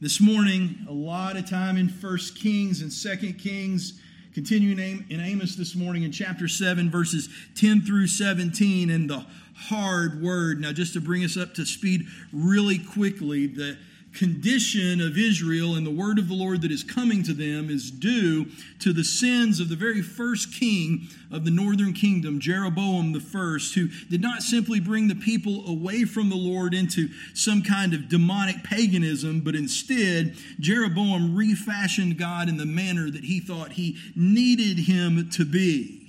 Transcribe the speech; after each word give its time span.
This 0.00 0.20
morning, 0.20 0.86
a 0.88 0.92
lot 0.92 1.36
of 1.36 1.50
time 1.50 1.76
in 1.76 1.88
First 1.88 2.38
Kings 2.38 2.82
and 2.82 2.92
Second 2.92 3.32
Kings, 3.32 4.00
continuing 4.32 4.78
in 5.10 5.18
Amos 5.18 5.56
this 5.56 5.74
morning 5.74 6.04
in 6.04 6.12
chapter 6.12 6.46
7, 6.46 6.88
verses 6.88 7.28
10 7.56 7.80
through 7.80 8.06
17, 8.06 8.90
and 8.90 9.10
the 9.10 9.26
hard 9.56 10.22
word. 10.22 10.60
Now, 10.60 10.70
just 10.70 10.92
to 10.92 11.00
bring 11.00 11.24
us 11.24 11.36
up 11.36 11.52
to 11.54 11.66
speed 11.66 12.06
really 12.32 12.78
quickly, 12.78 13.48
the 13.48 13.76
condition 14.14 15.00
of 15.00 15.16
Israel 15.16 15.74
and 15.74 15.86
the 15.86 15.90
word 15.90 16.18
of 16.18 16.28
the 16.28 16.34
Lord 16.34 16.62
that 16.62 16.72
is 16.72 16.82
coming 16.82 17.22
to 17.24 17.32
them 17.32 17.70
is 17.70 17.90
due 17.90 18.46
to 18.80 18.92
the 18.92 19.04
sins 19.04 19.60
of 19.60 19.68
the 19.68 19.76
very 19.76 20.02
first 20.02 20.52
king 20.52 21.08
of 21.30 21.44
the 21.44 21.50
northern 21.50 21.92
kingdom, 21.92 22.40
Jeroboam 22.40 23.12
the 23.12 23.20
first, 23.20 23.74
who 23.74 23.88
did 24.10 24.20
not 24.20 24.42
simply 24.42 24.80
bring 24.80 25.08
the 25.08 25.14
people 25.14 25.68
away 25.68 26.04
from 26.04 26.30
the 26.30 26.36
Lord 26.36 26.74
into 26.74 27.08
some 27.34 27.62
kind 27.62 27.94
of 27.94 28.08
demonic 28.08 28.64
paganism, 28.64 29.40
but 29.40 29.54
instead, 29.54 30.36
Jeroboam 30.58 31.36
refashioned 31.36 32.18
God 32.18 32.48
in 32.48 32.56
the 32.56 32.66
manner 32.66 33.10
that 33.10 33.24
he 33.24 33.40
thought 33.40 33.72
he 33.72 33.96
needed 34.16 34.80
him 34.80 35.28
to 35.30 35.44
be 35.44 36.07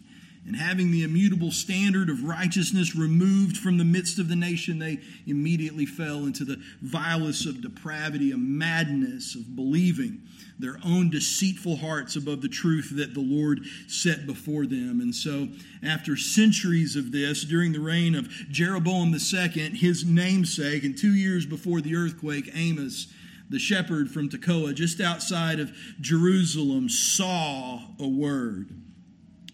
and 0.50 0.58
having 0.58 0.90
the 0.90 1.04
immutable 1.04 1.52
standard 1.52 2.10
of 2.10 2.24
righteousness 2.24 2.96
removed 2.96 3.56
from 3.56 3.78
the 3.78 3.86
midst 3.86 4.18
of 4.18 4.30
the 4.30 4.36
nation, 4.36 4.80
they 4.80 4.98
immediately 5.28 5.86
fell 5.86 6.26
into 6.26 6.44
the 6.44 6.60
vilest 6.82 7.46
of 7.46 7.62
depravity, 7.62 8.32
a 8.32 8.38
madness 8.38 9.36
of 9.36 9.56
believing 9.56 10.24
their 10.58 10.80
own 10.84 11.12
deceitful 11.12 11.76
hearts 11.76 12.16
above 12.16 12.42
the 12.42 12.50
truth 12.50 12.90
that 12.96 13.14
the 13.14 13.20
Lord 13.20 13.60
set 13.86 14.26
before 14.26 14.66
them. 14.66 15.02
And 15.02 15.14
so, 15.14 15.50
after 15.84 16.18
centuries 16.18 16.96
of 16.96 17.12
this, 17.12 17.44
during 17.44 17.72
the 17.72 17.80
reign 17.80 18.16
of 18.16 18.28
Jeroboam 18.50 19.14
II, 19.14 19.70
his 19.76 20.04
namesake, 20.04 20.84
and 20.84 20.98
two 20.98 21.14
years 21.14 21.46
before 21.46 21.80
the 21.80 21.96
earthquake, 21.96 22.50
Amos, 22.56 23.06
the 23.52 23.60
shepherd 23.60 24.10
from 24.10 24.30
Tekoa, 24.30 24.74
just 24.74 25.00
outside 25.00 25.60
of 25.60 25.72
Jerusalem, 26.02 26.90
saw 26.90 27.82
a 28.00 28.08
word 28.08 28.74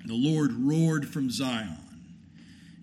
the 0.10 0.14
Lord 0.14 0.52
roared 0.54 1.08
from 1.08 1.30
Zion 1.30 1.78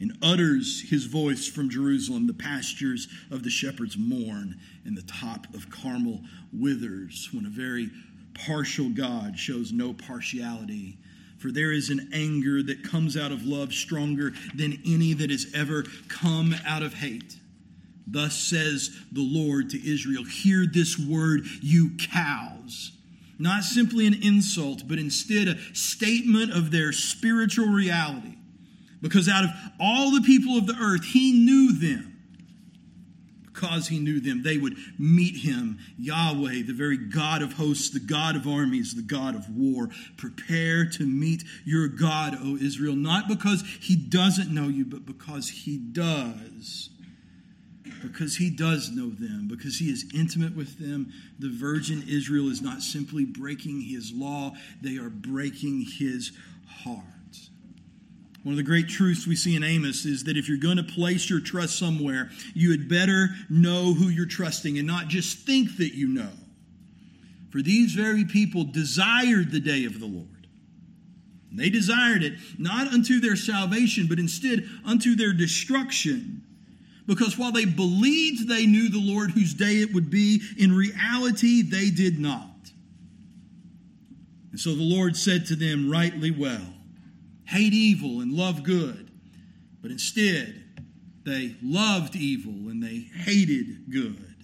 and 0.02 0.18
utters 0.20 0.90
his 0.90 1.04
voice 1.04 1.46
from 1.46 1.70
Jerusalem. 1.70 2.26
The 2.26 2.34
pastures 2.34 3.06
of 3.30 3.44
the 3.44 3.50
shepherds 3.50 3.96
mourn, 3.96 4.58
and 4.84 4.96
the 4.96 5.02
top 5.02 5.46
of 5.54 5.70
Carmel 5.70 6.20
withers 6.52 7.28
when 7.32 7.46
a 7.46 7.50
very 7.50 7.88
partial 8.34 8.88
God 8.88 9.38
shows 9.38 9.72
no 9.72 9.92
partiality. 9.94 10.98
For 11.38 11.52
there 11.52 11.70
is 11.72 11.88
an 11.90 12.10
anger 12.12 12.62
that 12.64 12.82
comes 12.82 13.16
out 13.16 13.30
of 13.30 13.46
love 13.46 13.72
stronger 13.72 14.32
than 14.54 14.82
any 14.84 15.12
that 15.14 15.30
has 15.30 15.46
ever 15.54 15.84
come 16.08 16.54
out 16.66 16.82
of 16.82 16.94
hate. 16.94 17.36
Thus 18.06 18.36
says 18.36 18.90
the 19.12 19.22
Lord 19.22 19.70
to 19.70 19.88
Israel 19.88 20.24
Hear 20.24 20.66
this 20.66 20.98
word, 20.98 21.46
you 21.60 21.92
cows. 22.10 22.90
Not 23.42 23.64
simply 23.64 24.06
an 24.06 24.22
insult, 24.22 24.86
but 24.86 25.00
instead 25.00 25.48
a 25.48 25.58
statement 25.74 26.52
of 26.52 26.70
their 26.70 26.92
spiritual 26.92 27.66
reality. 27.66 28.36
Because 29.00 29.28
out 29.28 29.42
of 29.42 29.50
all 29.80 30.12
the 30.12 30.20
people 30.20 30.56
of 30.56 30.68
the 30.68 30.76
earth, 30.80 31.02
he 31.02 31.32
knew 31.32 31.72
them. 31.72 32.16
Because 33.42 33.88
he 33.88 33.98
knew 33.98 34.20
them, 34.20 34.44
they 34.44 34.58
would 34.58 34.76
meet 34.96 35.38
him, 35.38 35.80
Yahweh, 35.98 36.62
the 36.62 36.72
very 36.72 36.96
God 36.96 37.42
of 37.42 37.54
hosts, 37.54 37.90
the 37.90 37.98
God 37.98 38.36
of 38.36 38.46
armies, 38.46 38.94
the 38.94 39.02
God 39.02 39.34
of 39.34 39.50
war. 39.50 39.88
Prepare 40.16 40.88
to 40.90 41.04
meet 41.04 41.42
your 41.64 41.88
God, 41.88 42.36
O 42.40 42.56
Israel, 42.56 42.94
not 42.94 43.26
because 43.26 43.64
he 43.80 43.96
doesn't 43.96 44.54
know 44.54 44.68
you, 44.68 44.84
but 44.84 45.04
because 45.04 45.48
he 45.48 45.78
does 45.78 46.90
because 48.02 48.36
he 48.36 48.50
does 48.50 48.90
know 48.90 49.08
them, 49.08 49.48
because 49.48 49.78
he 49.78 49.90
is 49.90 50.10
intimate 50.14 50.56
with 50.56 50.78
them. 50.78 51.12
The 51.38 51.50
virgin 51.50 52.04
Israel 52.08 52.50
is 52.50 52.60
not 52.60 52.82
simply 52.82 53.24
breaking 53.24 53.82
his 53.82 54.12
law, 54.12 54.52
they 54.80 54.98
are 54.98 55.10
breaking 55.10 55.86
his 55.98 56.32
heart. 56.84 57.04
One 58.42 58.54
of 58.54 58.56
the 58.56 58.64
great 58.64 58.88
truths 58.88 59.26
we 59.26 59.36
see 59.36 59.54
in 59.54 59.62
Amos 59.62 60.04
is 60.04 60.24
that 60.24 60.36
if 60.36 60.48
you're 60.48 60.58
going 60.58 60.76
to 60.76 60.82
place 60.82 61.30
your 61.30 61.40
trust 61.40 61.78
somewhere, 61.78 62.30
you 62.54 62.72
had 62.72 62.88
better 62.88 63.28
know 63.48 63.94
who 63.94 64.08
you're 64.08 64.26
trusting 64.26 64.78
and 64.78 64.86
not 64.86 65.06
just 65.06 65.46
think 65.46 65.76
that 65.76 65.94
you 65.94 66.08
know. 66.08 66.30
For 67.52 67.62
these 67.62 67.92
very 67.92 68.24
people 68.24 68.64
desired 68.64 69.52
the 69.52 69.60
day 69.60 69.84
of 69.84 70.00
the 70.00 70.06
Lord. 70.06 70.48
They 71.52 71.70
desired 71.70 72.22
it 72.22 72.32
not 72.58 72.88
unto 72.88 73.20
their 73.20 73.36
salvation, 73.36 74.06
but 74.08 74.18
instead 74.18 74.68
unto 74.84 75.14
their 75.14 75.34
destruction. 75.34 76.42
Because 77.06 77.36
while 77.36 77.52
they 77.52 77.64
believed 77.64 78.48
they 78.48 78.66
knew 78.66 78.88
the 78.88 79.00
Lord 79.00 79.32
whose 79.32 79.54
day 79.54 79.80
it 79.80 79.92
would 79.92 80.10
be, 80.10 80.40
in 80.56 80.74
reality 80.74 81.62
they 81.62 81.90
did 81.90 82.18
not. 82.18 82.48
And 84.52 84.60
so 84.60 84.74
the 84.74 84.82
Lord 84.82 85.16
said 85.16 85.46
to 85.46 85.56
them, 85.56 85.90
rightly 85.90 86.30
well, 86.30 86.74
hate 87.44 87.72
evil 87.72 88.20
and 88.20 88.32
love 88.32 88.62
good. 88.62 89.10
But 89.80 89.90
instead, 89.90 90.62
they 91.24 91.56
loved 91.62 92.14
evil 92.14 92.70
and 92.70 92.82
they 92.82 93.08
hated 93.24 93.90
good. 93.90 94.34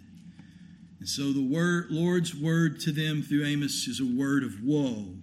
And 0.98 1.08
so 1.08 1.32
the 1.32 1.42
word, 1.42 1.86
Lord's 1.90 2.34
word 2.34 2.80
to 2.80 2.92
them 2.92 3.22
through 3.22 3.44
Amos 3.44 3.86
is 3.86 4.00
a 4.00 4.18
word 4.18 4.42
of 4.42 4.62
woe. 4.62 5.14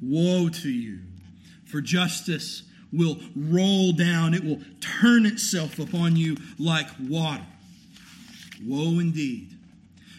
Woe 0.00 0.48
to 0.48 0.70
you, 0.70 1.00
for 1.66 1.80
justice 1.80 2.62
will 2.92 3.18
roll 3.36 3.92
down, 3.92 4.34
it 4.34 4.44
will 4.44 4.60
turn 4.80 5.26
itself 5.26 5.78
upon 5.78 6.16
you 6.16 6.36
like 6.58 6.88
water. 7.00 7.46
Woe 8.64 8.98
indeed. 8.98 9.54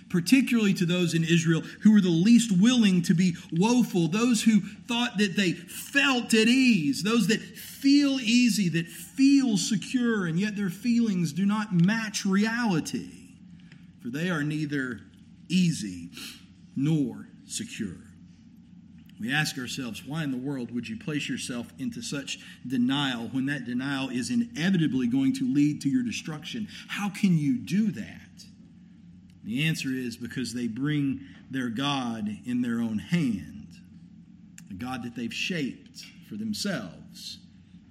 Particularly 0.10 0.74
to 0.76 0.86
those 0.86 1.14
in 1.14 1.24
Israel 1.24 1.62
who 1.82 1.94
were 1.94 2.02
the 2.02 2.10
least 2.10 2.52
willing 2.52 3.04
to 3.04 3.14
be 3.14 3.36
woeful, 3.52 4.08
those 4.08 4.44
who 4.44 4.62
thought 4.88 5.18
that 5.20 5.36
they 5.36 5.52
felt 5.52 6.34
at 6.34 6.48
ease, 6.48 7.04
those 7.04 7.28
that 7.28 7.42
feel 7.42 8.20
easy, 8.20 8.70
that 8.70 8.88
feel 8.88 9.56
secure, 9.58 10.26
and 10.26 10.40
yet 10.40 10.56
their 10.56 10.70
feelings 10.70 11.32
do 11.32 11.46
not 11.46 11.74
match 11.74 12.26
reality. 12.26 13.12
For 14.02 14.10
they 14.10 14.30
are 14.30 14.44
neither 14.44 15.02
easy 15.48 16.10
nor 16.76 17.28
secure. 17.46 18.09
We 19.20 19.34
ask 19.34 19.58
ourselves, 19.58 20.06
why 20.06 20.24
in 20.24 20.32
the 20.32 20.38
world 20.38 20.72
would 20.72 20.88
you 20.88 20.98
place 20.98 21.28
yourself 21.28 21.74
into 21.78 22.02
such 22.02 22.40
denial 22.66 23.28
when 23.28 23.48
that 23.48 23.66
denial 23.66 24.10
is 24.10 24.30
inevitably 24.30 25.08
going 25.08 25.34
to 25.36 25.54
lead 25.54 25.82
to 25.82 25.90
your 25.90 26.04
destruction? 26.04 26.70
How 26.88 27.10
can 27.10 27.38
you 27.38 27.58
do 27.58 27.92
that? 27.92 28.46
The 29.44 29.66
answer 29.66 29.90
is 29.90 30.16
because 30.16 30.54
they 30.54 30.68
bring 30.68 31.22
their 31.52 31.70
God 31.70 32.30
in 32.46 32.62
their 32.62 32.80
own 32.80 33.00
hand, 33.00 33.68
a 34.72 34.76
God 34.76 35.04
that 35.04 35.16
they've 35.16 35.34
shaped 35.34 36.06
for 36.30 36.36
themselves 36.36 37.40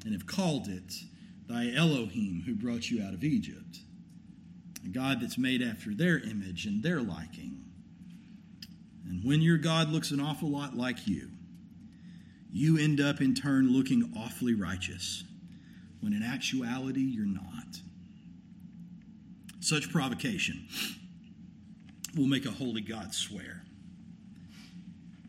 and 0.05 0.15
have 0.15 0.27
called 0.27 0.69
it 0.69 0.95
thy 1.47 1.73
Elohim 1.75 2.43
who 2.47 2.55
brought 2.55 2.91
you 2.91 3.03
out 3.03 3.13
of 3.13 3.25
Egypt, 3.25 3.81
a 4.85 4.89
God 4.89 5.21
that's 5.21 5.37
made 5.37 5.61
after 5.61 5.93
their 5.93 6.19
image 6.21 6.65
and 6.65 6.83
their 6.83 7.03
liking 7.03 7.68
and 9.09 9.25
when 9.25 9.41
your 9.41 9.57
God 9.57 9.91
looks 9.91 10.11
an 10.11 10.21
awful 10.21 10.51
lot 10.51 10.77
like 10.77 11.07
you, 11.07 11.31
you 12.53 12.79
end 12.79 13.01
up 13.01 13.21
in 13.21 13.35
turn 13.35 13.73
looking 13.73 14.13
awfully 14.17 14.55
righteous, 14.55 15.25
when 16.01 16.13
in 16.13 16.23
actuality 16.23 17.01
you're 17.01 17.27
not. 17.27 17.81
Such 19.61 19.91
provocation 19.91 20.67
will 22.17 22.27
make 22.27 22.47
a 22.47 22.51
holy 22.51 22.81
God 22.81 23.15
swear. 23.15 23.65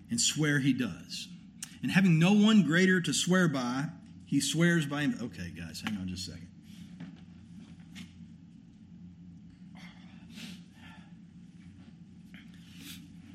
And 0.10 0.20
swear 0.20 0.60
he 0.60 0.74
does. 0.74 1.28
And 1.82 1.92
having 1.92 2.20
no 2.20 2.34
one 2.34 2.64
greater 2.64 3.00
to 3.02 3.14
swear 3.14 3.48
by, 3.48 3.86
he 4.26 4.42
swears 4.42 4.86
by 4.86 5.02
him. 5.02 5.18
Okay, 5.22 5.52
guys, 5.58 5.82
hang 5.86 5.98
on 5.98 6.08
just 6.08 6.28
a 6.28 6.32
second. 6.32 6.48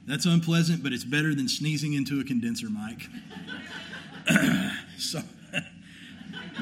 That's 0.06 0.26
unpleasant, 0.26 0.82
but 0.82 0.92
it's 0.92 1.04
better 1.04 1.34
than 1.34 1.48
sneezing 1.48 1.94
into 1.94 2.20
a 2.20 2.24
condenser 2.24 2.68
mic. 2.68 3.08
so, 4.98 5.22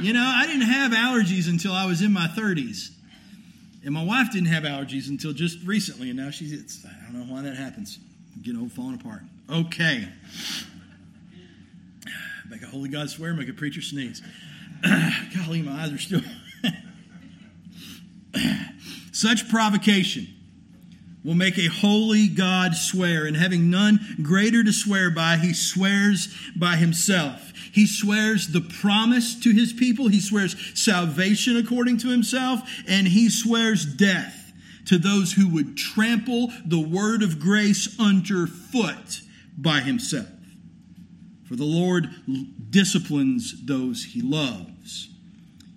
you 0.01 0.13
know, 0.13 0.25
I 0.25 0.47
didn't 0.47 0.63
have 0.63 0.93
allergies 0.93 1.49
until 1.49 1.73
I 1.73 1.87
was 1.87 2.03
in 2.03 2.13
my 2.13 2.29
30s. 2.29 2.91
And 3.85 3.93
my 3.93 4.05
wife 4.05 4.31
didn't 4.31 4.49
have 4.49 4.63
allergies 4.63 5.09
until 5.09 5.33
just 5.33 5.59
recently, 5.67 6.09
and 6.09 6.19
now 6.19 6.31
she's, 6.31 6.87
I 6.87 7.13
don't 7.13 7.27
know 7.27 7.35
why 7.35 7.43
that 7.43 7.57
happens. 7.57 7.99
You 8.43 8.53
know, 8.53 8.69
falling 8.69 8.95
apart. 8.95 9.23
Okay. 9.51 10.09
Make 12.49 12.63
a 12.63 12.67
holy 12.67 12.91
God 12.91 13.09
swear, 13.09 13.33
make 13.33 13.49
a 13.49 13.55
preacher 13.55 13.81
sneeze. 13.81 14.21
Golly, 14.83 15.63
my 15.63 15.85
eyes 15.85 15.91
are 15.91 15.97
still. 15.97 16.21
Such 19.13 19.49
provocation 19.49 20.27
will 21.25 21.35
make 21.35 21.59
a 21.59 21.69
holy 21.69 22.29
God 22.29 22.75
swear, 22.75 23.27
and 23.27 23.37
having 23.37 23.71
none 23.71 24.01
greater 24.23 24.65
to 24.65 24.73
swear 24.73 25.11
by, 25.11 25.37
he 25.37 25.55
swears 25.55 26.35
by 26.57 26.77
himself. 26.77 27.53
He 27.73 27.87
swears 27.87 28.49
the 28.49 28.61
promise 28.61 29.39
to 29.41 29.53
his 29.53 29.73
people, 29.73 30.09
he 30.09 30.21
swears 30.21 30.57
salvation 30.75 31.57
according 31.57 31.99
to 31.99 32.09
himself, 32.09 32.61
and 32.89 33.07
he 33.07 33.31
swears 33.31 33.87
death 33.87 34.53
to 34.87 34.99
those 34.99 35.33
who 35.33 35.49
would 35.49 35.77
trample 35.77 36.53
the 36.65 36.81
word 36.81 37.23
of 37.23 37.39
grace 37.39 37.99
underfoot 38.01 39.23
by 39.57 39.81
himself. 39.81 40.27
For 41.45 41.55
the 41.57 41.65
Lord 41.65 42.11
disciplines 42.71 43.65
those 43.65 44.05
he 44.05 44.23
loves. 44.23 45.12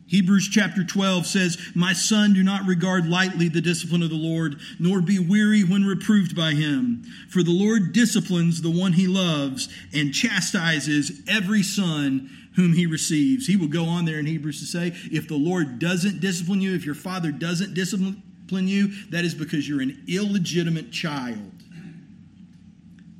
Hebrews 0.07 0.49
chapter 0.51 0.83
12 0.83 1.25
says, 1.25 1.57
My 1.73 1.93
son, 1.93 2.33
do 2.33 2.43
not 2.43 2.67
regard 2.67 3.07
lightly 3.07 3.47
the 3.47 3.61
discipline 3.61 4.03
of 4.03 4.11
the 4.11 4.15
Lord, 4.15 4.59
nor 4.79 5.01
be 5.01 5.17
weary 5.17 5.63
when 5.63 5.83
reproved 5.83 6.35
by 6.35 6.51
him. 6.51 7.03
For 7.29 7.41
the 7.41 7.51
Lord 7.51 7.91
disciplines 7.91 8.61
the 8.61 8.69
one 8.69 8.93
he 8.93 9.07
loves 9.07 9.67
and 9.93 10.13
chastises 10.13 11.21
every 11.27 11.63
son 11.63 12.29
whom 12.55 12.73
he 12.73 12.85
receives. 12.85 13.47
He 13.47 13.55
will 13.55 13.67
go 13.67 13.85
on 13.85 14.05
there 14.05 14.19
in 14.19 14.27
Hebrews 14.27 14.59
to 14.59 14.65
say, 14.65 14.93
If 15.11 15.27
the 15.27 15.37
Lord 15.37 15.79
doesn't 15.79 16.19
discipline 16.19 16.61
you, 16.61 16.75
if 16.75 16.85
your 16.85 16.95
father 16.95 17.31
doesn't 17.31 17.73
discipline 17.73 18.21
you, 18.51 18.89
that 19.09 19.25
is 19.25 19.33
because 19.33 19.67
you're 19.67 19.81
an 19.81 20.03
illegitimate 20.07 20.91
child. 20.91 21.51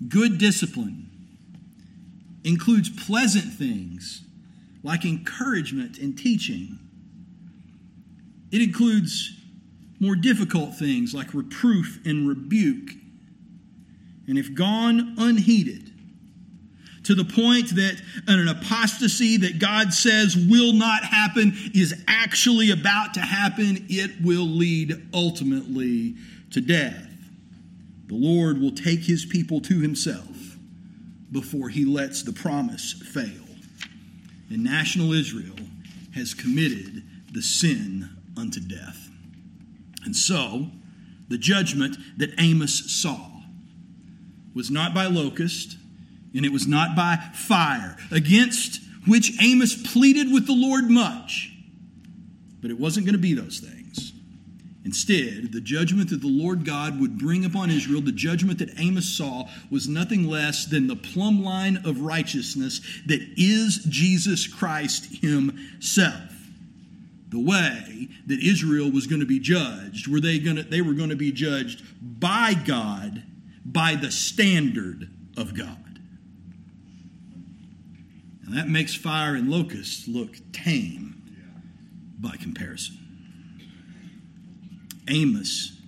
Good 0.08 0.38
discipline 0.38 1.10
includes 2.44 2.90
pleasant 2.90 3.54
things 3.54 4.25
like 4.86 5.04
encouragement 5.04 5.98
and 5.98 6.16
teaching. 6.16 6.78
It 8.52 8.62
includes 8.62 9.36
more 10.00 10.16
difficult 10.16 10.76
things 10.76 11.14
like 11.14 11.34
reproof 11.34 12.00
and 12.06 12.28
rebuke. 12.28 12.92
And 14.28 14.38
if 14.38 14.54
gone 14.54 15.16
unheeded, 15.18 15.92
to 17.06 17.16
the 17.16 17.26
point 17.26 17.76
that 17.76 18.02
an 18.28 18.48
apostasy 18.48 19.38
that 19.38 19.60
God 19.60 19.94
says 19.94 20.36
will 20.36 20.74
not 20.74 21.04
happen 21.04 21.54
is 21.74 22.04
actually 22.08 22.72
about 22.72 23.16
to 23.16 23.22
happen, 23.22 23.86
it 23.90 24.12
will 24.24 24.48
lead 24.48 25.08
ultimately 25.14 26.16
to 26.52 26.62
death. 26.62 27.08
The 28.08 28.16
Lord 28.16 28.60
will 28.60 28.72
take 28.72 29.02
his 29.02 29.26
people 29.26 29.62
to 29.62 29.80
himself 29.80 30.58
before 31.32 31.70
he 31.70 31.86
lets 31.86 32.24
the 32.24 32.34
promise 32.34 32.94
fail 32.94 33.45
and 34.56 34.64
national 34.64 35.12
Israel 35.12 35.58
has 36.14 36.34
committed 36.34 37.04
the 37.34 37.42
sin 37.42 38.10
unto 38.38 38.62
death. 38.62 39.10
And 40.06 40.16
so, 40.16 40.68
the 41.28 41.38
judgment 41.38 41.98
that 42.18 42.30
Amos 42.40 42.90
saw 42.90 43.42
was 44.54 44.72
not 44.72 44.94
by 44.94 45.08
locust, 45.08 45.76
and 46.34 46.46
it 46.46 46.54
was 46.54 46.68
not 46.68 46.96
by 46.96 47.18
fire, 47.34 47.98
against 48.12 48.80
which 49.06 49.34
Amos 49.42 49.76
pleaded 49.92 50.32
with 50.32 50.48
the 50.48 50.56
Lord 50.56 50.90
much. 50.90 51.52
But 52.62 52.72
it 52.72 52.80
wasn't 52.80 53.08
going 53.08 53.16
to 53.16 53.22
be 53.22 53.34
those 53.34 53.60
things. 53.60 53.75
Instead, 54.86 55.52
the 55.52 55.60
judgment 55.60 56.12
that 56.12 56.22
the 56.22 56.28
Lord 56.28 56.64
God 56.64 57.02
would 57.02 57.18
bring 57.18 57.44
upon 57.44 57.72
Israel, 57.72 58.02
the 58.02 58.12
judgment 58.12 58.60
that 58.60 58.80
Amos 58.80 59.10
saw, 59.10 59.50
was 59.72 59.88
nothing 59.88 60.28
less 60.28 60.66
than 60.66 60.86
the 60.86 60.96
plumb 60.96 61.44
line 61.44 61.78
of 61.86 62.02
righteousness 62.02 62.82
that 63.08 63.20
is 63.36 63.84
Jesus 63.90 64.46
Christ 64.46 65.08
Himself. 65.22 66.32
The 67.30 67.40
way 67.40 68.10
that 68.28 68.40
Israel 68.40 68.92
was 68.92 69.08
going 69.08 69.22
to 69.22 69.26
be 69.26 69.40
judged, 69.40 70.08
were 70.08 70.22
they 70.22 70.38
going 70.38 70.58
to, 70.58 70.64
they 70.64 70.82
were 70.82 70.94
going 70.94 71.10
to 71.10 71.16
be 71.16 71.32
judged 71.32 71.84
by 72.20 72.54
God, 72.54 73.24
by 73.66 73.96
the 73.96 74.12
standard 74.12 75.10
of 75.36 75.58
God. 75.58 76.00
And 78.46 78.56
that 78.56 78.70
makes 78.70 78.94
fire 78.94 79.34
and 79.34 79.50
locusts 79.50 80.08
look 80.08 80.36
tame 80.54 81.24
by 82.20 82.38
comparison. 82.38 83.05
Amos 85.10 85.80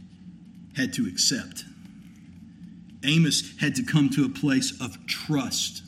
had 0.75 0.94
to 0.94 1.08
accept. 1.08 1.64
Amos 3.04 3.58
had 3.60 3.75
to 3.75 3.84
come 3.84 4.10
to 4.12 4.25
a 4.25 4.30
place 4.30 4.80
of 4.81 5.06
trust 5.08 5.84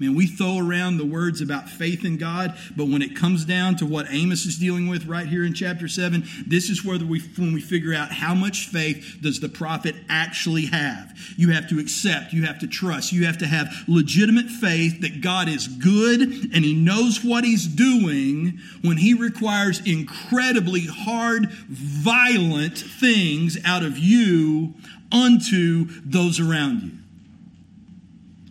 Man, 0.00 0.14
we 0.14 0.28
throw 0.28 0.58
around 0.58 0.96
the 0.96 1.04
words 1.04 1.40
about 1.40 1.68
faith 1.68 2.04
in 2.04 2.18
God, 2.18 2.56
but 2.76 2.86
when 2.86 3.02
it 3.02 3.16
comes 3.16 3.44
down 3.44 3.76
to 3.76 3.86
what 3.86 4.06
Amos 4.10 4.46
is 4.46 4.56
dealing 4.56 4.88
with 4.88 5.06
right 5.06 5.26
here 5.26 5.44
in 5.44 5.54
chapter 5.54 5.88
7, 5.88 6.24
this 6.46 6.70
is 6.70 6.84
where 6.84 6.98
we, 6.98 7.20
when 7.36 7.52
we 7.52 7.60
figure 7.60 7.92
out 7.92 8.12
how 8.12 8.32
much 8.32 8.68
faith 8.68 9.18
does 9.20 9.40
the 9.40 9.48
prophet 9.48 9.96
actually 10.08 10.66
have. 10.66 11.18
You 11.36 11.50
have 11.50 11.68
to 11.70 11.80
accept, 11.80 12.32
you 12.32 12.44
have 12.44 12.60
to 12.60 12.68
trust, 12.68 13.12
you 13.12 13.26
have 13.26 13.38
to 13.38 13.46
have 13.46 13.74
legitimate 13.88 14.46
faith 14.46 15.00
that 15.00 15.20
God 15.20 15.48
is 15.48 15.66
good 15.66 16.20
and 16.20 16.64
he 16.64 16.74
knows 16.74 17.24
what 17.24 17.42
he's 17.42 17.66
doing 17.66 18.60
when 18.82 18.98
he 18.98 19.14
requires 19.14 19.84
incredibly 19.84 20.86
hard, 20.86 21.50
violent 21.50 22.78
things 22.78 23.58
out 23.64 23.82
of 23.82 23.98
you 23.98 24.74
unto 25.10 25.86
those 26.04 26.38
around 26.38 26.82
you. 26.82 26.97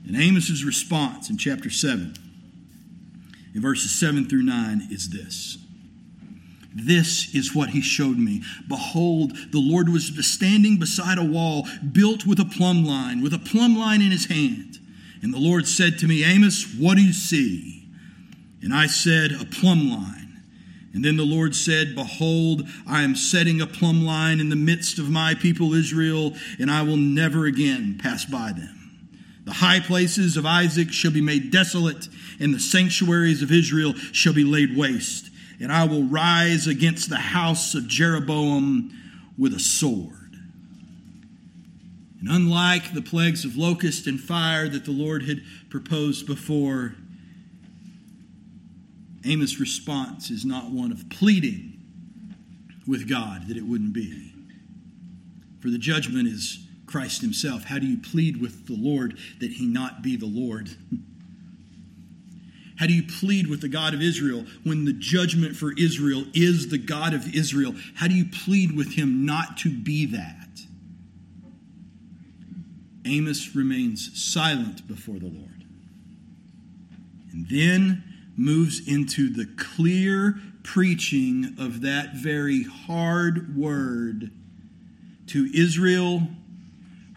And 0.07 0.15
Amos's 0.15 0.63
response 0.63 1.29
in 1.29 1.37
chapter 1.37 1.69
7, 1.69 2.13
in 3.53 3.61
verses 3.61 3.91
7 3.91 4.27
through 4.29 4.43
9, 4.43 4.87
is 4.89 5.09
this. 5.09 5.57
This 6.73 7.33
is 7.33 7.53
what 7.55 7.71
he 7.71 7.81
showed 7.81 8.17
me. 8.17 8.43
Behold, 8.67 9.35
the 9.51 9.59
Lord 9.59 9.89
was 9.89 10.13
standing 10.25 10.77
beside 10.77 11.17
a 11.17 11.23
wall 11.23 11.67
built 11.91 12.25
with 12.25 12.39
a 12.39 12.45
plumb 12.45 12.85
line, 12.85 13.21
with 13.21 13.33
a 13.33 13.39
plumb 13.39 13.77
line 13.77 14.01
in 14.01 14.11
his 14.11 14.27
hand. 14.27 14.79
And 15.21 15.33
the 15.33 15.39
Lord 15.39 15.67
said 15.67 15.97
to 15.99 16.07
me, 16.07 16.23
Amos, 16.23 16.75
what 16.77 16.95
do 16.95 17.03
you 17.03 17.13
see? 17.13 17.89
And 18.61 18.73
I 18.73 18.87
said, 18.87 19.31
A 19.31 19.45
plumb 19.45 19.89
line. 19.89 20.43
And 20.93 21.03
then 21.03 21.17
the 21.17 21.23
Lord 21.23 21.55
said, 21.55 21.95
Behold, 21.95 22.67
I 22.87 23.01
am 23.01 23.15
setting 23.15 23.59
a 23.59 23.67
plumb 23.67 24.05
line 24.05 24.39
in 24.39 24.49
the 24.49 24.55
midst 24.55 24.99
of 24.99 25.09
my 25.09 25.33
people 25.33 25.73
Israel, 25.73 26.33
and 26.59 26.71
I 26.71 26.83
will 26.83 26.97
never 26.97 27.45
again 27.45 27.99
pass 28.01 28.23
by 28.23 28.53
them. 28.53 28.76
The 29.47 29.53
high 29.53 29.79
places 29.79 30.35
of 30.35 30.45
Isaac 30.45 30.91
shall 30.91 31.11
be 31.11 31.21
made 31.21 31.51
desolate, 31.51 32.09
and 32.37 32.53
the 32.53 32.59
sanctuaries 32.59 33.41
of 33.41 33.49
Israel 33.49 33.93
shall 34.11 34.33
be 34.33 34.43
laid 34.43 34.75
waste. 34.75 35.29
And 35.61 35.71
I 35.71 35.85
will 35.85 36.03
rise 36.03 36.67
against 36.67 37.09
the 37.09 37.15
house 37.15 37.73
of 37.73 37.87
Jeroboam 37.87 38.91
with 39.37 39.53
a 39.53 39.59
sword. 39.59 40.35
And 42.19 42.27
unlike 42.27 42.93
the 42.93 43.01
plagues 43.01 43.45
of 43.45 43.55
locust 43.55 44.05
and 44.05 44.19
fire 44.19 44.67
that 44.67 44.83
the 44.83 44.91
Lord 44.91 45.23
had 45.23 45.41
proposed 45.69 46.27
before, 46.27 46.95
Amos' 49.23 49.61
response 49.61 50.29
is 50.29 50.43
not 50.43 50.71
one 50.71 50.91
of 50.91 51.07
pleading 51.07 51.79
with 52.85 53.07
God 53.07 53.47
that 53.47 53.55
it 53.55 53.63
wouldn't 53.63 53.93
be. 53.93 54.33
For 55.61 55.69
the 55.69 55.77
judgment 55.77 56.27
is 56.27 56.66
Christ 56.87 57.21
himself. 57.21 57.65
How 57.65 57.77
do 57.77 57.85
you 57.85 57.97
plead 57.97 58.41
with 58.41 58.65
the 58.65 58.75
Lord 58.75 59.17
that 59.39 59.51
he 59.51 59.67
not 59.67 60.01
be 60.01 60.15
the 60.15 60.25
Lord? 60.25 60.69
How 62.77 62.87
do 62.87 62.93
you 62.93 63.03
plead 63.03 63.47
with 63.47 63.61
the 63.61 63.67
God 63.67 63.93
of 63.93 64.01
Israel 64.01 64.45
when 64.63 64.85
the 64.85 64.93
judgment 64.93 65.55
for 65.55 65.73
Israel 65.77 66.25
is 66.33 66.69
the 66.69 66.77
God 66.77 67.13
of 67.13 67.35
Israel? 67.35 67.75
How 67.95 68.07
do 68.07 68.13
you 68.13 68.25
plead 68.25 68.75
with 68.75 68.93
him 68.93 69.25
not 69.25 69.57
to 69.57 69.69
be 69.69 70.05
that? 70.07 70.61
Amos 73.05 73.55
remains 73.55 74.21
silent 74.21 74.87
before 74.87 75.15
the 75.19 75.25
Lord. 75.25 75.65
And 77.31 77.47
then 77.49 78.03
moves 78.35 78.87
into 78.87 79.29
the 79.29 79.47
clear 79.57 80.39
preaching 80.63 81.55
of 81.57 81.81
that 81.81 82.15
very 82.15 82.63
hard 82.63 83.57
word 83.57 84.31
to 85.27 85.49
Israel 85.53 86.27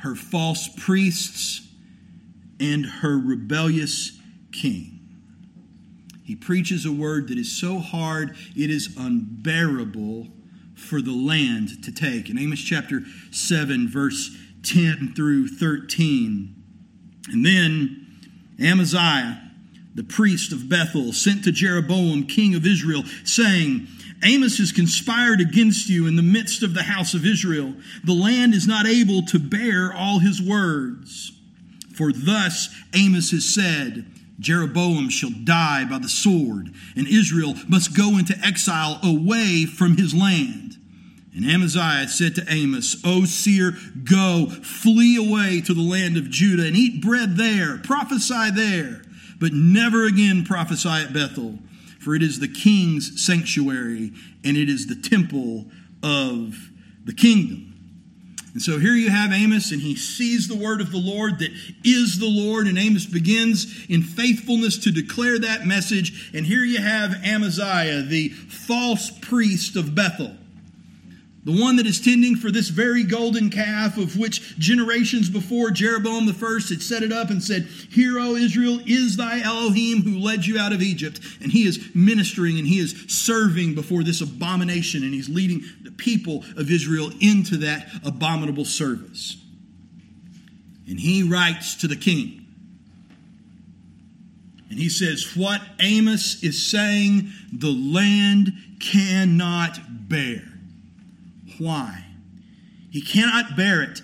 her 0.00 0.14
false 0.14 0.68
priests, 0.68 1.66
and 2.58 2.84
her 2.84 3.18
rebellious 3.18 4.18
king. 4.52 4.98
He 6.24 6.36
preaches 6.36 6.84
a 6.84 6.92
word 6.92 7.28
that 7.28 7.38
is 7.38 7.58
so 7.58 7.78
hard 7.78 8.36
it 8.56 8.70
is 8.70 8.96
unbearable 8.96 10.28
for 10.74 11.02
the 11.02 11.12
land 11.12 11.82
to 11.84 11.92
take. 11.92 12.30
In 12.30 12.38
Amos 12.38 12.60
chapter 12.60 13.02
7, 13.30 13.88
verse 13.88 14.36
10 14.62 15.14
through 15.16 15.48
13. 15.48 16.54
And 17.32 17.44
then 17.44 18.06
Amaziah, 18.62 19.50
the 19.94 20.04
priest 20.04 20.52
of 20.52 20.68
Bethel, 20.68 21.12
sent 21.12 21.44
to 21.44 21.52
Jeroboam, 21.52 22.26
king 22.26 22.54
of 22.54 22.66
Israel, 22.66 23.02
saying, 23.24 23.88
Amos 24.22 24.58
has 24.58 24.72
conspired 24.72 25.40
against 25.40 25.88
you 25.88 26.06
in 26.06 26.16
the 26.16 26.22
midst 26.22 26.62
of 26.62 26.74
the 26.74 26.82
house 26.82 27.14
of 27.14 27.24
Israel. 27.24 27.74
The 28.04 28.12
land 28.12 28.54
is 28.54 28.66
not 28.66 28.86
able 28.86 29.22
to 29.26 29.38
bear 29.38 29.92
all 29.92 30.18
his 30.18 30.42
words. 30.42 31.32
For 31.94 32.12
thus 32.12 32.68
Amos 32.94 33.30
has 33.30 33.46
said, 33.46 34.06
Jeroboam 34.38 35.10
shall 35.10 35.30
die 35.30 35.84
by 35.84 35.98
the 35.98 36.08
sword, 36.08 36.70
and 36.96 37.06
Israel 37.06 37.54
must 37.68 37.96
go 37.96 38.18
into 38.18 38.38
exile 38.44 38.98
away 39.02 39.66
from 39.66 39.96
his 39.96 40.14
land. 40.14 40.76
And 41.34 41.44
Amaziah 41.44 42.08
said 42.08 42.34
to 42.36 42.44
Amos, 42.48 42.96
O 43.04 43.24
seer, 43.24 43.76
go, 44.04 44.46
flee 44.46 45.16
away 45.16 45.60
to 45.60 45.74
the 45.74 45.82
land 45.82 46.16
of 46.16 46.30
Judah, 46.30 46.66
and 46.66 46.76
eat 46.76 47.02
bread 47.02 47.36
there, 47.36 47.78
prophesy 47.78 48.50
there, 48.50 49.02
but 49.38 49.52
never 49.52 50.06
again 50.06 50.44
prophesy 50.44 50.88
at 50.88 51.12
Bethel 51.12 51.58
for 52.00 52.14
it 52.14 52.22
is 52.22 52.40
the 52.40 52.48
king's 52.48 53.24
sanctuary 53.24 54.12
and 54.44 54.56
it 54.56 54.68
is 54.68 54.86
the 54.86 54.96
temple 54.96 55.66
of 56.02 56.70
the 57.04 57.14
kingdom. 57.14 57.66
And 58.52 58.60
so 58.60 58.78
here 58.80 58.94
you 58.94 59.10
have 59.10 59.32
Amos, 59.32 59.70
and 59.70 59.80
he 59.80 59.94
sees 59.94 60.48
the 60.48 60.56
word 60.56 60.80
of 60.80 60.90
the 60.90 60.98
Lord 60.98 61.38
that 61.38 61.52
is 61.84 62.18
the 62.18 62.26
Lord, 62.26 62.66
and 62.66 62.78
Amos 62.78 63.06
begins 63.06 63.86
in 63.88 64.02
faithfulness 64.02 64.76
to 64.78 64.90
declare 64.90 65.38
that 65.38 65.66
message. 65.66 66.32
And 66.34 66.44
here 66.44 66.64
you 66.64 66.78
have 66.78 67.14
Amaziah, 67.24 68.02
the 68.02 68.30
false 68.30 69.10
priest 69.20 69.76
of 69.76 69.94
Bethel. 69.94 70.34
The 71.42 71.58
one 71.58 71.76
that 71.76 71.86
is 71.86 72.00
tending 72.00 72.36
for 72.36 72.50
this 72.50 72.68
very 72.68 73.02
golden 73.02 73.48
calf, 73.48 73.96
of 73.96 74.18
which 74.18 74.58
generations 74.58 75.30
before 75.30 75.70
Jeroboam 75.70 76.26
the 76.26 76.34
first 76.34 76.68
had 76.68 76.82
set 76.82 77.02
it 77.02 77.12
up 77.12 77.30
and 77.30 77.42
said, 77.42 77.62
Hear, 77.62 78.18
O 78.18 78.34
Israel, 78.36 78.78
is 78.84 79.16
thy 79.16 79.40
Elohim 79.40 80.02
who 80.02 80.18
led 80.18 80.44
you 80.44 80.58
out 80.58 80.74
of 80.74 80.82
Egypt. 80.82 81.18
And 81.40 81.50
he 81.50 81.66
is 81.66 81.94
ministering 81.94 82.58
and 82.58 82.68
he 82.68 82.78
is 82.78 83.06
serving 83.08 83.74
before 83.74 84.02
this 84.02 84.20
abomination, 84.20 85.02
and 85.02 85.14
he's 85.14 85.30
leading 85.30 85.62
the 85.82 85.92
people 85.92 86.44
of 86.58 86.70
Israel 86.70 87.10
into 87.20 87.56
that 87.58 87.88
abominable 88.04 88.66
service. 88.66 89.38
And 90.86 91.00
he 91.00 91.22
writes 91.22 91.76
to 91.76 91.88
the 91.88 91.96
king. 91.96 92.36
And 94.68 94.78
he 94.78 94.90
says, 94.90 95.34
What 95.34 95.62
Amos 95.80 96.42
is 96.42 96.70
saying, 96.70 97.30
the 97.50 97.72
land 97.72 98.52
cannot 98.78 100.08
bear. 100.08 100.49
Why? 101.60 102.06
He 102.90 103.02
cannot 103.02 103.54
bear 103.54 103.82
it. 103.82 104.00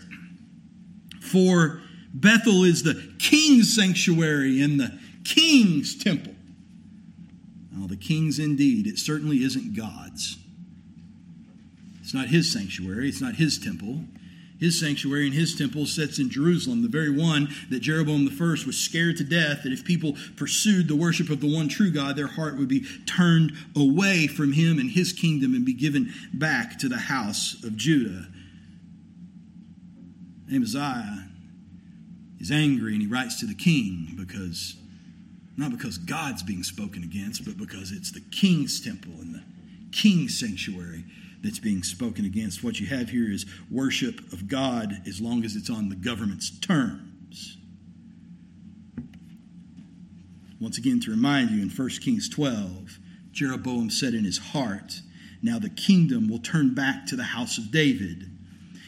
For 1.22 1.80
Bethel 2.12 2.64
is 2.64 2.82
the 2.82 3.14
king's 3.18 3.74
sanctuary 3.74 4.60
and 4.60 4.78
the 4.78 4.98
king's 5.24 5.96
temple. 5.96 6.34
Now, 7.72 7.86
the 7.86 7.96
king's 7.96 8.38
indeed, 8.38 8.86
it 8.86 8.98
certainly 8.98 9.38
isn't 9.38 9.74
God's. 9.74 10.36
It's 12.02 12.12
not 12.12 12.28
his 12.28 12.52
sanctuary, 12.52 13.08
it's 13.08 13.22
not 13.22 13.36
his 13.36 13.58
temple. 13.58 14.04
His 14.58 14.80
sanctuary 14.80 15.26
and 15.26 15.34
his 15.34 15.54
temple 15.54 15.84
sits 15.84 16.18
in 16.18 16.30
Jerusalem, 16.30 16.80
the 16.80 16.88
very 16.88 17.10
one 17.10 17.48
that 17.70 17.80
Jeroboam 17.80 18.26
I 18.26 18.42
was 18.42 18.78
scared 18.78 19.18
to 19.18 19.24
death 19.24 19.62
that 19.62 19.72
if 19.72 19.84
people 19.84 20.16
pursued 20.36 20.88
the 20.88 20.96
worship 20.96 21.28
of 21.28 21.40
the 21.40 21.54
one 21.54 21.68
true 21.68 21.90
God, 21.90 22.16
their 22.16 22.26
heart 22.26 22.56
would 22.56 22.68
be 22.68 22.86
turned 23.04 23.52
away 23.76 24.26
from 24.26 24.52
him 24.52 24.78
and 24.78 24.90
his 24.90 25.12
kingdom 25.12 25.54
and 25.54 25.66
be 25.66 25.74
given 25.74 26.12
back 26.32 26.78
to 26.78 26.88
the 26.88 26.96
house 26.96 27.62
of 27.64 27.76
Judah. 27.76 28.28
Amaziah 30.50 31.28
is 32.40 32.50
angry 32.50 32.94
and 32.94 33.02
he 33.02 33.08
writes 33.08 33.38
to 33.40 33.46
the 33.46 33.54
king 33.54 34.14
because, 34.16 34.76
not 35.58 35.70
because 35.70 35.98
God's 35.98 36.42
being 36.42 36.62
spoken 36.62 37.02
against, 37.02 37.44
but 37.44 37.58
because 37.58 37.92
it's 37.92 38.12
the 38.12 38.22
king's 38.32 38.80
temple 38.80 39.12
and 39.20 39.34
the 39.34 39.42
king's 39.92 40.38
sanctuary 40.38 41.04
that's 41.46 41.58
being 41.58 41.82
spoken 41.82 42.24
against. 42.24 42.62
What 42.62 42.80
you 42.80 42.86
have 42.86 43.10
here 43.10 43.30
is 43.30 43.46
worship 43.70 44.32
of 44.32 44.48
God 44.48 45.02
as 45.06 45.20
long 45.20 45.44
as 45.44 45.56
it's 45.56 45.70
on 45.70 45.88
the 45.88 45.96
government's 45.96 46.50
terms. 46.50 47.56
Once 50.60 50.78
again, 50.78 51.00
to 51.00 51.10
remind 51.10 51.50
you, 51.50 51.62
in 51.62 51.68
1 51.68 51.88
Kings 52.00 52.28
12, 52.28 52.98
Jeroboam 53.30 53.90
said 53.90 54.14
in 54.14 54.24
his 54.24 54.38
heart, 54.38 55.00
Now 55.42 55.58
the 55.58 55.68
kingdom 55.70 56.28
will 56.28 56.38
turn 56.38 56.74
back 56.74 57.06
to 57.06 57.16
the 57.16 57.24
house 57.24 57.58
of 57.58 57.70
David. 57.70 58.30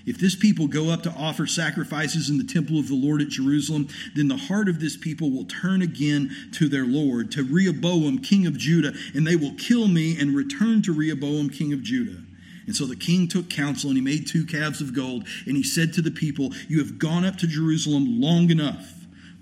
If 0.07 0.19
this 0.19 0.35
people 0.35 0.69
go 0.69 0.89
up 0.89 1.03
to 1.03 1.13
offer 1.13 1.47
sacrifices 1.47 2.31
in 2.31 2.39
the 2.39 2.45
temple 2.45 2.79
of 2.79 2.89
the 2.89 2.95
Lord 2.95 3.21
at 3.21 3.29
Jerusalem, 3.29 3.89
then 4.17 4.29
the 4.29 4.39
heart 4.39 4.71
of 4.71 4.81
this 4.81 4.97
people 4.97 5.31
will 5.31 5.45
turn 5.45 5.83
again 5.83 6.35
to 6.53 6.69
their 6.69 6.87
Lord, 6.87 7.31
to 7.33 7.45
Rehoboam, 7.45 8.19
king 8.21 8.47
of 8.47 8.57
Judah, 8.57 8.95
and 9.15 9.27
they 9.27 9.37
will 9.37 9.53
kill 9.59 9.87
me 9.87 10.19
and 10.19 10.35
return 10.35 10.81
to 10.83 10.95
Rehoboam, 10.95 11.51
king 11.51 11.75
of 11.75 11.83
Judah. 11.83 12.23
And 12.69 12.77
so 12.77 12.85
the 12.85 12.97
king 12.97 13.29
took 13.29 13.49
counsel 13.49 13.89
and 13.89 13.97
he 13.97 14.05
made 14.05 14.27
two 14.27 14.45
calves 14.45 14.83
of 14.83 14.95
gold. 14.95 15.27
And 15.47 15.57
he 15.57 15.63
said 15.63 15.95
to 15.95 16.03
the 16.03 16.11
people, 16.11 16.53
You 16.69 16.81
have 16.81 16.99
gone 16.99 17.25
up 17.25 17.37
to 17.37 17.47
Jerusalem 17.47 18.21
long 18.21 18.51
enough. 18.51 18.93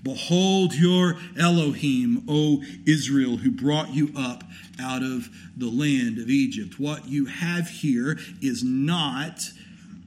Behold 0.04 0.74
your 0.74 1.16
Elohim, 1.36 2.24
O 2.28 2.62
Israel, 2.86 3.38
who 3.38 3.50
brought 3.50 3.92
you 3.92 4.12
up 4.16 4.44
out 4.80 5.02
of 5.02 5.28
the 5.56 5.68
land 5.68 6.18
of 6.18 6.30
Egypt. 6.30 6.78
What 6.78 7.08
you 7.08 7.26
have 7.26 7.68
here 7.68 8.16
is 8.40 8.62
not 8.62 9.50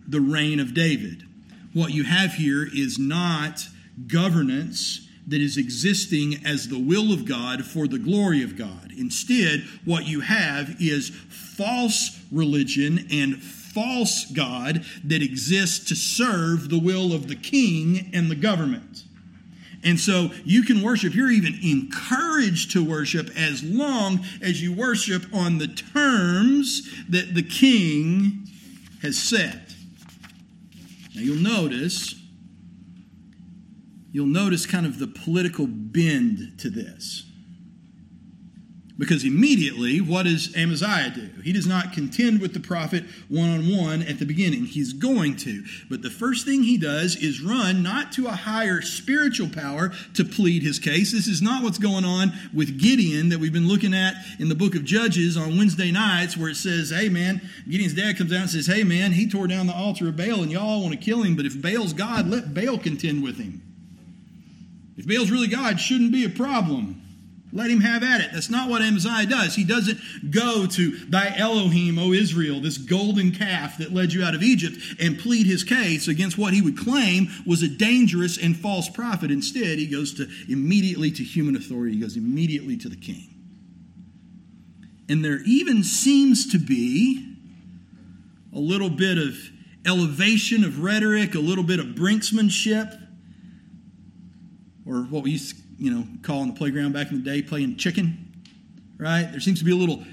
the 0.07 0.21
reign 0.21 0.61
of 0.61 0.73
David. 0.73 1.27
What 1.73 1.91
you 1.91 2.05
have 2.05 2.35
here 2.35 2.65
is 2.73 2.97
not 2.97 3.67
governance 4.07 5.09
that 5.27 5.41
is 5.41 5.57
existing 5.57 6.45
as 6.45 6.69
the 6.69 6.79
will 6.79 7.11
of 7.11 7.25
God 7.25 7.65
for 7.65 7.85
the 7.85 7.99
glory 7.99 8.43
of 8.43 8.55
God. 8.55 8.88
Instead, 8.99 9.63
what 9.85 10.05
you 10.05 10.19
have 10.19 10.75
is 10.79 11.09
false 11.09 12.19
religion 12.31 13.07
and 13.11 13.41
false 13.41 14.25
God 14.25 14.83
that 15.03 15.21
exists 15.21 15.87
to 15.89 15.95
serve 15.95 16.69
the 16.69 16.79
will 16.79 17.13
of 17.13 17.27
the 17.27 17.35
king 17.35 18.09
and 18.13 18.29
the 18.29 18.35
government. 18.35 19.03
And 19.83 19.99
so 19.99 20.31
you 20.43 20.63
can 20.63 20.81
worship, 20.81 21.15
you're 21.15 21.31
even 21.31 21.57
encouraged 21.63 22.71
to 22.71 22.83
worship 22.83 23.29
as 23.37 23.63
long 23.63 24.25
as 24.41 24.61
you 24.61 24.73
worship 24.73 25.23
on 25.33 25.57
the 25.57 25.67
terms 25.67 26.89
that 27.07 27.33
the 27.33 27.43
king 27.43 28.45
has 29.01 29.17
set. 29.17 29.73
Now 31.15 31.21
you'll 31.21 31.37
notice, 31.37 32.15
you'll 34.11 34.27
notice 34.27 34.65
kind 34.65 34.85
of 34.85 34.99
the 34.99 35.07
political 35.07 35.65
bend 35.67 36.59
to 36.59 36.69
this. 36.69 37.28
Because 38.99 39.23
immediately, 39.23 40.01
what 40.01 40.23
does 40.23 40.53
Amaziah 40.57 41.11
do? 41.15 41.29
He 41.41 41.53
does 41.53 41.65
not 41.65 41.93
contend 41.93 42.41
with 42.41 42.53
the 42.53 42.59
prophet 42.59 43.05
one 43.29 43.49
on 43.49 43.73
one 43.73 44.01
at 44.03 44.19
the 44.19 44.25
beginning. 44.25 44.65
He's 44.65 44.91
going 44.91 45.37
to. 45.37 45.63
But 45.89 46.01
the 46.01 46.09
first 46.09 46.45
thing 46.45 46.63
he 46.63 46.77
does 46.77 47.15
is 47.15 47.41
run 47.41 47.81
not 47.81 48.11
to 48.13 48.27
a 48.27 48.31
higher 48.31 48.81
spiritual 48.81 49.47
power 49.47 49.93
to 50.15 50.25
plead 50.25 50.63
his 50.63 50.79
case. 50.79 51.13
This 51.13 51.27
is 51.27 51.41
not 51.41 51.63
what's 51.63 51.77
going 51.77 52.03
on 52.03 52.33
with 52.53 52.77
Gideon 52.77 53.29
that 53.29 53.39
we've 53.39 53.53
been 53.53 53.69
looking 53.69 53.93
at 53.93 54.15
in 54.37 54.49
the 54.49 54.55
book 54.55 54.75
of 54.75 54.83
Judges 54.83 55.37
on 55.37 55.57
Wednesday 55.57 55.91
nights, 55.91 56.35
where 56.35 56.49
it 56.49 56.57
says, 56.57 56.89
hey 56.89 57.07
man, 57.07 57.41
Gideon's 57.69 57.93
dad 57.93 58.17
comes 58.17 58.33
out 58.33 58.41
and 58.41 58.49
says, 58.49 58.67
hey 58.67 58.83
man, 58.83 59.13
he 59.13 59.29
tore 59.29 59.47
down 59.47 59.67
the 59.67 59.73
altar 59.73 60.09
of 60.09 60.17
Baal 60.17 60.43
and 60.43 60.51
y'all 60.51 60.81
want 60.81 60.91
to 60.91 60.99
kill 60.99 61.23
him, 61.23 61.37
but 61.37 61.45
if 61.45 61.61
Baal's 61.61 61.93
God, 61.93 62.27
let 62.27 62.53
Baal 62.53 62.77
contend 62.77 63.23
with 63.23 63.37
him. 63.37 63.61
If 64.97 65.07
Baal's 65.07 65.31
really 65.31 65.47
God, 65.47 65.79
shouldn't 65.79 66.11
be 66.11 66.25
a 66.25 66.29
problem. 66.29 66.98
Let 67.51 67.71
him 67.71 67.81
have 67.81 68.03
at 68.03 68.21
it. 68.21 68.29
That's 68.31 68.49
not 68.49 68.69
what 68.69 68.83
Amaziah 68.83 69.25
does. 69.25 69.55
He 69.55 69.63
doesn't 69.63 69.99
go 70.29 70.67
to 70.67 70.97
thy 71.05 71.35
Elohim, 71.35 71.97
O 71.97 72.13
Israel, 72.13 72.61
this 72.61 72.77
golden 72.77 73.31
calf 73.31 73.79
that 73.79 73.91
led 73.91 74.13
you 74.13 74.23
out 74.23 74.35
of 74.35 74.43
Egypt, 74.43 74.77
and 74.99 75.17
plead 75.17 75.47
his 75.47 75.63
case 75.63 76.07
against 76.07 76.37
what 76.37 76.53
he 76.53 76.61
would 76.61 76.77
claim 76.77 77.27
was 77.47 77.63
a 77.63 77.67
dangerous 77.67 78.37
and 78.37 78.55
false 78.55 78.87
prophet. 78.87 79.31
Instead, 79.31 79.79
he 79.79 79.87
goes 79.87 80.13
to 80.13 80.27
immediately 80.47 81.09
to 81.09 81.23
human 81.23 81.55
authority. 81.55 81.95
He 81.95 82.01
goes 82.01 82.15
immediately 82.15 82.77
to 82.77 82.89
the 82.89 82.95
king. 82.95 83.33
And 85.09 85.25
there 85.25 85.41
even 85.43 85.83
seems 85.83 86.51
to 86.51 86.59
be 86.59 87.35
a 88.53 88.59
little 88.59 88.91
bit 88.91 89.17
of 89.17 89.35
elevation 89.87 90.63
of 90.63 90.83
rhetoric, 90.83 91.33
a 91.33 91.39
little 91.39 91.63
bit 91.63 91.79
of 91.79 91.87
brinksmanship, 91.87 92.95
or 94.85 95.01
what 95.03 95.23
we 95.23 95.31
used 95.31 95.55
you 95.79 95.91
know, 95.91 96.05
call 96.21 96.41
on 96.41 96.49
the 96.49 96.53
playground 96.53 96.93
back 96.93 97.09
in 97.09 97.23
the 97.23 97.23
day, 97.23 97.41
playing 97.41 97.77
chicken, 97.77 98.31
right? 98.97 99.29
There 99.31 99.39
seems 99.39 99.59
to 99.59 99.65
be 99.65 99.71
a 99.71 99.75
little 99.75 100.03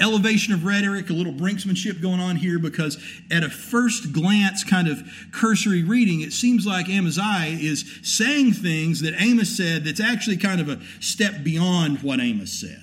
elevation 0.00 0.52
of 0.52 0.64
rhetoric, 0.64 1.08
a 1.10 1.12
little 1.12 1.32
brinksmanship 1.32 2.02
going 2.02 2.20
on 2.20 2.36
here 2.36 2.58
because 2.58 3.02
at 3.30 3.42
a 3.42 3.48
first 3.48 4.12
glance, 4.12 4.64
kind 4.64 4.88
of 4.88 5.02
cursory 5.32 5.82
reading, 5.82 6.20
it 6.20 6.32
seems 6.32 6.66
like 6.66 6.88
Amaziah 6.88 7.56
is 7.58 8.00
saying 8.02 8.52
things 8.52 9.00
that 9.02 9.14
Amos 9.20 9.56
said 9.56 9.84
that's 9.84 10.00
actually 10.00 10.36
kind 10.36 10.60
of 10.60 10.68
a 10.68 10.80
step 11.00 11.42
beyond 11.42 12.02
what 12.02 12.20
Amos 12.20 12.52
said. 12.52 12.80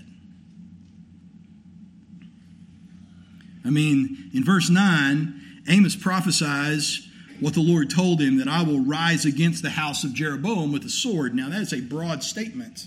I 3.63 3.69
mean, 3.69 4.31
in 4.33 4.43
verse 4.43 4.69
9, 4.69 5.63
Amos 5.67 5.95
prophesies 5.95 7.07
what 7.41 7.55
the 7.55 7.61
Lord 7.61 7.89
told 7.89 8.21
him 8.21 8.37
that 8.37 8.47
I 8.47 8.63
will 8.63 8.79
rise 8.79 9.25
against 9.25 9.63
the 9.63 9.71
house 9.71 10.03
of 10.03 10.13
Jeroboam 10.13 10.71
with 10.71 10.85
a 10.85 10.89
sword. 10.89 11.35
Now, 11.35 11.49
that 11.49 11.61
is 11.61 11.73
a 11.73 11.81
broad 11.81 12.23
statement. 12.23 12.85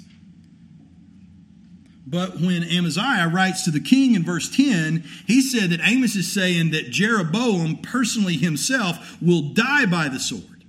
But 2.07 2.37
when 2.41 2.63
Amaziah 2.63 3.29
writes 3.29 3.65
to 3.65 3.71
the 3.71 3.81
king 3.81 4.15
in 4.15 4.25
verse 4.25 4.55
10, 4.55 5.05
he 5.27 5.43
said 5.43 5.71
that 5.71 5.81
Amos 5.83 6.15
is 6.15 6.33
saying 6.33 6.71
that 6.71 6.91
Jeroboam 6.91 7.79
personally 7.79 8.37
himself 8.37 9.21
will 9.21 9.53
die 9.53 9.87
by 9.87 10.09
the 10.09 10.21
sword. 10.21 10.65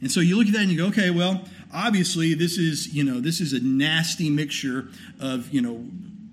And 0.00 0.10
so 0.10 0.20
you 0.20 0.38
look 0.38 0.46
at 0.46 0.54
that 0.54 0.62
and 0.62 0.70
you 0.70 0.78
go, 0.78 0.86
okay, 0.86 1.10
well, 1.10 1.42
obviously 1.74 2.32
this 2.34 2.56
is, 2.56 2.94
you 2.94 3.04
know, 3.04 3.20
this 3.20 3.40
is 3.40 3.52
a 3.52 3.60
nasty 3.60 4.30
mixture 4.30 4.88
of, 5.20 5.52
you 5.52 5.60
know, 5.60 5.84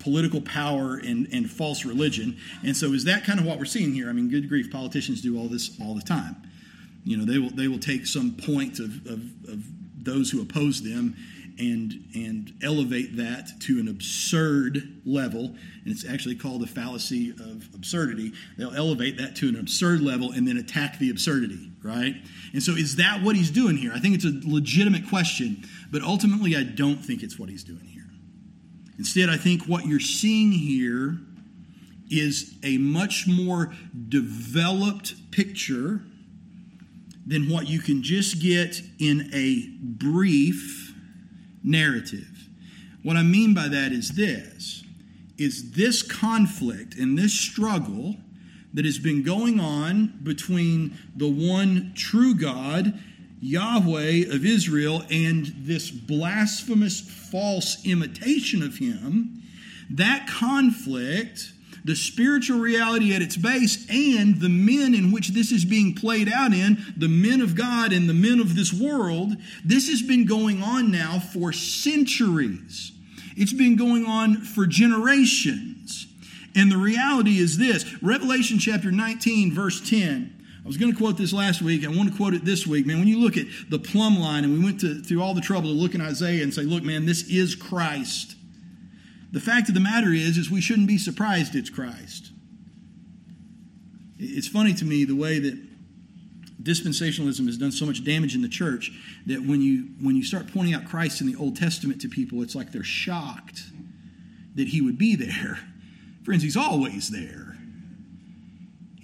political 0.06 0.40
power 0.40 0.98
and, 0.98 1.28
and 1.34 1.50
false 1.50 1.84
religion. 1.84 2.38
And 2.64 2.78
so, 2.78 2.94
is 2.94 3.06
that 3.06 3.26
kind 3.26 3.40
of 3.40 3.46
what 3.46 3.58
we're 3.58 3.66
seeing 3.66 3.92
here? 3.92 4.08
I 4.08 4.14
mean, 4.14 4.30
good 4.30 4.48
grief, 4.48 4.72
politicians 4.72 5.20
do 5.22 5.36
all 5.38 5.48
this 5.48 5.76
all 5.82 5.96
the 5.96 6.04
time. 6.04 6.36
You 7.04 7.18
know, 7.18 7.26
they 7.26 7.40
will 7.40 7.50
they 7.50 7.68
will 7.68 7.80
take 7.80 8.06
some 8.06 8.32
point 8.32 8.78
of, 8.78 9.06
of, 9.08 9.20
of 9.50 9.64
those 9.98 10.30
who 10.30 10.44
oppose 10.44 10.84
them 10.84 11.16
and 11.58 12.06
and 12.14 12.54
elevate 12.62 13.18
that 13.18 13.50
to 13.62 13.80
an 13.80 13.88
absurd 13.88 15.02
level 15.06 15.56
and 15.84 15.88
it's 15.88 16.06
actually 16.06 16.36
called 16.36 16.62
the 16.62 16.68
fallacy 16.68 17.30
of 17.30 17.70
absurdity 17.74 18.34
they'll 18.58 18.76
elevate 18.76 19.18
that 19.18 19.38
to 19.38 19.48
an 19.48 19.56
absurd 19.56 20.02
level 20.02 20.34
and 20.34 20.46
then 20.46 20.58
attack 20.58 21.00
the 21.00 21.10
absurdity 21.10 21.72
right? 21.86 22.16
And 22.52 22.64
so 22.64 22.72
is 22.74 22.96
that 22.96 23.22
what 23.22 23.36
he's 23.36 23.52
doing 23.52 23.78
here? 23.78 23.92
I 23.94 24.00
think 24.00 24.16
it's 24.16 24.26
a 24.26 24.34
legitimate 24.44 25.08
question, 25.08 25.64
but 25.92 26.02
ultimately 26.02 26.56
I 26.56 26.64
don't 26.64 26.98
think 26.98 27.22
it's 27.22 27.38
what 27.38 27.48
he's 27.48 27.64
doing 27.64 27.86
here. 27.86 27.95
Instead, 28.98 29.30
I 29.30 29.38
think 29.38 29.64
what 29.64 29.86
you're 29.86 30.00
seeing 30.00 30.52
here 30.52 31.18
is 32.10 32.56
a 32.64 32.78
much 32.78 33.28
more 33.28 33.74
developed 34.10 35.32
picture 35.32 36.02
than 37.26 37.50
what 37.50 37.68
you 37.68 37.80
can 37.80 38.04
just 38.04 38.40
get 38.40 38.82
in 39.00 39.30
a 39.34 39.68
brief 39.82 40.94
narrative. 41.64 42.48
What 43.04 43.18
I 43.18 43.24
mean 43.24 43.54
by 43.54 43.68
that 43.68 43.92
is 43.92 44.10
this 44.10 44.84
is 45.38 45.72
this 45.72 46.02
conflict 46.02 46.96
and 46.96 47.18
this 47.18 47.34
struggle 47.34 48.16
that 48.74 48.86
has 48.86 48.98
been 48.98 49.22
going 49.22 49.60
on 49.60 50.18
between 50.24 50.98
the 51.16 51.28
one 51.28 51.92
true 51.96 52.34
God, 52.34 52.98
Yahweh 53.46 54.34
of 54.34 54.44
Israel, 54.46 55.04
and 55.12 55.46
this 55.58 55.92
blasphemous 55.92 57.00
false 57.00 57.86
imitation 57.86 58.64
of 58.64 58.78
him, 58.78 59.44
that 59.90 60.28
conflict 60.28 61.52
the 61.84 61.96
spiritual 61.96 62.60
reality 62.60 63.14
at 63.14 63.22
its 63.22 63.38
base 63.38 63.86
and 63.90 64.42
the 64.42 64.50
men 64.50 64.96
in 64.96 65.12
which 65.12 65.30
this 65.30 65.52
is 65.52 65.64
being 65.64 65.94
played 65.94 66.28
out 66.28 66.52
in, 66.52 66.84
the 66.98 67.08
men 67.08 67.42
of 67.42 67.54
God 67.54 67.94
and 67.94 68.10
the 68.10 68.14
men 68.16 68.40
of 68.40 68.56
this 68.56 68.74
world, 68.74 69.34
this 69.64 69.88
has 69.90 70.02
been 70.02 70.26
going 70.26 70.64
on 70.64 70.90
now 70.92 71.20
for 71.20 71.54
centuries. 71.54 72.92
It's 73.38 73.54
been 73.54 73.76
going 73.76 74.06
on 74.06 74.38
for 74.38 74.66
generations. 74.66 76.08
And 76.56 76.72
the 76.72 76.78
reality 76.78 77.38
is 77.38 77.60
this 77.60 78.02
Revelation 78.02 78.58
chapter 78.58 78.92
19, 78.92 79.54
verse 79.54 79.88
10. 79.88 80.35
I 80.66 80.68
was 80.68 80.78
going 80.78 80.92
to 80.92 80.98
quote 80.98 81.16
this 81.16 81.32
last 81.32 81.62
week. 81.62 81.86
I 81.86 81.90
want 81.90 82.10
to 82.10 82.18
quote 82.18 82.34
it 82.34 82.44
this 82.44 82.66
week. 82.66 82.88
Man, 82.88 82.98
when 82.98 83.08
you 83.08 83.20
look 83.20 83.38
at 83.38 83.46
the 83.70 83.78
plumb 83.78 84.20
line, 84.20 84.44
and 84.44 84.52
we 84.52 84.66
went 84.66 84.80
to, 84.80 85.00
through 85.00 85.22
all 85.22 85.36
the 85.36 85.42
trouble 85.42 85.70
to 85.70 85.76
look 85.76 85.94
in 85.94 86.02
Isaiah 86.02 86.42
and 86.42 86.52
say, 86.52 86.64
look, 86.64 86.84
man, 86.84 87.06
this 87.06 87.30
is 87.30 87.54
Christ. 87.54 88.36
The 89.32 89.40
fact 89.40 89.70
of 89.70 89.76
the 89.76 89.80
matter 89.80 90.12
is, 90.12 90.40
is 90.40 90.50
we 90.50 90.62
shouldn't 90.62 90.88
be 90.88 90.98
surprised 90.98 91.56
it's 91.56 91.70
Christ. 91.70 92.32
It's 94.18 94.48
funny 94.48 94.74
to 94.74 94.86
me 94.86 95.04
the 95.04 95.16
way 95.16 95.38
that 95.38 95.56
dispensationalism 96.64 97.46
has 97.46 97.58
done 97.58 97.72
so 97.72 97.86
much 97.86 98.04
damage 98.04 98.34
in 98.34 98.42
the 98.42 98.50
church 98.50 98.92
that 99.28 99.46
when 99.46 99.62
you 99.62 99.90
when 100.02 100.16
you 100.16 100.24
start 100.24 100.52
pointing 100.52 100.74
out 100.74 100.86
Christ 100.86 101.22
in 101.22 101.28
the 101.28 101.36
Old 101.36 101.58
Testament 101.58 102.02
to 102.02 102.10
people, 102.10 102.42
it's 102.42 102.56
like 102.56 102.72
they're 102.72 102.84
shocked 102.84 103.62
that 104.56 104.70
he 104.70 104.82
would 104.82 104.98
be 104.98 105.16
there. 105.16 105.60
Friends, 106.24 106.42
he's 106.42 106.58
always 106.58 107.10
there. 107.10 107.55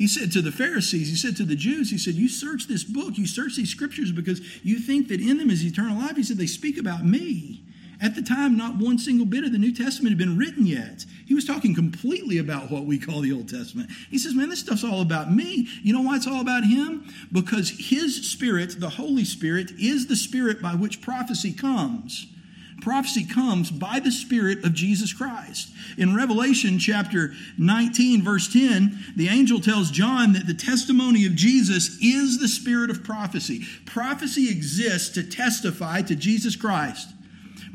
He 0.02 0.08
said 0.08 0.32
to 0.32 0.42
the 0.42 0.52
Pharisees, 0.52 1.10
he 1.10 1.16
said 1.16 1.38
to 1.38 1.44
the 1.44 1.56
Jews, 1.56 1.92
he 1.92 2.00
said, 2.00 2.16
You 2.16 2.28
search 2.28 2.66
this 2.66 2.84
book, 2.84 3.20
you 3.20 3.28
search 3.28 3.56
these 3.56 3.70
scriptures 3.70 4.12
because 4.12 4.42
you 4.64 4.80
think 4.80 5.10
that 5.10 5.22
in 5.22 5.38
them 5.38 5.52
is 5.52 5.64
eternal 5.64 5.96
life. 5.96 6.16
He 6.16 6.24
said, 6.24 6.38
They 6.38 6.48
speak 6.48 6.80
about 6.80 7.06
me. 7.06 7.62
At 8.02 8.16
the 8.16 8.24
time, 8.24 8.58
not 8.58 8.78
one 8.78 8.98
single 8.98 9.28
bit 9.28 9.44
of 9.44 9.52
the 9.52 9.60
New 9.60 9.72
Testament 9.72 10.10
had 10.10 10.18
been 10.18 10.40
written 10.40 10.66
yet. 10.66 11.06
He 11.28 11.36
was 11.36 11.46
talking 11.46 11.76
completely 11.76 12.40
about 12.40 12.72
what 12.72 12.86
we 12.86 12.98
call 12.98 13.22
the 13.22 13.32
Old 13.32 13.48
Testament. 13.48 13.92
He 14.10 14.18
says, 14.18 14.34
Man, 14.34 14.50
this 14.50 14.62
stuff's 14.62 14.84
all 14.84 15.04
about 15.04 15.32
me. 15.32 15.68
You 15.84 15.94
know 15.94 16.02
why 16.02 16.16
it's 16.16 16.26
all 16.26 16.42
about 16.42 16.64
him? 16.64 17.08
Because 17.32 17.70
his 17.70 18.28
Spirit, 18.28 18.80
the 18.80 18.90
Holy 18.90 19.24
Spirit, 19.24 19.70
is 19.78 20.08
the 20.08 20.16
Spirit 20.16 20.64
by 20.64 20.74
which 20.74 21.04
prophecy 21.04 21.54
comes. 21.54 22.26
Prophecy 22.82 23.24
comes 23.24 23.70
by 23.70 24.00
the 24.00 24.12
Spirit 24.12 24.66
of 24.66 24.74
Jesus 24.74 25.14
Christ. 25.14 25.72
In 25.98 26.16
Revelation 26.16 26.80
chapter 26.80 27.34
19, 27.58 28.24
verse 28.24 28.52
10, 28.52 29.14
the 29.16 29.28
angel 29.28 29.60
tells 29.60 29.92
John 29.92 30.34
that 30.34 30.48
the 30.48 30.54
testimony 30.54 31.26
of 31.26 31.36
Jesus 31.36 31.98
is 32.02 32.40
the 32.40 32.48
spirit 32.48 32.90
of 32.90 33.04
prophecy. 33.04 33.66
Prophecy 33.86 34.50
exists 34.50 35.10
to 35.10 35.24
testify 35.24 36.02
to 36.02 36.16
Jesus 36.16 36.56
Christ. 36.56 37.10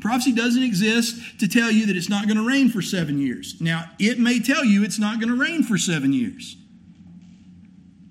Prophecy 0.01 0.33
doesn't 0.33 0.61
exist 0.61 1.39
to 1.39 1.47
tell 1.47 1.71
you 1.71 1.85
that 1.87 1.95
it's 1.95 2.09
not 2.09 2.27
going 2.27 2.37
to 2.37 2.47
rain 2.47 2.69
for 2.69 2.81
seven 2.81 3.17
years. 3.17 3.59
Now, 3.59 3.85
it 3.97 4.19
may 4.19 4.39
tell 4.39 4.63
you 4.63 4.83
it's 4.83 4.99
not 4.99 5.19
going 5.19 5.29
to 5.29 5.39
rain 5.39 5.63
for 5.63 5.77
seven 5.77 6.13
years, 6.13 6.55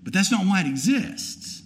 but 0.02 0.12
that's 0.12 0.32
not 0.32 0.46
why 0.46 0.62
it 0.62 0.66
exists. 0.66 1.62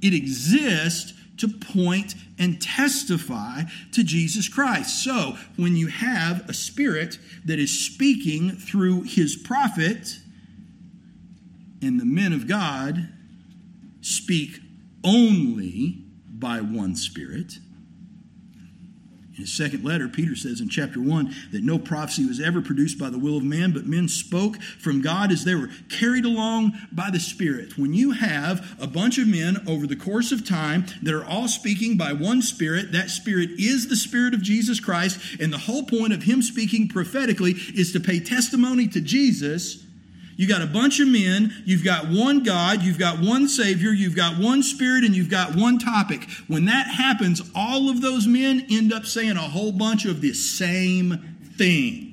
It 0.00 0.14
exists 0.14 1.12
to 1.38 1.48
point 1.48 2.14
and 2.42 2.60
testify 2.60 3.62
to 3.92 4.02
Jesus 4.02 4.48
Christ. 4.48 5.04
So, 5.04 5.36
when 5.54 5.76
you 5.76 5.86
have 5.86 6.48
a 6.50 6.52
spirit 6.52 7.18
that 7.44 7.60
is 7.60 7.86
speaking 7.86 8.50
through 8.50 9.02
his 9.02 9.36
prophet, 9.36 10.18
and 11.80 12.00
the 12.00 12.04
men 12.04 12.32
of 12.32 12.48
God 12.48 13.08
speak 14.00 14.58
only 15.04 16.04
by 16.28 16.60
one 16.60 16.96
spirit, 16.96 17.58
his 19.42 19.52
second 19.52 19.84
letter, 19.84 20.08
Peter 20.08 20.36
says 20.36 20.60
in 20.60 20.68
chapter 20.68 21.00
1 21.00 21.34
that 21.50 21.64
no 21.64 21.78
prophecy 21.78 22.24
was 22.24 22.40
ever 22.40 22.62
produced 22.62 22.98
by 22.98 23.10
the 23.10 23.18
will 23.18 23.36
of 23.36 23.42
man, 23.42 23.72
but 23.72 23.86
men 23.86 24.08
spoke 24.08 24.60
from 24.62 25.02
God 25.02 25.32
as 25.32 25.44
they 25.44 25.54
were 25.54 25.68
carried 25.90 26.24
along 26.24 26.72
by 26.92 27.10
the 27.10 27.20
Spirit. 27.20 27.76
When 27.76 27.92
you 27.92 28.12
have 28.12 28.76
a 28.80 28.86
bunch 28.86 29.18
of 29.18 29.26
men 29.26 29.62
over 29.66 29.86
the 29.86 29.96
course 29.96 30.32
of 30.32 30.46
time 30.46 30.86
that 31.02 31.12
are 31.12 31.24
all 31.24 31.48
speaking 31.48 31.96
by 31.96 32.12
one 32.12 32.40
Spirit, 32.40 32.92
that 32.92 33.10
Spirit 33.10 33.50
is 33.58 33.88
the 33.88 33.96
Spirit 33.96 34.32
of 34.32 34.42
Jesus 34.42 34.78
Christ, 34.78 35.18
and 35.40 35.52
the 35.52 35.58
whole 35.58 35.82
point 35.82 36.12
of 36.12 36.22
him 36.22 36.40
speaking 36.40 36.88
prophetically 36.88 37.52
is 37.74 37.92
to 37.92 38.00
pay 38.00 38.20
testimony 38.20 38.86
to 38.88 39.00
Jesus 39.00 39.84
you 40.36 40.48
got 40.48 40.62
a 40.62 40.66
bunch 40.66 41.00
of 41.00 41.08
men, 41.08 41.52
you've 41.64 41.84
got 41.84 42.08
one 42.08 42.42
God, 42.42 42.82
you've 42.82 42.98
got 42.98 43.20
one 43.20 43.48
Savior, 43.48 43.90
you've 43.90 44.16
got 44.16 44.38
one 44.38 44.62
Spirit, 44.62 45.04
and 45.04 45.14
you've 45.14 45.30
got 45.30 45.54
one 45.54 45.78
topic. 45.78 46.28
When 46.48 46.64
that 46.66 46.88
happens, 46.88 47.42
all 47.54 47.90
of 47.90 48.00
those 48.00 48.26
men 48.26 48.66
end 48.70 48.92
up 48.92 49.04
saying 49.04 49.36
a 49.36 49.40
whole 49.40 49.72
bunch 49.72 50.04
of 50.04 50.20
the 50.20 50.32
same 50.32 51.36
thing 51.56 52.12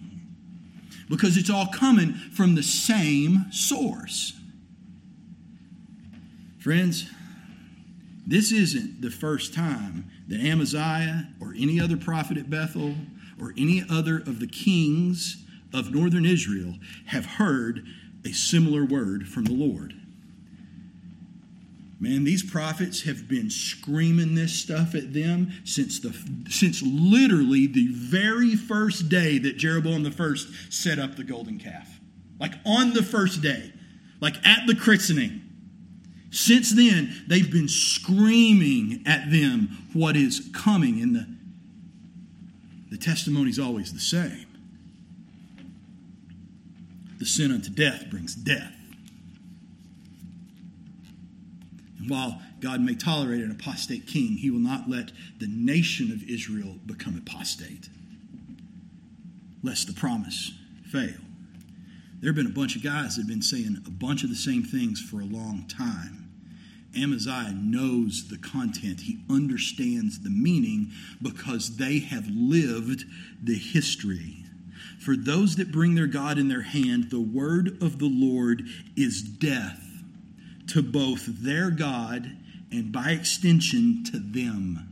because 1.09 1.37
it's 1.37 1.49
all 1.49 1.67
coming 1.67 2.13
from 2.13 2.55
the 2.55 2.63
same 2.63 3.45
source. 3.51 4.33
Friends, 6.59 7.09
this 8.27 8.51
isn't 8.51 9.01
the 9.01 9.09
first 9.09 9.53
time 9.53 10.11
that 10.27 10.39
Amaziah 10.39 11.29
or 11.41 11.53
any 11.57 11.79
other 11.81 11.97
prophet 11.97 12.37
at 12.37 12.49
Bethel 12.49 12.93
or 13.41 13.53
any 13.57 13.83
other 13.89 14.17
of 14.17 14.39
the 14.39 14.47
kings 14.47 15.43
of 15.73 15.91
northern 15.91 16.25
Israel 16.25 16.75
have 17.07 17.25
heard 17.25 17.85
a 18.25 18.31
similar 18.31 18.85
word 18.85 19.27
from 19.27 19.45
the 19.45 19.53
Lord. 19.53 19.93
Man, 22.01 22.23
these 22.23 22.43
prophets 22.43 23.01
have 23.01 23.27
been 23.27 23.49
screaming 23.49 24.33
this 24.33 24.53
stuff 24.53 24.95
at 24.95 25.13
them 25.13 25.51
since 25.65 25.99
the 25.99 26.15
since 26.49 26.81
literally 26.81 27.67
the 27.67 27.87
very 27.91 28.55
first 28.55 29.09
day 29.09 29.37
that 29.39 29.57
Jeroboam 29.57 30.03
the 30.03 30.11
first 30.11 30.47
set 30.71 30.97
up 30.97 31.17
the 31.17 31.25
golden 31.25 31.59
calf. 31.59 31.99
Like 32.39 32.53
on 32.65 32.93
the 32.93 33.03
first 33.03 33.41
day, 33.41 33.73
like 34.21 34.35
at 34.45 34.65
the 34.65 34.75
christening. 34.75 35.41
Since 36.31 36.75
then, 36.75 37.23
they've 37.27 37.51
been 37.51 37.67
screaming 37.67 39.01
at 39.05 39.31
them 39.31 39.89
what 39.93 40.15
is 40.15 40.47
coming, 40.53 41.01
and 41.01 41.15
the, 41.15 41.27
the 42.91 42.97
testimony 42.97 43.49
is 43.49 43.57
always 43.57 43.91
the 43.93 43.99
same 43.99 44.45
the 47.19 47.25
sin 47.25 47.51
unto 47.51 47.69
death 47.69 48.05
brings 48.09 48.33
death. 48.33 48.73
And 51.99 52.09
while 52.09 52.41
God 52.61 52.81
may 52.81 52.95
tolerate 52.95 53.41
an 53.41 53.51
apostate 53.51 54.07
king, 54.07 54.37
he 54.37 54.49
will 54.49 54.59
not 54.59 54.89
let 54.89 55.11
the 55.39 55.47
nation 55.47 56.11
of 56.11 56.23
Israel 56.23 56.77
become 56.85 57.17
apostate, 57.17 57.89
lest 59.61 59.87
the 59.87 59.93
promise 59.93 60.53
fail. 60.89 61.19
There 62.21 62.29
have 62.29 62.35
been 62.35 62.47
a 62.47 62.49
bunch 62.49 62.75
of 62.75 62.83
guys 62.83 63.15
that 63.15 63.23
have 63.23 63.29
been 63.29 63.41
saying 63.41 63.81
a 63.85 63.91
bunch 63.91 64.23
of 64.23 64.29
the 64.29 64.35
same 64.35 64.63
things 64.63 65.01
for 65.01 65.19
a 65.19 65.25
long 65.25 65.65
time. 65.67 66.29
Amaziah 66.97 67.53
knows 67.53 68.27
the 68.29 68.37
content. 68.37 69.01
He 69.01 69.19
understands 69.29 70.19
the 70.19 70.29
meaning 70.29 70.91
because 71.21 71.77
they 71.77 71.99
have 71.99 72.27
lived 72.27 73.05
the 73.43 73.55
history 73.55 74.38
for 74.99 75.15
those 75.15 75.55
that 75.55 75.71
bring 75.71 75.95
their 75.95 76.07
God 76.07 76.37
in 76.37 76.49
their 76.49 76.61
hand, 76.61 77.09
the 77.09 77.21
word 77.21 77.81
of 77.81 77.99
the 77.99 78.09
Lord 78.09 78.63
is 78.97 79.21
death 79.21 79.81
to 80.67 80.83
both 80.83 81.25
their 81.25 81.71
God 81.71 82.35
and 82.71 82.91
by 82.91 83.11
extension 83.11 84.03
to 84.11 84.19
them. 84.19 84.87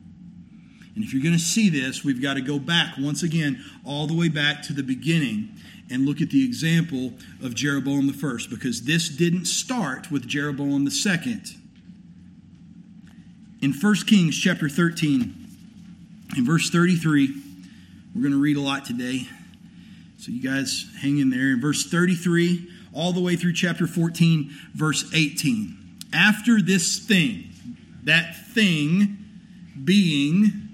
And 0.96 1.04
if 1.04 1.14
you're 1.14 1.22
going 1.22 1.36
to 1.36 1.40
see 1.40 1.70
this, 1.70 2.04
we've 2.04 2.22
got 2.22 2.36
to 2.36 2.42
go 2.42 2.58
back 2.58 2.96
once 2.98 3.22
again, 3.22 3.64
all 3.86 4.08
the 4.08 4.16
way 4.16 4.30
back 4.30 4.64
to 4.64 4.74
the 4.74 4.82
beginning 4.82 5.50
and 5.92 6.06
look 6.06 6.22
at 6.22 6.32
the 6.32 6.44
example 6.44 7.14
of 7.44 7.54
Jeroboam 7.54 8.08
the 8.08 8.14
first, 8.14 8.50
because 8.50 8.84
this 8.84 9.10
didn't 9.10 9.46
start 9.46 10.10
with 10.10 10.28
Jeroboam 10.28 10.86
the 10.86 10.92
second. 10.92 11.56
In 13.62 13.74
1 13.74 13.96
Kings 14.08 14.38
chapter 14.38 14.70
13, 14.70 15.36
in 16.36 16.46
verse 16.46 16.70
33, 16.70 17.36
we're 18.16 18.22
going 18.22 18.34
to 18.34 18.42
read 18.42 18.58
a 18.58 18.62
lot 18.62 18.86
today. 18.86 19.28
So 20.18 20.32
you 20.32 20.42
guys 20.42 20.86
hang 21.02 21.20
in 21.20 21.30
there. 21.30 21.52
In 21.52 21.62
verse 21.62 21.86
33, 21.90 22.70
all 22.94 23.14
the 23.14 23.22
way 23.22 23.36
through 23.36 23.54
chapter 23.54 23.88
14, 23.88 24.52
verse 24.74 25.10
18. 25.14 25.78
After 26.14 26.62
this 26.62 27.00
thing, 27.00 27.50
that 28.04 28.36
thing 28.54 29.18
being 29.84 30.70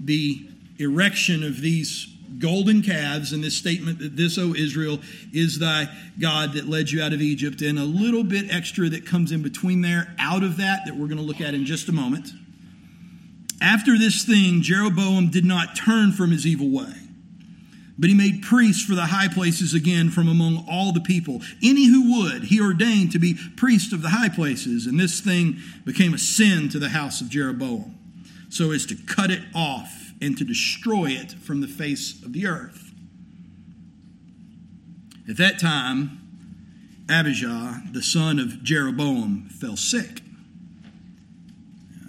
the 0.00 0.48
erection 0.78 1.42
of 1.42 1.60
these 1.60 2.08
golden 2.38 2.82
calves 2.82 3.32
and 3.32 3.42
this 3.42 3.56
statement 3.56 3.98
that 3.98 4.16
this, 4.16 4.38
O 4.38 4.54
Israel, 4.54 5.00
is 5.32 5.58
thy 5.58 5.88
God 6.20 6.52
that 6.54 6.68
led 6.68 6.90
you 6.90 7.02
out 7.02 7.12
of 7.12 7.20
Egypt, 7.20 7.62
and 7.62 7.78
a 7.78 7.84
little 7.84 8.24
bit 8.24 8.52
extra 8.54 8.88
that 8.88 9.06
comes 9.06 9.32
in 9.32 9.42
between 9.42 9.82
there 9.82 10.14
out 10.18 10.42
of 10.42 10.56
that 10.58 10.86
that 10.86 10.96
we're 10.96 11.08
going 11.08 11.18
to 11.18 11.24
look 11.24 11.40
at 11.40 11.54
in 11.54 11.64
just 11.64 11.88
a 11.88 11.92
moment. 11.92 12.30
After 13.60 13.98
this 13.98 14.24
thing, 14.24 14.62
Jeroboam 14.62 15.30
did 15.30 15.44
not 15.44 15.74
turn 15.74 16.12
from 16.12 16.30
his 16.30 16.46
evil 16.46 16.70
way, 16.70 16.94
but 17.98 18.08
he 18.08 18.14
made 18.14 18.42
priests 18.42 18.84
for 18.84 18.94
the 18.94 19.06
high 19.06 19.28
places 19.28 19.74
again 19.74 20.10
from 20.10 20.28
among 20.28 20.64
all 20.70 20.92
the 20.92 21.00
people. 21.00 21.42
Any 21.62 21.86
who 21.86 22.20
would, 22.20 22.44
he 22.44 22.60
ordained 22.60 23.10
to 23.12 23.18
be 23.18 23.36
priest 23.56 23.92
of 23.92 24.02
the 24.02 24.10
high 24.10 24.28
places, 24.28 24.86
and 24.86 25.00
this 25.00 25.20
thing 25.20 25.56
became 25.84 26.14
a 26.14 26.18
sin 26.18 26.68
to 26.68 26.78
the 26.78 26.90
house 26.90 27.20
of 27.20 27.28
Jeroboam, 27.28 27.98
so 28.48 28.70
as 28.70 28.86
to 28.86 28.94
cut 28.94 29.30
it 29.30 29.42
off 29.54 30.12
and 30.20 30.38
to 30.38 30.44
destroy 30.44 31.06
it 31.06 31.32
from 31.32 31.60
the 31.60 31.68
face 31.68 32.22
of 32.22 32.32
the 32.32 32.46
earth. 32.46 32.92
At 35.28 35.36
that 35.38 35.58
time, 35.58 36.20
Abijah, 37.10 37.82
the 37.92 38.02
son 38.02 38.38
of 38.38 38.62
Jeroboam, 38.62 39.48
fell 39.48 39.76
sick. 39.76 40.22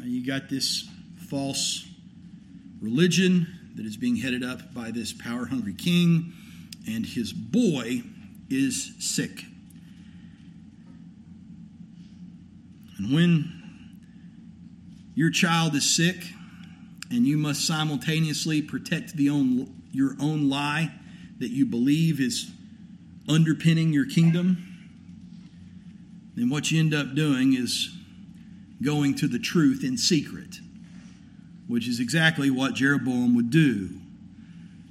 you 0.03 0.25
got 0.25 0.49
this 0.49 0.87
false 1.29 1.87
religion 2.81 3.58
that 3.79 3.85
is 3.85 3.95
being 3.95 4.17
headed 4.17 4.43
up 4.43 4.73
by 4.73 4.91
this 4.91 5.13
power 5.13 5.45
hungry 5.45 5.73
king, 5.73 6.33
and 6.85 7.05
his 7.05 7.31
boy 7.31 8.01
is 8.49 8.91
sick. 8.99 9.45
And 12.97 13.13
when 13.13 13.49
your 15.15 15.31
child 15.31 15.75
is 15.75 15.89
sick, 15.89 16.17
and 17.09 17.25
you 17.25 17.37
must 17.37 17.65
simultaneously 17.65 18.61
protect 18.61 19.15
the 19.15 19.29
own, 19.29 19.81
your 19.93 20.17
own 20.19 20.49
lie 20.49 20.91
that 21.39 21.51
you 21.51 21.65
believe 21.65 22.19
is 22.19 22.51
underpinning 23.29 23.93
your 23.93 24.07
kingdom, 24.07 24.57
then 26.35 26.49
what 26.49 26.69
you 26.69 26.81
end 26.81 26.93
up 26.93 27.15
doing 27.15 27.53
is 27.53 27.95
going 28.83 29.15
to 29.15 29.27
the 29.29 29.39
truth 29.39 29.85
in 29.85 29.97
secret 29.97 30.48
which 31.69 31.87
is 31.87 31.99
exactly 31.99 32.49
what 32.49 32.73
Jeroboam 32.73 33.35
would 33.35 33.51
do. 33.51 33.91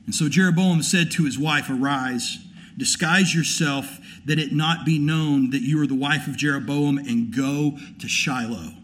And 0.06 0.14
so 0.14 0.28
Jeroboam 0.28 0.82
said 0.82 1.10
to 1.10 1.24
his 1.24 1.36
wife, 1.36 1.68
Arise, 1.68 2.38
disguise 2.78 3.34
yourself, 3.34 3.98
that 4.24 4.38
it 4.38 4.52
not 4.52 4.86
be 4.86 4.98
known 4.98 5.50
that 5.50 5.60
you 5.60 5.82
are 5.82 5.88
the 5.88 5.96
wife 5.96 6.28
of 6.28 6.36
Jeroboam, 6.36 6.96
and 6.96 7.34
go 7.34 7.76
to 7.98 8.08
Shiloh. 8.08 8.74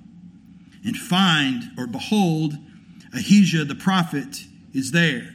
And 0.84 0.96
find, 0.96 1.70
or 1.78 1.86
behold, 1.86 2.54
Ahijah 3.14 3.64
the 3.64 3.76
prophet 3.76 4.44
is 4.74 4.90
there. 4.90 5.32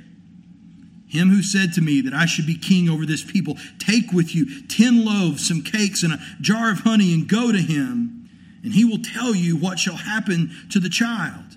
Him 1.07 1.29
who 1.29 1.41
said 1.41 1.73
to 1.73 1.81
me 1.81 2.01
that 2.01 2.13
I 2.13 2.25
should 2.25 2.45
be 2.45 2.57
king 2.57 2.89
over 2.89 3.05
this 3.05 3.23
people, 3.23 3.55
take 3.79 4.11
with 4.11 4.35
you 4.35 4.67
ten 4.67 5.05
loaves, 5.05 5.47
some 5.47 5.61
cakes, 5.61 6.03
and 6.03 6.13
a 6.13 6.19
jar 6.41 6.71
of 6.71 6.81
honey, 6.81 7.13
and 7.13 7.27
go 7.27 7.53
to 7.53 7.57
him, 7.57 8.29
and 8.63 8.73
he 8.73 8.83
will 8.83 9.01
tell 9.01 9.33
you 9.33 9.55
what 9.55 9.79
shall 9.79 9.95
happen 9.95 10.51
to 10.71 10.79
the 10.79 10.89
child. 10.89 11.48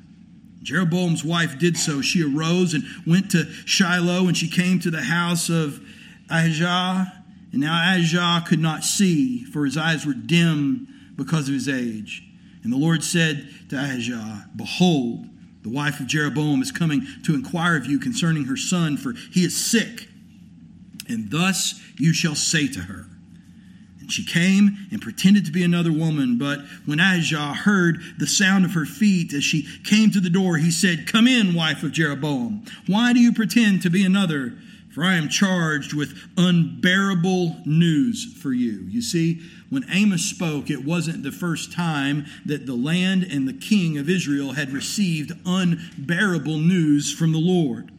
Jeroboam's 0.62 1.24
wife 1.24 1.58
did 1.58 1.76
so. 1.76 2.00
She 2.00 2.22
arose 2.22 2.74
and 2.74 2.84
went 3.06 3.30
to 3.32 3.44
Shiloh, 3.64 4.28
and 4.28 4.36
she 4.36 4.48
came 4.48 4.78
to 4.80 4.90
the 4.90 5.02
house 5.02 5.48
of 5.48 5.80
Ahijah. 6.30 7.12
And 7.52 7.60
now 7.60 7.94
Ahijah 7.94 8.44
could 8.46 8.60
not 8.60 8.84
see, 8.84 9.44
for 9.44 9.64
his 9.64 9.76
eyes 9.76 10.06
were 10.06 10.14
dim 10.14 10.88
because 11.16 11.48
of 11.48 11.54
his 11.54 11.68
age. 11.68 12.22
And 12.62 12.72
the 12.72 12.78
Lord 12.78 13.02
said 13.02 13.48
to 13.70 13.76
Ahijah, 13.76 14.48
Behold, 14.54 15.26
the 15.62 15.68
wife 15.68 16.00
of 16.00 16.06
Jeroboam 16.06 16.62
is 16.62 16.72
coming 16.72 17.06
to 17.24 17.34
inquire 17.34 17.76
of 17.76 17.86
you 17.86 17.98
concerning 17.98 18.44
her 18.44 18.56
son, 18.56 18.96
for 18.96 19.12
he 19.32 19.44
is 19.44 19.56
sick. 19.56 20.08
And 21.08 21.30
thus 21.30 21.80
you 21.98 22.12
shall 22.12 22.34
say 22.34 22.68
to 22.68 22.80
her, 22.80 23.06
she 24.12 24.24
came 24.24 24.86
and 24.90 25.00
pretended 25.00 25.46
to 25.46 25.52
be 25.52 25.62
another 25.62 25.92
woman. 25.92 26.38
But 26.38 26.60
when 26.84 27.00
Ahijah 27.00 27.54
heard 27.54 28.00
the 28.18 28.26
sound 28.26 28.64
of 28.64 28.74
her 28.74 28.84
feet 28.86 29.32
as 29.32 29.44
she 29.44 29.66
came 29.84 30.10
to 30.10 30.20
the 30.20 30.30
door, 30.30 30.56
he 30.58 30.70
said, 30.70 31.06
Come 31.06 31.26
in, 31.26 31.54
wife 31.54 31.82
of 31.82 31.92
Jeroboam. 31.92 32.64
Why 32.86 33.12
do 33.12 33.20
you 33.20 33.32
pretend 33.32 33.82
to 33.82 33.90
be 33.90 34.04
another? 34.04 34.54
For 34.94 35.04
I 35.04 35.14
am 35.14 35.30
charged 35.30 35.94
with 35.94 36.18
unbearable 36.36 37.56
news 37.64 38.34
for 38.42 38.52
you. 38.52 38.86
You 38.90 39.00
see, 39.00 39.40
when 39.70 39.86
Amos 39.90 40.22
spoke, 40.22 40.68
it 40.68 40.84
wasn't 40.84 41.22
the 41.22 41.32
first 41.32 41.72
time 41.72 42.26
that 42.44 42.66
the 42.66 42.74
land 42.74 43.22
and 43.22 43.48
the 43.48 43.54
king 43.54 43.96
of 43.96 44.10
Israel 44.10 44.52
had 44.52 44.70
received 44.70 45.32
unbearable 45.46 46.58
news 46.58 47.10
from 47.10 47.32
the 47.32 47.38
Lord. 47.38 47.90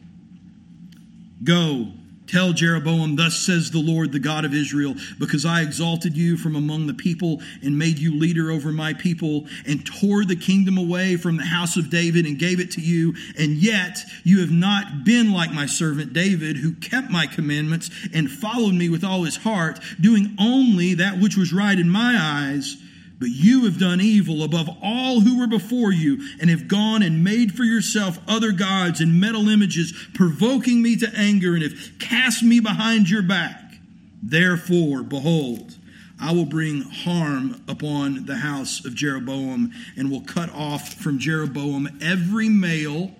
Go, 1.42 1.88
Tell 2.26 2.52
Jeroboam, 2.52 3.16
Thus 3.16 3.36
says 3.36 3.70
the 3.70 3.80
Lord, 3.80 4.12
the 4.12 4.18
God 4.18 4.44
of 4.44 4.54
Israel, 4.54 4.94
because 5.18 5.44
I 5.44 5.60
exalted 5.60 6.16
you 6.16 6.36
from 6.36 6.56
among 6.56 6.86
the 6.86 6.94
people 6.94 7.42
and 7.62 7.78
made 7.78 7.98
you 7.98 8.18
leader 8.18 8.50
over 8.50 8.72
my 8.72 8.94
people 8.94 9.46
and 9.66 9.84
tore 9.84 10.24
the 10.24 10.36
kingdom 10.36 10.78
away 10.78 11.16
from 11.16 11.36
the 11.36 11.44
house 11.44 11.76
of 11.76 11.90
David 11.90 12.24
and 12.24 12.38
gave 12.38 12.60
it 12.60 12.70
to 12.72 12.80
you. 12.80 13.14
And 13.38 13.56
yet 13.56 13.98
you 14.24 14.40
have 14.40 14.50
not 14.50 15.04
been 15.04 15.32
like 15.32 15.52
my 15.52 15.66
servant 15.66 16.14
David, 16.14 16.56
who 16.56 16.72
kept 16.72 17.10
my 17.10 17.26
commandments 17.26 17.90
and 18.14 18.30
followed 18.30 18.74
me 18.74 18.88
with 18.88 19.04
all 19.04 19.24
his 19.24 19.36
heart, 19.36 19.78
doing 20.00 20.34
only 20.38 20.94
that 20.94 21.20
which 21.20 21.36
was 21.36 21.52
right 21.52 21.78
in 21.78 21.90
my 21.90 22.16
eyes. 22.18 22.76
But 23.18 23.28
you 23.28 23.64
have 23.64 23.78
done 23.78 24.00
evil 24.00 24.42
above 24.42 24.68
all 24.82 25.20
who 25.20 25.38
were 25.38 25.46
before 25.46 25.92
you, 25.92 26.18
and 26.40 26.50
have 26.50 26.68
gone 26.68 27.02
and 27.02 27.22
made 27.22 27.52
for 27.52 27.64
yourself 27.64 28.18
other 28.26 28.52
gods 28.52 29.00
and 29.00 29.20
metal 29.20 29.48
images, 29.48 29.92
provoking 30.14 30.82
me 30.82 30.96
to 30.96 31.10
anger, 31.16 31.54
and 31.54 31.62
have 31.62 31.98
cast 31.98 32.42
me 32.42 32.60
behind 32.60 33.08
your 33.08 33.22
back. 33.22 33.76
Therefore, 34.22 35.02
behold, 35.02 35.76
I 36.20 36.32
will 36.32 36.46
bring 36.46 36.82
harm 36.82 37.62
upon 37.68 38.26
the 38.26 38.36
house 38.36 38.84
of 38.84 38.94
Jeroboam, 38.94 39.72
and 39.96 40.10
will 40.10 40.22
cut 40.22 40.50
off 40.50 40.94
from 40.94 41.18
Jeroboam 41.18 41.98
every 42.00 42.48
male, 42.48 43.12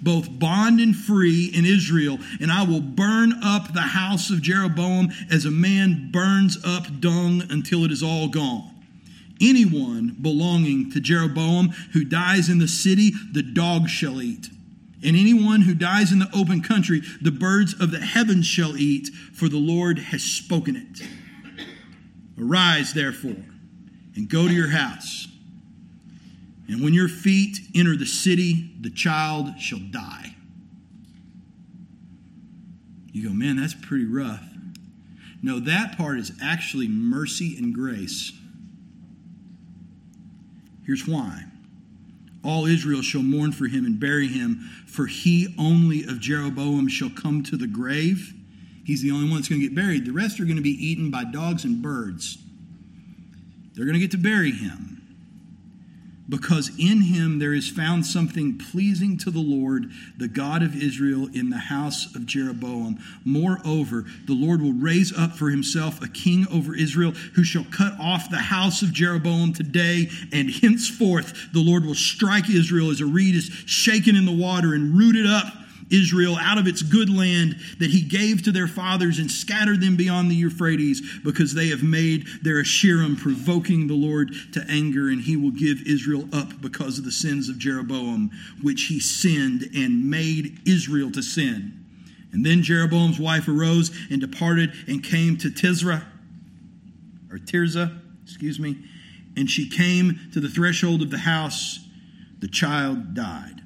both 0.00 0.38
bond 0.38 0.80
and 0.80 0.96
free, 0.96 1.46
in 1.46 1.64
Israel, 1.66 2.18
and 2.40 2.50
I 2.50 2.62
will 2.62 2.80
burn 2.80 3.34
up 3.42 3.74
the 3.74 3.80
house 3.80 4.30
of 4.30 4.42
Jeroboam 4.42 5.10
as 5.30 5.44
a 5.44 5.50
man 5.50 6.10
burns 6.10 6.56
up 6.64 7.00
dung 7.00 7.42
until 7.50 7.84
it 7.84 7.90
is 7.90 8.02
all 8.02 8.28
gone. 8.28 8.75
Anyone 9.40 10.16
belonging 10.20 10.90
to 10.92 11.00
Jeroboam 11.00 11.68
who 11.92 12.04
dies 12.04 12.48
in 12.48 12.58
the 12.58 12.68
city, 12.68 13.12
the 13.32 13.42
dogs 13.42 13.90
shall 13.90 14.22
eat. 14.22 14.48
And 15.04 15.16
anyone 15.16 15.62
who 15.62 15.74
dies 15.74 16.10
in 16.10 16.18
the 16.18 16.30
open 16.34 16.62
country, 16.62 17.02
the 17.20 17.30
birds 17.30 17.74
of 17.78 17.90
the 17.90 18.00
heavens 18.00 18.46
shall 18.46 18.76
eat, 18.76 19.08
for 19.34 19.48
the 19.48 19.58
Lord 19.58 19.98
has 19.98 20.22
spoken 20.22 20.74
it. 20.74 21.06
Arise, 22.40 22.94
therefore, 22.94 23.44
and 24.14 24.28
go 24.28 24.48
to 24.48 24.54
your 24.54 24.70
house. 24.70 25.28
And 26.68 26.82
when 26.82 26.94
your 26.94 27.08
feet 27.08 27.58
enter 27.74 27.96
the 27.96 28.06
city, 28.06 28.72
the 28.80 28.90
child 28.90 29.60
shall 29.60 29.78
die. 29.78 30.34
You 33.12 33.28
go, 33.28 33.34
man, 33.34 33.56
that's 33.56 33.74
pretty 33.74 34.06
rough. 34.06 34.44
No, 35.42 35.60
that 35.60 35.96
part 35.96 36.18
is 36.18 36.32
actually 36.42 36.88
mercy 36.88 37.56
and 37.56 37.72
grace. 37.72 38.32
Here's 40.86 41.06
why. 41.06 41.44
All 42.44 42.66
Israel 42.66 43.02
shall 43.02 43.22
mourn 43.22 43.52
for 43.52 43.66
him 43.66 43.84
and 43.84 43.98
bury 43.98 44.28
him, 44.28 44.70
for 44.86 45.06
he 45.06 45.54
only 45.58 46.04
of 46.04 46.20
Jeroboam 46.20 46.88
shall 46.88 47.10
come 47.10 47.42
to 47.44 47.56
the 47.56 47.66
grave. 47.66 48.32
He's 48.84 49.02
the 49.02 49.10
only 49.10 49.28
one 49.28 49.38
that's 49.38 49.48
going 49.48 49.60
to 49.60 49.66
get 49.66 49.74
buried. 49.74 50.06
The 50.06 50.12
rest 50.12 50.38
are 50.38 50.44
going 50.44 50.56
to 50.56 50.62
be 50.62 50.70
eaten 50.70 51.10
by 51.10 51.24
dogs 51.24 51.64
and 51.64 51.82
birds. 51.82 52.38
They're 53.74 53.84
going 53.84 53.94
to 53.94 54.00
get 54.00 54.12
to 54.12 54.18
bury 54.18 54.52
him 54.52 54.95
because 56.28 56.70
in 56.78 57.02
him 57.02 57.38
there 57.38 57.54
is 57.54 57.68
found 57.68 58.04
something 58.04 58.58
pleasing 58.58 59.16
to 59.18 59.30
the 59.30 59.40
Lord, 59.40 59.90
the 60.16 60.28
God 60.28 60.62
of 60.62 60.80
Israel, 60.80 61.28
in 61.32 61.50
the 61.50 61.58
house 61.58 62.14
of 62.14 62.26
Jeroboam. 62.26 62.98
Moreover, 63.24 64.04
the 64.26 64.34
Lord 64.34 64.60
will 64.60 64.72
raise 64.72 65.16
up 65.16 65.32
for 65.32 65.50
himself 65.50 66.02
a 66.02 66.08
king 66.08 66.46
over 66.52 66.74
Israel 66.74 67.12
who 67.34 67.44
shall 67.44 67.66
cut 67.70 67.98
off 68.00 68.30
the 68.30 68.36
house 68.36 68.82
of 68.82 68.92
Jeroboam 68.92 69.52
today, 69.52 70.08
and 70.32 70.50
henceforth 70.50 71.52
the 71.52 71.62
Lord 71.62 71.84
will 71.84 71.94
strike 71.94 72.50
Israel 72.50 72.90
as 72.90 73.00
a 73.00 73.06
reed 73.06 73.34
is 73.34 73.50
shaken 73.66 74.16
in 74.16 74.24
the 74.24 74.36
water 74.36 74.74
and 74.74 74.96
rooted 74.96 75.26
up 75.26 75.52
Israel 75.90 76.36
out 76.36 76.58
of 76.58 76.66
its 76.66 76.82
good 76.82 77.08
land 77.08 77.56
that 77.78 77.90
he 77.90 78.02
gave 78.02 78.42
to 78.42 78.52
their 78.52 78.66
fathers 78.66 79.18
and 79.18 79.30
scattered 79.30 79.80
them 79.80 79.96
beyond 79.96 80.30
the 80.30 80.34
Euphrates 80.34 81.02
because 81.24 81.54
they 81.54 81.68
have 81.68 81.82
made 81.82 82.26
their 82.42 82.62
Asherim, 82.62 83.16
provoking 83.16 83.86
the 83.86 83.94
Lord 83.94 84.32
to 84.52 84.64
anger, 84.68 85.08
and 85.08 85.20
he 85.20 85.36
will 85.36 85.50
give 85.50 85.86
Israel 85.86 86.28
up 86.32 86.60
because 86.60 86.98
of 86.98 87.04
the 87.04 87.12
sins 87.12 87.48
of 87.48 87.58
Jeroboam, 87.58 88.30
which 88.62 88.84
he 88.84 88.98
sinned 88.98 89.70
and 89.74 90.10
made 90.10 90.60
Israel 90.66 91.10
to 91.12 91.22
sin. 91.22 91.84
And 92.32 92.44
then 92.44 92.62
Jeroboam's 92.62 93.20
wife 93.20 93.48
arose 93.48 93.96
and 94.10 94.20
departed 94.20 94.72
and 94.88 95.02
came 95.02 95.36
to 95.38 95.48
Tizra, 95.48 96.04
or 97.30 97.38
Tirzah, 97.38 97.98
excuse 98.24 98.58
me, 98.58 98.76
and 99.36 99.48
she 99.48 99.68
came 99.68 100.18
to 100.32 100.40
the 100.40 100.48
threshold 100.48 101.02
of 101.02 101.10
the 101.10 101.18
house, 101.18 101.78
the 102.40 102.48
child 102.48 103.14
died. 103.14 103.62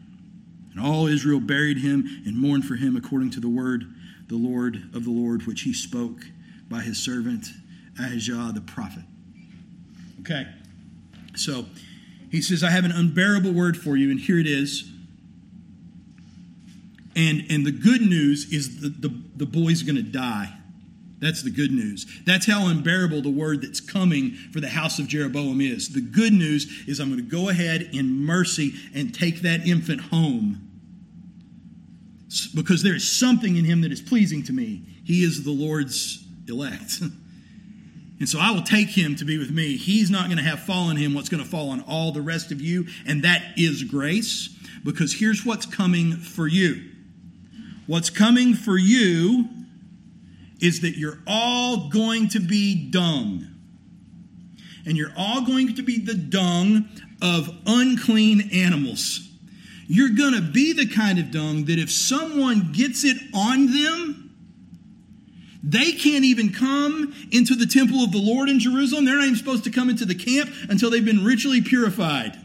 And 0.80 0.88
all 0.88 1.08
Israel 1.08 1.40
buried 1.40 1.76
him 1.76 2.22
and 2.24 2.38
mourned 2.38 2.64
for 2.64 2.74
him 2.74 2.96
according 2.96 3.28
to 3.32 3.40
the 3.40 3.50
word 3.50 3.84
the 4.28 4.36
Lord 4.36 4.76
of 4.94 5.04
the 5.04 5.10
Lord, 5.10 5.46
which 5.46 5.60
he 5.60 5.74
spoke 5.74 6.22
by 6.70 6.80
his 6.80 6.96
servant 6.96 7.48
Ahijah 7.98 8.52
the 8.54 8.62
prophet. 8.62 9.02
Okay, 10.20 10.46
so 11.36 11.66
he 12.30 12.40
says, 12.40 12.64
I 12.64 12.70
have 12.70 12.86
an 12.86 12.92
unbearable 12.92 13.52
word 13.52 13.76
for 13.76 13.94
you, 13.94 14.10
and 14.10 14.18
here 14.18 14.38
it 14.38 14.46
is. 14.46 14.90
And, 17.14 17.44
and 17.50 17.66
the 17.66 17.72
good 17.72 18.00
news 18.00 18.50
is 18.50 18.80
the, 18.80 18.88
the, 18.88 19.14
the 19.36 19.46
boy's 19.46 19.82
going 19.82 19.96
to 19.96 20.02
die. 20.02 20.54
That's 21.18 21.42
the 21.42 21.50
good 21.50 21.72
news. 21.72 22.06
That's 22.24 22.46
how 22.46 22.68
unbearable 22.68 23.20
the 23.20 23.28
word 23.28 23.60
that's 23.60 23.80
coming 23.80 24.30
for 24.30 24.60
the 24.60 24.70
house 24.70 24.98
of 24.98 25.08
Jeroboam 25.08 25.60
is. 25.60 25.90
The 25.90 26.00
good 26.00 26.32
news 26.32 26.84
is 26.88 27.00
I'm 27.00 27.10
going 27.10 27.22
to 27.22 27.30
go 27.30 27.50
ahead 27.50 27.90
in 27.92 28.24
mercy 28.24 28.72
and 28.94 29.14
take 29.14 29.42
that 29.42 29.66
infant 29.66 30.00
home 30.04 30.68
because 32.54 32.82
there 32.82 32.94
is 32.94 33.10
something 33.10 33.56
in 33.56 33.64
him 33.64 33.80
that 33.80 33.92
is 33.92 34.00
pleasing 34.00 34.42
to 34.44 34.52
me. 34.52 34.82
He 35.04 35.24
is 35.24 35.44
the 35.44 35.50
Lord's 35.50 36.24
elect. 36.48 37.00
and 38.20 38.28
so 38.28 38.38
I 38.38 38.52
will 38.52 38.62
take 38.62 38.88
him 38.88 39.16
to 39.16 39.24
be 39.24 39.38
with 39.38 39.50
me. 39.50 39.76
He's 39.76 40.10
not 40.10 40.26
going 40.26 40.36
to 40.36 40.44
have 40.44 40.60
fallen 40.60 40.96
him 40.96 41.14
what's 41.14 41.28
going 41.28 41.42
to 41.42 41.48
fall 41.48 41.70
on 41.70 41.80
all 41.82 42.12
the 42.12 42.22
rest 42.22 42.52
of 42.52 42.60
you, 42.60 42.86
and 43.06 43.22
that 43.24 43.42
is 43.56 43.82
grace 43.84 44.48
because 44.84 45.14
here's 45.14 45.44
what's 45.44 45.66
coming 45.66 46.12
for 46.12 46.46
you. 46.46 46.90
What's 47.86 48.10
coming 48.10 48.54
for 48.54 48.78
you 48.78 49.48
is 50.60 50.80
that 50.82 50.96
you're 50.96 51.18
all 51.26 51.88
going 51.88 52.28
to 52.28 52.40
be 52.40 52.90
dung. 52.90 53.46
And 54.86 54.96
you're 54.96 55.12
all 55.16 55.42
going 55.44 55.74
to 55.74 55.82
be 55.82 55.98
the 55.98 56.14
dung 56.14 56.88
of 57.20 57.50
unclean 57.66 58.50
animals. 58.52 59.29
You're 59.92 60.11
going 60.11 60.35
to 60.35 60.40
be 60.40 60.72
the 60.72 60.87
kind 60.87 61.18
of 61.18 61.33
dung 61.33 61.64
that 61.64 61.81
if 61.81 61.90
someone 61.90 62.70
gets 62.70 63.03
it 63.03 63.16
on 63.35 63.66
them, 63.72 64.31
they 65.64 65.90
can't 65.90 66.24
even 66.24 66.53
come 66.53 67.12
into 67.33 67.57
the 67.57 67.66
temple 67.66 68.05
of 68.05 68.12
the 68.12 68.20
Lord 68.22 68.48
in 68.48 68.61
Jerusalem. 68.61 69.05
They're 69.05 69.16
not 69.16 69.24
even 69.24 69.35
supposed 69.35 69.64
to 69.64 69.70
come 69.72 69.90
into 69.90 70.05
the 70.05 70.14
camp 70.14 70.48
until 70.68 70.90
they've 70.90 71.05
been 71.05 71.24
ritually 71.24 71.61
purified. 71.61 72.38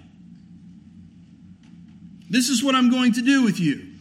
This 2.32 2.50
is 2.50 2.64
what 2.64 2.74
I'm 2.74 2.90
going 2.90 3.14
to 3.14 3.22
do 3.22 3.44
with 3.44 3.60
you. 3.60 3.94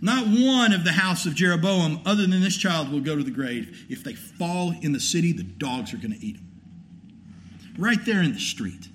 Not 0.00 0.28
one 0.28 0.72
of 0.72 0.84
the 0.84 0.92
house 0.92 1.26
of 1.26 1.34
Jeroboam, 1.34 2.02
other 2.06 2.24
than 2.24 2.40
this 2.40 2.56
child, 2.56 2.92
will 2.92 3.00
go 3.00 3.16
to 3.16 3.24
the 3.24 3.32
grave. 3.32 3.84
If 3.88 4.04
they 4.04 4.14
fall 4.14 4.72
in 4.80 4.92
the 4.92 5.00
city, 5.00 5.32
the 5.32 5.42
dogs 5.42 5.92
are 5.92 5.96
going 5.96 6.12
to 6.12 6.24
eat 6.24 6.36
them. 6.36 6.52
Right 7.76 7.98
there 8.06 8.22
in 8.22 8.32
the 8.32 8.38
street. 8.38 8.90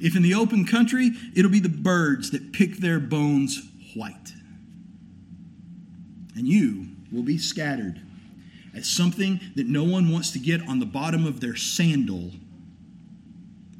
If 0.00 0.16
in 0.16 0.22
the 0.22 0.34
open 0.34 0.64
country, 0.64 1.12
it'll 1.34 1.50
be 1.50 1.60
the 1.60 1.68
birds 1.68 2.30
that 2.30 2.52
pick 2.52 2.78
their 2.78 2.98
bones 2.98 3.62
white. 3.94 4.32
And 6.34 6.48
you 6.48 6.88
will 7.12 7.22
be 7.22 7.36
scattered 7.38 8.00
as 8.74 8.88
something 8.88 9.40
that 9.56 9.66
no 9.66 9.84
one 9.84 10.10
wants 10.10 10.30
to 10.32 10.38
get 10.38 10.66
on 10.66 10.78
the 10.78 10.86
bottom 10.86 11.26
of 11.26 11.40
their 11.40 11.56
sandal 11.56 12.30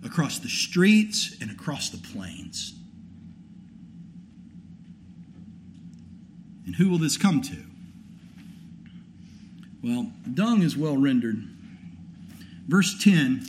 across 0.04 0.38
the 0.38 0.48
streets 0.48 1.36
and 1.40 1.50
across 1.50 1.88
the 1.90 1.98
plains. 1.98 2.74
And 6.66 6.74
who 6.74 6.90
will 6.90 6.98
this 6.98 7.16
come 7.16 7.40
to? 7.42 7.56
Well, 9.82 10.12
dung 10.34 10.62
is 10.62 10.76
well 10.76 10.96
rendered. 10.96 11.42
Verse 12.68 13.02
10 13.02 13.46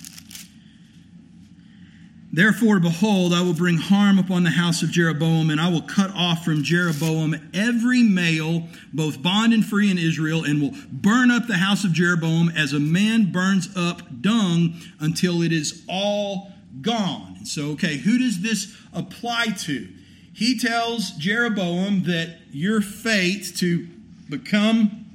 Therefore, 2.34 2.80
behold, 2.80 3.34
I 3.34 3.41
will 3.41 3.54
bring 3.54 3.78
harm 3.78 4.17
upon 4.17 4.44
the 4.44 4.52
house 4.52 4.84
of 4.84 4.89
Jeroboam, 4.89 5.50
and 5.50 5.60
I 5.60 5.70
will 5.70 5.82
cut 5.82 6.12
off 6.15 6.46
from 6.46 6.63
Jeroboam 6.63 7.36
every 7.54 8.04
male, 8.04 8.67
both 8.94 9.22
bond 9.22 9.54
and 9.54 9.65
free 9.65 9.91
in 9.91 9.98
Israel, 9.98 10.46
and 10.46 10.62
will 10.62 10.74
burn 10.89 11.30
up 11.30 11.48
the 11.48 11.58
house 11.58 11.84
of 11.84 11.91
Jeroboam 11.91 12.50
as 12.50 12.72
a 12.72 12.80
man 12.80 13.34
burns 13.34 13.76
up 13.76 14.22
dung 14.22 14.80
until 15.02 15.41
it 15.41 15.52
is 15.52 15.84
all 15.89 16.54
gone. 16.80 17.46
So, 17.46 17.72
okay, 17.72 17.98
who 17.98 18.17
does 18.17 18.41
this 18.41 18.78
apply 18.94 19.48
to? 19.63 19.89
He 20.34 20.58
tells 20.58 21.12
Jeroboam 21.12 22.04
that 22.04 22.38
your 22.52 22.80
fate 22.80 23.52
to 23.58 23.88
become 24.30 25.06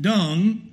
dung 0.00 0.65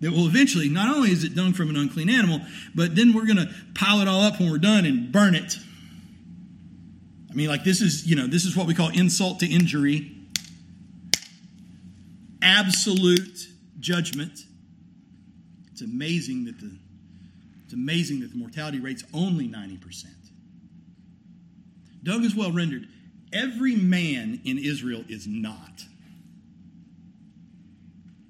that 0.00 0.10
will 0.10 0.26
eventually, 0.26 0.68
not 0.68 0.94
only 0.94 1.10
is 1.10 1.24
it 1.24 1.34
dung 1.34 1.52
from 1.52 1.70
an 1.70 1.76
unclean 1.76 2.10
animal, 2.10 2.40
but 2.74 2.94
then 2.94 3.12
we're 3.14 3.24
going 3.24 3.38
to 3.38 3.50
pile 3.74 4.00
it 4.00 4.08
all 4.08 4.20
up 4.20 4.38
when 4.38 4.50
we're 4.50 4.58
done 4.58 4.84
and 4.84 5.10
burn 5.10 5.34
it. 5.34 5.56
I 7.30 7.34
mean, 7.34 7.48
like 7.48 7.64
this 7.64 7.80
is, 7.80 8.06
you 8.06 8.16
know, 8.16 8.26
this 8.26 8.44
is 8.44 8.56
what 8.56 8.66
we 8.66 8.74
call 8.74 8.90
insult 8.90 9.40
to 9.40 9.46
injury, 9.46 10.12
absolute 12.42 13.48
judgment. 13.80 14.40
It's 15.72 15.82
amazing 15.82 16.46
that 16.46 16.58
the 16.60 16.78
it's 17.64 17.74
amazing 17.74 18.20
that 18.20 18.30
the 18.30 18.36
mortality 18.38 18.78
rate's 18.78 19.02
only 19.12 19.48
90%. 19.48 20.04
Doug 22.04 22.22
is 22.22 22.36
well 22.36 22.52
rendered. 22.52 22.86
Every 23.32 23.74
man 23.74 24.40
in 24.44 24.56
Israel 24.56 25.04
is 25.08 25.26
not. 25.26 25.82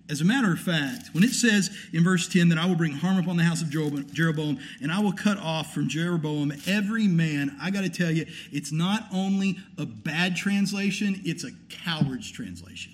As 0.09 0.21
a 0.21 0.25
matter 0.25 0.53
of 0.53 0.61
fact, 0.61 1.09
when 1.13 1.25
it 1.25 1.33
says 1.33 1.77
in 1.93 2.05
verse 2.05 2.29
10 2.29 2.49
that 2.51 2.59
I 2.59 2.67
will 2.67 2.77
bring 2.77 2.93
harm 2.93 3.19
upon 3.19 3.37
the 3.37 3.43
house 3.43 3.61
of 3.61 3.71
Jeroboam 3.71 4.59
and 4.81 4.93
I 4.93 5.01
will 5.01 5.13
cut 5.13 5.37
off 5.37 5.75
from 5.75 5.89
Jeroboam 5.89 6.53
every 6.67 7.09
man, 7.09 7.57
I 7.61 7.71
got 7.71 7.81
to 7.81 7.91
tell 7.91 8.13
you, 8.13 8.25
it's 8.53 8.71
not 8.71 9.09
only 9.13 9.59
a 9.77 9.85
bad 9.85 10.37
translation, 10.37 11.21
it's 11.25 11.43
a 11.43 11.51
coward's 11.69 12.31
translation. 12.31 12.93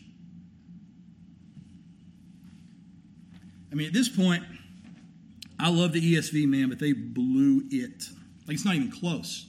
I 3.70 3.74
mean, 3.74 3.86
at 3.86 3.92
this 3.92 4.08
point, 4.08 4.44
I 5.58 5.70
love 5.70 5.92
the 5.92 6.14
ESV, 6.14 6.48
man, 6.48 6.70
but 6.70 6.78
they 6.78 6.92
blew 6.92 7.62
it. 7.70 8.04
Like, 8.46 8.54
it's 8.54 8.64
not 8.64 8.74
even 8.74 8.90
close. 8.90 9.46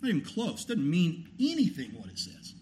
Not 0.00 0.08
even 0.08 0.22
close. 0.22 0.64
Doesn't 0.64 0.88
mean 0.88 1.28
anything 1.40 1.90
what 1.90 2.08
it 2.08 2.18
says. 2.18 2.54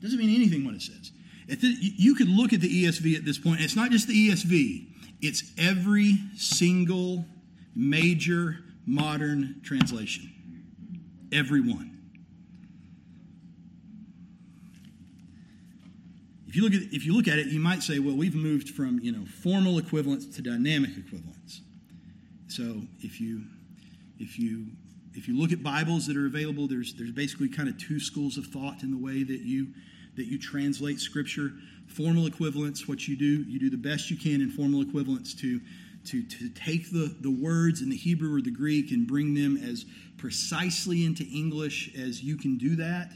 Doesn't 0.00 0.18
mean 0.18 0.34
anything 0.34 0.64
what 0.64 0.74
it 0.74 0.82
says. 0.82 1.10
You 1.48 2.14
could 2.14 2.28
look 2.28 2.52
at 2.52 2.60
the 2.60 2.84
ESV 2.84 3.16
at 3.16 3.24
this 3.24 3.38
point. 3.38 3.60
It's 3.60 3.74
not 3.74 3.90
just 3.90 4.06
the 4.06 4.28
ESV, 4.28 4.86
it's 5.20 5.50
every 5.58 6.18
single 6.36 7.24
major 7.74 8.58
modern 8.86 9.60
translation. 9.64 10.30
Every 11.32 11.60
one. 11.60 11.98
If 16.46 16.56
you 16.56 16.62
look 16.62 16.72
at 16.72 16.82
if 16.92 17.04
you 17.04 17.14
look 17.14 17.28
at 17.28 17.38
it, 17.38 17.48
you 17.48 17.60
might 17.60 17.82
say, 17.82 17.98
well, 17.98 18.16
we've 18.16 18.34
moved 18.34 18.70
from 18.70 19.00
you 19.00 19.12
know 19.12 19.24
formal 19.42 19.78
equivalence 19.78 20.26
to 20.36 20.42
dynamic 20.42 20.96
equivalence. 20.96 21.62
So 22.48 22.82
if 23.00 23.20
you 23.20 23.42
if 24.18 24.38
you 24.38 24.66
if 25.14 25.28
you 25.28 25.38
look 25.38 25.52
at 25.52 25.62
Bibles 25.62 26.06
that 26.06 26.16
are 26.16 26.26
available, 26.26 26.66
there's 26.66 26.94
there's 26.94 27.12
basically 27.12 27.48
kind 27.48 27.68
of 27.68 27.78
two 27.78 28.00
schools 28.00 28.38
of 28.38 28.46
thought 28.46 28.82
in 28.82 28.90
the 28.90 28.98
way 28.98 29.22
that 29.22 29.40
you 29.40 29.68
that 30.18 30.26
you 30.26 30.38
translate 30.38 31.00
Scripture. 31.00 31.52
Formal 31.86 32.26
equivalence, 32.26 32.86
what 32.86 33.08
you 33.08 33.16
do, 33.16 33.42
you 33.44 33.58
do 33.58 33.70
the 33.70 33.76
best 33.76 34.10
you 34.10 34.16
can 34.16 34.42
in 34.42 34.50
formal 34.50 34.82
equivalence 34.82 35.32
to, 35.34 35.58
to, 36.04 36.22
to 36.22 36.50
take 36.50 36.90
the, 36.90 37.14
the 37.22 37.30
words 37.30 37.80
in 37.80 37.88
the 37.88 37.96
Hebrew 37.96 38.36
or 38.36 38.42
the 38.42 38.50
Greek 38.50 38.92
and 38.92 39.06
bring 39.06 39.34
them 39.34 39.56
as 39.56 39.86
precisely 40.18 41.06
into 41.06 41.24
English 41.24 41.94
as 41.96 42.22
you 42.22 42.36
can 42.36 42.58
do 42.58 42.76
that. 42.76 43.12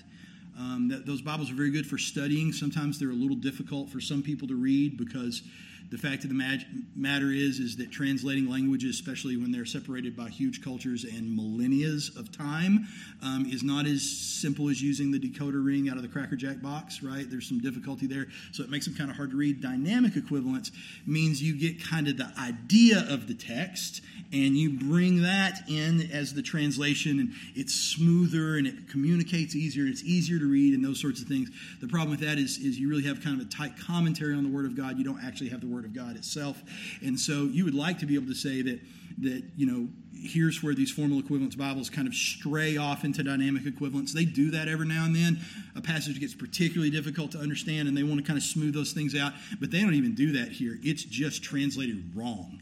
Um, 0.59 0.89
that 0.89 1.07
those 1.07 1.21
Bibles 1.23 1.51
are 1.51 1.55
very 1.55 1.71
good 1.71 1.87
for 1.87 1.99
studying. 1.99 2.53
Sometimes 2.53 2.99
they're 2.99 3.11
a 3.11 3.15
little 3.15 3.37
difficult 3.37 3.91
for 3.91 4.01
some 4.01 4.23
people 4.23 4.49
to 4.49 4.55
read 4.55 4.97
because 4.97 5.43
the 5.93 5.99
fact 5.99 6.25
of 6.25 6.31
the 6.31 6.65
matter 6.97 7.31
is 7.31 7.59
is 7.59 7.77
that 7.77 7.93
translating 7.93 8.49
languages 8.49 8.99
especially 8.99 9.37
when 9.37 9.53
they're 9.53 9.67
separated 9.67 10.17
by 10.17 10.29
huge 10.29 10.65
cultures 10.65 11.05
and 11.05 11.37
millennia 11.37 11.83
of 12.17 12.37
time 12.37 12.87
um, 13.23 13.47
is 13.51 13.63
not 13.63 13.87
as 13.87 14.03
simple 14.03 14.69
as 14.69 14.81
using 14.81 15.11
the 15.11 15.19
decoder 15.19 15.65
ring 15.65 15.89
out 15.89 15.97
of 15.97 16.03
the 16.03 16.09
cracker 16.09 16.37
jack 16.37 16.63
box 16.63 17.03
right? 17.03 17.31
There's 17.31 17.49
some 17.49 17.61
difficulty 17.61 18.07
there. 18.07 18.29
So 18.53 18.63
it 18.63 18.71
makes 18.71 18.87
them 18.87 18.95
kind 18.95 19.11
of 19.11 19.17
hard 19.17 19.31
to 19.31 19.37
read. 19.37 19.61
Dynamic 19.61 20.17
equivalence 20.17 20.71
means 21.07 21.43
you 21.43 21.59
get 21.59 21.83
kind 21.85 22.09
of 22.09 22.17
the 22.17 22.33
idea 22.39 23.05
of 23.09 23.29
the 23.29 23.35
text 23.35 24.03
and 24.33 24.57
you 24.57 24.71
bring 24.71 25.23
that 25.23 25.69
in 25.69 26.11
as 26.13 26.35
the 26.35 26.43
translation 26.43 27.19
and 27.19 27.33
it's 27.55 27.75
smoother 27.75 28.57
and 28.57 28.67
it 28.67 28.89
communicates 28.89 29.55
easier 29.55 29.87
it's 29.87 30.03
easier 30.05 30.39
to 30.39 30.51
read 30.51 30.75
and 30.75 30.85
those 30.85 31.01
sorts 31.01 31.21
of 31.21 31.29
things. 31.29 31.51
The 31.81 31.89
problem 31.89 32.11
with 32.11 32.21
that 32.21 32.39
is, 32.39 32.59
is 32.59 32.79
you 32.79 32.89
really 32.89 33.05
have 33.05 33.23
kind 33.23 33.41
of 33.41 33.47
a 33.47 33.51
tight 33.51 33.73
commentary 33.79 34.35
on 34.35 34.45
the 34.45 34.51
word 34.51 34.67
of 34.67 34.77
god. 34.77 34.99
You 34.99 35.05
don't 35.05 35.23
actually 35.23 35.51
have 35.51 35.61
the 35.61 35.67
word 35.67 35.82
Word 35.83 35.89
of 35.89 35.95
God 35.95 36.17
itself. 36.17 36.63
And 37.03 37.19
so 37.19 37.45
you 37.45 37.65
would 37.65 37.75
like 37.75 37.99
to 38.01 38.07
be 38.07 38.15
able 38.15 38.27
to 38.27 38.35
say 38.35 38.63
that, 38.63 38.81
that 39.19 39.43
you 39.57 39.67
know, 39.67 39.89
here's 40.15 40.63
where 40.63 40.75
these 40.75 40.93
formal 40.93 41.19
equivalence 41.19 41.57
Bibles 41.57 41.91
kind 41.91 42.07
of 42.07 42.15
stray 42.15 42.77
off 42.77 43.05
into 43.05 43.25
dynamic 43.25 43.67
equivalence. 43.67 44.15
They 44.15 44.25
do 44.25 44.53
that 44.53 44.69
every 44.69 44.87
now 44.87 45.05
and 45.05 45.15
then. 45.15 45.41
A 45.75 45.81
passage 45.81 46.21
gets 46.21 46.35
particularly 46.35 46.91
difficult 46.91 47.33
to 47.33 47.39
understand 47.39 47.89
and 47.89 47.97
they 47.97 48.05
want 48.05 48.21
to 48.21 48.27
kind 48.27 48.37
of 48.37 48.45
smooth 48.45 48.75
those 48.75 48.93
things 48.93 49.17
out, 49.17 49.33
but 49.59 49.73
they 49.73 49.81
don't 49.81 49.95
even 49.95 50.15
do 50.15 50.33
that 50.33 50.53
here. 50.53 50.79
It's 50.83 51.03
just 51.03 51.43
translated 51.43 52.13
wrong. 52.15 52.61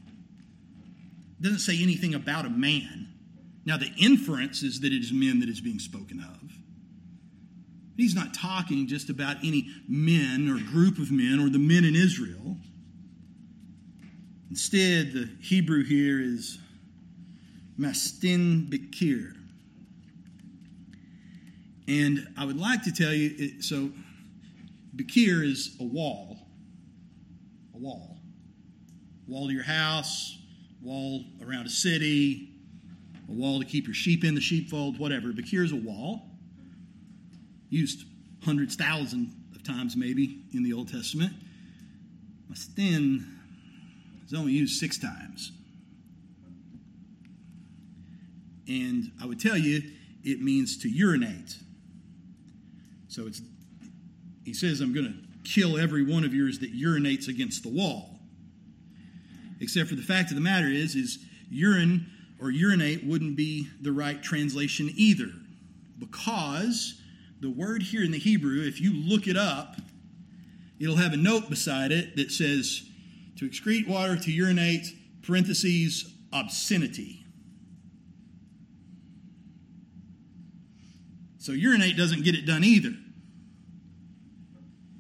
It 1.39 1.43
doesn't 1.43 1.59
say 1.59 1.83
anything 1.83 2.15
about 2.15 2.47
a 2.47 2.51
man. 2.51 3.09
Now, 3.67 3.77
the 3.77 3.93
inference 3.99 4.63
is 4.63 4.81
that 4.81 4.93
it 4.93 5.01
is 5.01 5.13
men 5.13 5.41
that 5.41 5.49
is 5.51 5.61
being 5.61 5.79
spoken 5.79 6.21
of. 6.21 6.51
He's 7.99 8.15
not 8.15 8.33
talking 8.33 8.87
just 8.87 9.11
about 9.11 9.37
any 9.45 9.69
men 9.87 10.49
or 10.49 10.59
group 10.73 10.99
of 10.99 11.13
men 11.13 11.39
or 11.39 11.51
the 11.51 11.59
men 11.59 11.85
in 11.85 11.95
Israel. 11.95 12.57
Instead, 14.51 15.13
the 15.13 15.29
Hebrew 15.41 15.85
here 15.85 16.21
is 16.21 16.59
mastin 17.79 18.69
bikir. 18.69 19.37
And 21.87 22.27
I 22.37 22.45
would 22.45 22.59
like 22.59 22.83
to 22.85 22.93
tell 22.93 23.13
you 23.13 23.35
it, 23.39 23.65
so, 23.65 23.91
bikir 24.95 25.45
is 25.45 25.77
a 25.81 25.85
wall. 25.85 26.39
A 27.75 27.79
wall. 27.79 28.19
Wall 29.29 29.47
to 29.47 29.55
your 29.55 29.63
house, 29.63 30.37
wall 30.83 31.25
around 31.41 31.67
a 31.67 31.71
city, 31.71 32.51
a 33.29 33.33
wall 33.33 33.61
to 33.61 33.65
keep 33.65 33.87
your 33.87 33.95
sheep 33.95 34.25
in 34.25 34.35
the 34.35 34.41
sheepfold, 34.41 34.99
whatever. 34.99 35.29
Bikir 35.29 35.65
is 35.65 35.73
a 35.73 35.77
wall 35.77 36.27
used 37.71 38.05
hundreds, 38.43 38.75
thousands 38.75 39.33
of 39.55 39.63
times 39.63 39.97
maybe 39.97 40.43
in 40.53 40.63
the 40.63 40.73
Old 40.73 40.91
Testament. 40.91 41.33
Mastin 42.53 43.25
is 44.31 44.39
only 44.39 44.53
used 44.53 44.79
six 44.79 44.97
times. 44.97 45.53
And 48.69 49.11
I 49.21 49.27
would 49.27 49.41
tell 49.41 49.57
you, 49.57 49.83
it 50.23 50.41
means 50.41 50.79
to 50.83 50.89
urinate. 50.89 51.57
So 53.09 53.27
it's 53.27 53.43
he 54.45 54.55
says, 54.55 54.81
I'm 54.81 54.93
going 54.93 55.07
to 55.07 55.49
kill 55.49 55.79
every 55.79 56.05
one 56.05 56.25
of 56.25 56.35
yours 56.35 56.59
that 56.61 56.73
urinates 56.73 57.29
against 57.29 57.63
the 57.63 57.69
wall. 57.69 58.19
Except 59.61 59.89
for 59.89 59.95
the 59.95 60.03
fact 60.03 60.31
of 60.31 60.35
the 60.37 60.41
matter 60.41 60.67
is, 60.67 60.95
is 60.95 61.25
urine 61.51 62.07
or 62.41 62.51
urinate 62.51 63.05
wouldn't 63.05 63.37
be 63.37 63.69
the 63.83 63.93
right 63.93 64.23
translation 64.23 64.91
either. 64.95 65.31
Because 65.99 67.01
the 67.41 67.51
word 67.51 67.83
here 67.83 68.03
in 68.03 68.11
the 68.11 68.19
Hebrew, 68.19 68.63
if 68.63 68.81
you 68.81 68.93
look 68.93 69.27
it 69.27 69.37
up, 69.37 69.77
it'll 70.79 70.97
have 70.97 71.13
a 71.13 71.19
note 71.19 71.51
beside 71.51 71.93
it 71.93 72.17
that 72.17 72.31
says 72.31 72.90
to 73.41 73.49
excrete 73.49 73.89
water, 73.89 74.19
to 74.19 74.31
urinate, 74.31 74.87
parentheses, 75.23 76.13
obscenity. 76.31 77.25
So 81.39 81.53
urinate 81.53 81.97
doesn't 81.97 82.23
get 82.23 82.35
it 82.35 82.45
done 82.45 82.65
either. 82.65 82.93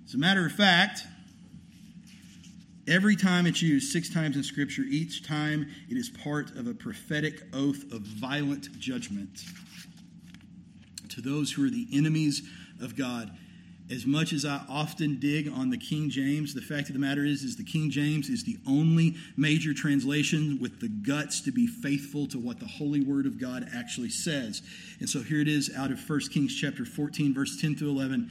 As 0.06 0.14
a 0.14 0.18
matter 0.18 0.46
of 0.46 0.52
fact, 0.52 1.02
every 2.88 3.14
time 3.14 3.46
it's 3.46 3.60
used, 3.60 3.92
six 3.92 4.08
times 4.08 4.36
in 4.36 4.42
Scripture, 4.42 4.84
each 4.88 5.22
time 5.22 5.68
it 5.90 5.98
is 5.98 6.08
part 6.08 6.56
of 6.56 6.66
a 6.66 6.72
prophetic 6.72 7.42
oath 7.52 7.92
of 7.92 8.00
violent 8.00 8.72
judgment 8.78 9.44
to 11.10 11.20
those 11.20 11.52
who 11.52 11.66
are 11.66 11.70
the 11.70 11.86
enemies 11.92 12.40
of 12.80 12.96
God. 12.96 13.36
As 13.90 14.06
much 14.06 14.32
as 14.32 14.44
I 14.44 14.60
often 14.68 15.18
dig 15.18 15.48
on 15.48 15.70
the 15.70 15.76
King 15.76 16.10
James, 16.10 16.54
the 16.54 16.60
fact 16.60 16.88
of 16.88 16.92
the 16.92 17.00
matter 17.00 17.24
is, 17.24 17.42
is 17.42 17.56
the 17.56 17.64
King 17.64 17.90
James 17.90 18.28
is 18.28 18.44
the 18.44 18.56
only 18.64 19.16
major 19.36 19.74
translation 19.74 20.58
with 20.60 20.80
the 20.80 20.88
guts 20.88 21.40
to 21.40 21.50
be 21.50 21.66
faithful 21.66 22.28
to 22.28 22.38
what 22.38 22.60
the 22.60 22.66
holy 22.66 23.00
word 23.00 23.26
of 23.26 23.40
God 23.40 23.68
actually 23.74 24.10
says. 24.10 24.62
And 25.00 25.08
so 25.08 25.22
here 25.22 25.40
it 25.40 25.48
is 25.48 25.72
out 25.76 25.90
of 25.90 26.08
1 26.08 26.20
Kings 26.32 26.54
chapter 26.54 26.84
14, 26.84 27.34
verse 27.34 27.60
10 27.60 27.74
through 27.74 27.90
11 27.90 28.30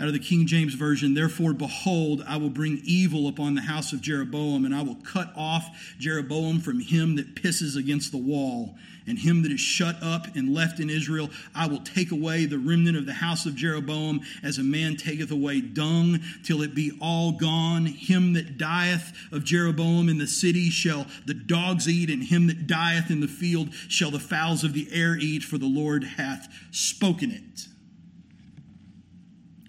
out 0.00 0.06
of 0.06 0.14
the 0.14 0.18
King 0.18 0.46
James 0.46 0.72
Version, 0.72 1.12
therefore, 1.12 1.52
behold, 1.52 2.24
I 2.26 2.38
will 2.38 2.48
bring 2.48 2.80
evil 2.84 3.28
upon 3.28 3.54
the 3.54 3.60
house 3.60 3.92
of 3.92 4.00
Jeroboam, 4.00 4.64
and 4.64 4.74
I 4.74 4.80
will 4.80 4.96
cut 4.96 5.30
off 5.36 5.94
Jeroboam 5.98 6.60
from 6.60 6.80
him 6.80 7.16
that 7.16 7.34
pisses 7.34 7.76
against 7.76 8.10
the 8.10 8.18
wall, 8.18 8.76
and 9.06 9.18
him 9.18 9.42
that 9.42 9.52
is 9.52 9.60
shut 9.60 9.96
up 10.02 10.34
and 10.34 10.54
left 10.54 10.80
in 10.80 10.88
Israel. 10.88 11.28
I 11.54 11.66
will 11.66 11.80
take 11.80 12.12
away 12.12 12.46
the 12.46 12.58
remnant 12.58 12.96
of 12.96 13.04
the 13.04 13.12
house 13.12 13.44
of 13.44 13.54
Jeroboam, 13.54 14.22
as 14.42 14.56
a 14.56 14.62
man 14.62 14.96
taketh 14.96 15.30
away 15.30 15.60
dung, 15.60 16.20
till 16.44 16.62
it 16.62 16.74
be 16.74 16.92
all 17.02 17.32
gone. 17.32 17.84
Him 17.84 18.32
that 18.32 18.56
dieth 18.56 19.12
of 19.32 19.44
Jeroboam 19.44 20.08
in 20.08 20.16
the 20.16 20.26
city 20.26 20.70
shall 20.70 21.06
the 21.26 21.34
dogs 21.34 21.86
eat, 21.86 22.08
and 22.08 22.24
him 22.24 22.46
that 22.46 22.66
dieth 22.66 23.10
in 23.10 23.20
the 23.20 23.28
field 23.28 23.74
shall 23.88 24.10
the 24.10 24.18
fowls 24.18 24.64
of 24.64 24.72
the 24.72 24.88
air 24.92 25.14
eat, 25.18 25.42
for 25.42 25.58
the 25.58 25.66
Lord 25.66 26.04
hath 26.04 26.48
spoken 26.70 27.30
it. 27.30 27.66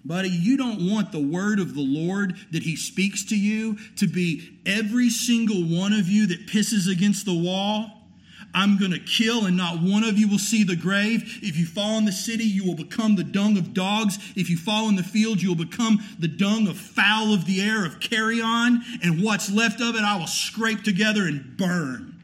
Buddy, 0.04 0.30
you 0.30 0.56
don't 0.56 0.90
want 0.90 1.12
the 1.12 1.20
word 1.20 1.60
of 1.60 1.74
the 1.74 1.82
Lord 1.82 2.36
that 2.50 2.64
He 2.64 2.76
speaks 2.76 3.24
to 3.26 3.36
you 3.38 3.78
to 3.96 4.08
be 4.08 4.58
every 4.66 5.10
single 5.10 5.62
one 5.62 5.92
of 5.92 6.08
you 6.08 6.26
that 6.26 6.46
pisses 6.46 6.90
against 6.90 7.24
the 7.24 7.34
wall. 7.34 7.98
I'm 8.54 8.78
going 8.78 8.90
to 8.90 8.98
kill, 8.98 9.46
and 9.46 9.56
not 9.56 9.80
one 9.80 10.04
of 10.04 10.18
you 10.18 10.28
will 10.28 10.38
see 10.38 10.62
the 10.62 10.76
grave. 10.76 11.40
If 11.42 11.56
you 11.56 11.64
fall 11.64 11.96
in 11.96 12.04
the 12.04 12.12
city, 12.12 12.44
you 12.44 12.66
will 12.66 12.74
become 12.74 13.16
the 13.16 13.24
dung 13.24 13.56
of 13.56 13.72
dogs. 13.72 14.18
If 14.36 14.50
you 14.50 14.58
fall 14.58 14.88
in 14.88 14.96
the 14.96 15.02
field, 15.02 15.40
you 15.40 15.48
will 15.48 15.64
become 15.64 16.00
the 16.18 16.28
dung 16.28 16.66
of 16.66 16.76
fowl 16.76 17.32
of 17.32 17.46
the 17.46 17.62
air, 17.62 17.86
of 17.86 18.00
carrion. 18.00 18.82
And 19.02 19.22
what's 19.22 19.50
left 19.50 19.80
of 19.80 19.94
it, 19.94 20.02
I 20.02 20.18
will 20.18 20.26
scrape 20.26 20.82
together 20.82 21.22
and 21.22 21.56
burn. 21.56 22.22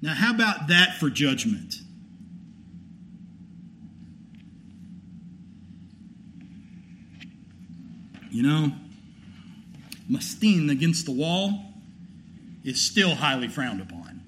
Now, 0.00 0.14
how 0.14 0.34
about 0.34 0.68
that 0.68 0.96
for 0.98 1.10
judgment? 1.10 1.74
You 8.36 8.42
know, 8.42 8.70
mastin 10.10 10.70
against 10.70 11.06
the 11.06 11.10
wall 11.10 11.72
is 12.64 12.78
still 12.78 13.14
highly 13.14 13.48
frowned 13.48 13.80
upon. 13.80 14.20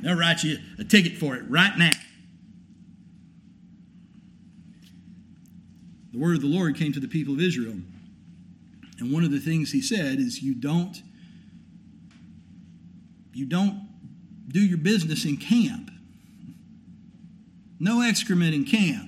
They'll 0.00 0.16
write 0.16 0.42
you 0.42 0.56
a 0.78 0.84
ticket 0.84 1.18
for 1.18 1.36
it 1.36 1.42
right 1.50 1.76
now. 1.76 1.90
The 6.14 6.18
word 6.18 6.36
of 6.36 6.40
the 6.40 6.48
Lord 6.48 6.76
came 6.76 6.94
to 6.94 7.00
the 7.00 7.08
people 7.08 7.34
of 7.34 7.42
Israel. 7.42 7.76
And 8.98 9.12
one 9.12 9.22
of 9.22 9.30
the 9.30 9.38
things 9.38 9.72
he 9.72 9.82
said 9.82 10.18
is 10.18 10.42
you 10.42 10.54
don't 10.54 11.02
you 13.34 13.44
don't 13.44 13.86
do 14.48 14.60
your 14.60 14.78
business 14.78 15.26
in 15.26 15.36
camp. 15.36 15.90
No 17.78 18.00
excrement 18.00 18.54
in 18.54 18.64
camp 18.64 19.07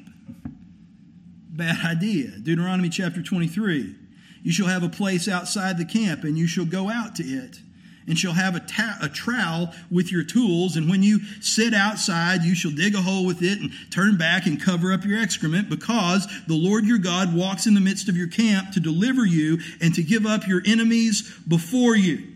bad 1.61 1.85
idea. 1.85 2.29
Deuteronomy 2.29 2.89
chapter 2.89 3.23
23. 3.23 3.95
You 4.43 4.51
shall 4.53 4.67
have 4.67 4.83
a 4.83 4.89
place 4.89 5.29
outside 5.29 5.77
the 5.77 5.85
camp, 5.85 6.25
and 6.25 6.39
you 6.39 6.47
shall 6.47 6.65
go 6.65 6.89
out 6.89 7.15
to 7.17 7.23
it, 7.23 7.61
and 8.07 8.19
shall 8.19 8.33
have 8.33 8.57
a, 8.57 8.61
ta- 8.61 8.97
a 9.03 9.11
trowel 9.11 9.75
with 9.91 10.11
your 10.11 10.25
tools. 10.25 10.77
And 10.77 10.89
when 10.89 11.03
you 11.03 11.21
sit 11.43 11.75
outside, 11.75 12.45
you 12.45 12.55
shall 12.55 12.71
dig 12.71 12.95
a 12.95 13.03
hole 13.03 13.27
with 13.27 13.43
it, 13.43 13.61
and 13.61 13.71
turn 13.91 14.17
back 14.17 14.47
and 14.47 14.61
cover 14.61 14.91
up 14.91 15.05
your 15.05 15.21
excrement, 15.21 15.69
because 15.69 16.27
the 16.47 16.57
Lord 16.57 16.87
your 16.87 16.97
God 16.97 17.35
walks 17.35 17.67
in 17.67 17.75
the 17.75 17.81
midst 17.81 18.09
of 18.09 18.17
your 18.17 18.29
camp 18.29 18.73
to 18.73 18.81
deliver 18.81 19.27
you 19.27 19.59
and 19.83 19.95
to 19.95 20.03
give 20.03 20.25
up 20.25 20.49
your 20.49 20.63
enemies 20.65 21.31
before 21.47 21.95
you. 21.95 22.27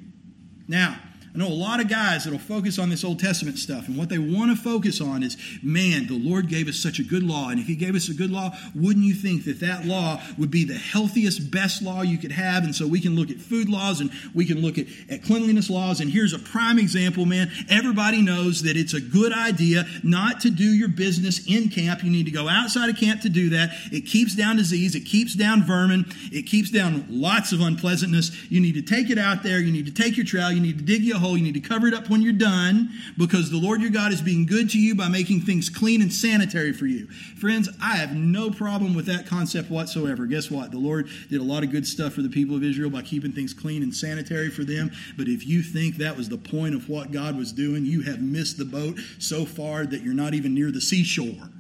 Now, 0.69 0.99
I 1.35 1.39
know 1.39 1.49
a 1.49 1.51
lot 1.51 1.81
of 1.81 1.89
guys 1.89 2.25
that'll 2.25 2.39
focus 2.39 2.79
on 2.79 2.91
this 2.91 3.03
Old 3.03 3.19
Testament 3.19 3.59
stuff, 3.59 3.89
and 3.89 3.97
what 3.97 4.09
they 4.09 4.19
want 4.19 4.57
to 4.57 4.63
focus 4.63 5.01
on 5.01 5.25
is, 5.25 5.37
man, 5.65 6.07
the 6.07 6.17
Lord 6.17 6.49
gave 6.49 6.69
us 6.69 6.77
such 6.77 7.01
a 7.01 7.03
good 7.03 7.25
law, 7.25 7.49
and 7.49 7.59
if 7.59 7.67
He 7.67 7.75
gave 7.75 7.97
us 7.97 8.09
a 8.09 8.15
good 8.15 8.31
law, 8.31 8.53
wouldn't 8.73 9.05
you 9.05 9.15
think 9.15 9.45
that 9.47 9.59
that 9.59 9.85
law 9.85 10.23
would 10.39 10.53
be 10.53 10.65
the 10.65 10.75
healthiest, 10.75 11.51
best 11.51 11.83
law 11.83 12.03
you 12.03 12.19
could 12.19 12.31
have? 12.31 12.63
And 12.63 12.73
so 12.73 12.87
we 12.87 13.01
can 13.01 13.17
look 13.17 13.31
at 13.31 13.39
food 13.39 13.69
laws 13.69 14.01
and 14.01 14.13
we 14.33 14.45
can 14.45 14.61
look 14.61 14.79
at, 14.79 14.87
at 15.11 15.25
cleanliness 15.25 15.69
laws. 15.69 16.01
And 16.01 16.09
here's 16.09 16.33
a 16.33 16.39
prime 16.39 16.79
example, 16.79 17.27
man. 17.27 17.51
Everybody 17.69 18.23
knows 18.23 18.63
that 18.63 18.77
it's 18.77 18.95
a 18.95 19.01
good 19.01 19.33
idea 19.33 19.85
not 20.05 20.41
to 20.41 20.51
do 20.51 20.65
your 20.65 20.89
business 20.89 21.45
in 21.47 21.69
camp. 21.69 22.05
You 22.05 22.11
need 22.11 22.27
to 22.27 22.31
go 22.31 22.49
outside 22.49 22.91
of 22.91 22.97
camp 22.97 23.23
to 23.23 23.29
do 23.29 23.51
that. 23.51 23.71
It 23.91 24.03
keeps 24.03 24.37
down 24.37 24.57
disease, 24.57 24.95
it 24.95 25.01
keeps 25.01 25.35
down 25.35 25.65
vermin, 25.65 26.07
it 26.31 26.43
keeps 26.43 26.71
down 26.71 27.07
lots 27.09 27.53
of 27.53 27.61
unpleasantness. 27.61 28.31
You 28.51 28.61
need 28.61 28.75
to 28.75 28.83
take 28.83 29.11
it 29.11 29.19
out 29.19 29.43
there. 29.43 29.59
You 29.59 29.73
need 29.73 29.87
to 29.87 29.93
take 29.93 30.17
your 30.17 30.27
trowel. 30.27 30.53
You 30.53 30.61
need 30.61 30.79
to 30.79 30.85
dig 30.85 31.03
you 31.03 31.17
a 31.17 31.24
hole. 31.25 31.37
You 31.37 31.45
need 31.45 31.55
to 31.55 31.61
cover 31.61 31.87
it 31.87 31.95
up 31.95 32.09
when 32.11 32.23
you're 32.23 32.33
done 32.33 32.91
because 33.19 33.51
the 33.51 33.57
Lord 33.57 33.81
your 33.81 33.91
God 33.91 34.13
is 34.13 34.21
being 34.21 34.47
good 34.47 34.71
to 34.71 34.79
you 34.79 34.95
by 34.95 35.09
making 35.09 35.41
things 35.41 35.69
clean 35.69 36.03
and 36.03 36.13
sanitary 36.13 36.73
for 36.73 36.87
you. 36.87 37.07
Friends, 37.09 37.69
I 37.83 37.97
have 37.97 38.15
no 38.15 38.51
problem 38.51 38.95
with 38.95 39.07
that 39.07 39.27
concept 39.27 39.71
whatsoever. 39.71 40.27
Guess 40.27 40.51
what? 40.51 40.71
The 40.71 40.79
Lord 40.79 41.09
did 41.31 41.41
a 41.41 41.45
lot 41.45 41.65
of 41.65 41.71
good 41.71 41.87
stuff 41.87 42.13
for 42.13 42.23
the 42.23 42.29
people 42.29 42.55
of 42.57 42.63
Israel 42.63 42.91
by 42.91 43.03
keeping 43.03 43.33
things 43.33 43.55
clean 43.55 43.83
and 43.83 43.95
sanitary 43.95 44.51
for 44.51 44.65
them. 44.65 44.93
But 45.17 45.29
if 45.29 45.47
you 45.47 45.63
think 45.63 45.97
that 45.97 46.17
was 46.17 46.29
the 46.29 46.39
point 46.39 46.75
of 46.75 46.89
what 46.89 47.11
God 47.11 47.37
was 47.37 47.53
doing, 47.53 47.85
you 47.85 48.03
have 48.03 48.21
missed 48.21 48.59
the 48.59 48.65
boat 48.65 48.99
so 49.19 49.45
far 49.45 49.87
that 49.87 50.03
you're 50.03 50.15
not 50.15 50.35
even 50.35 50.55
near 50.55 50.71
the 50.71 50.81
seashore. 50.81 51.51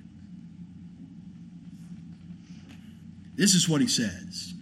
This 3.37 3.55
is 3.55 3.69
what 3.69 3.81
he 3.81 3.89
says. 3.89 4.55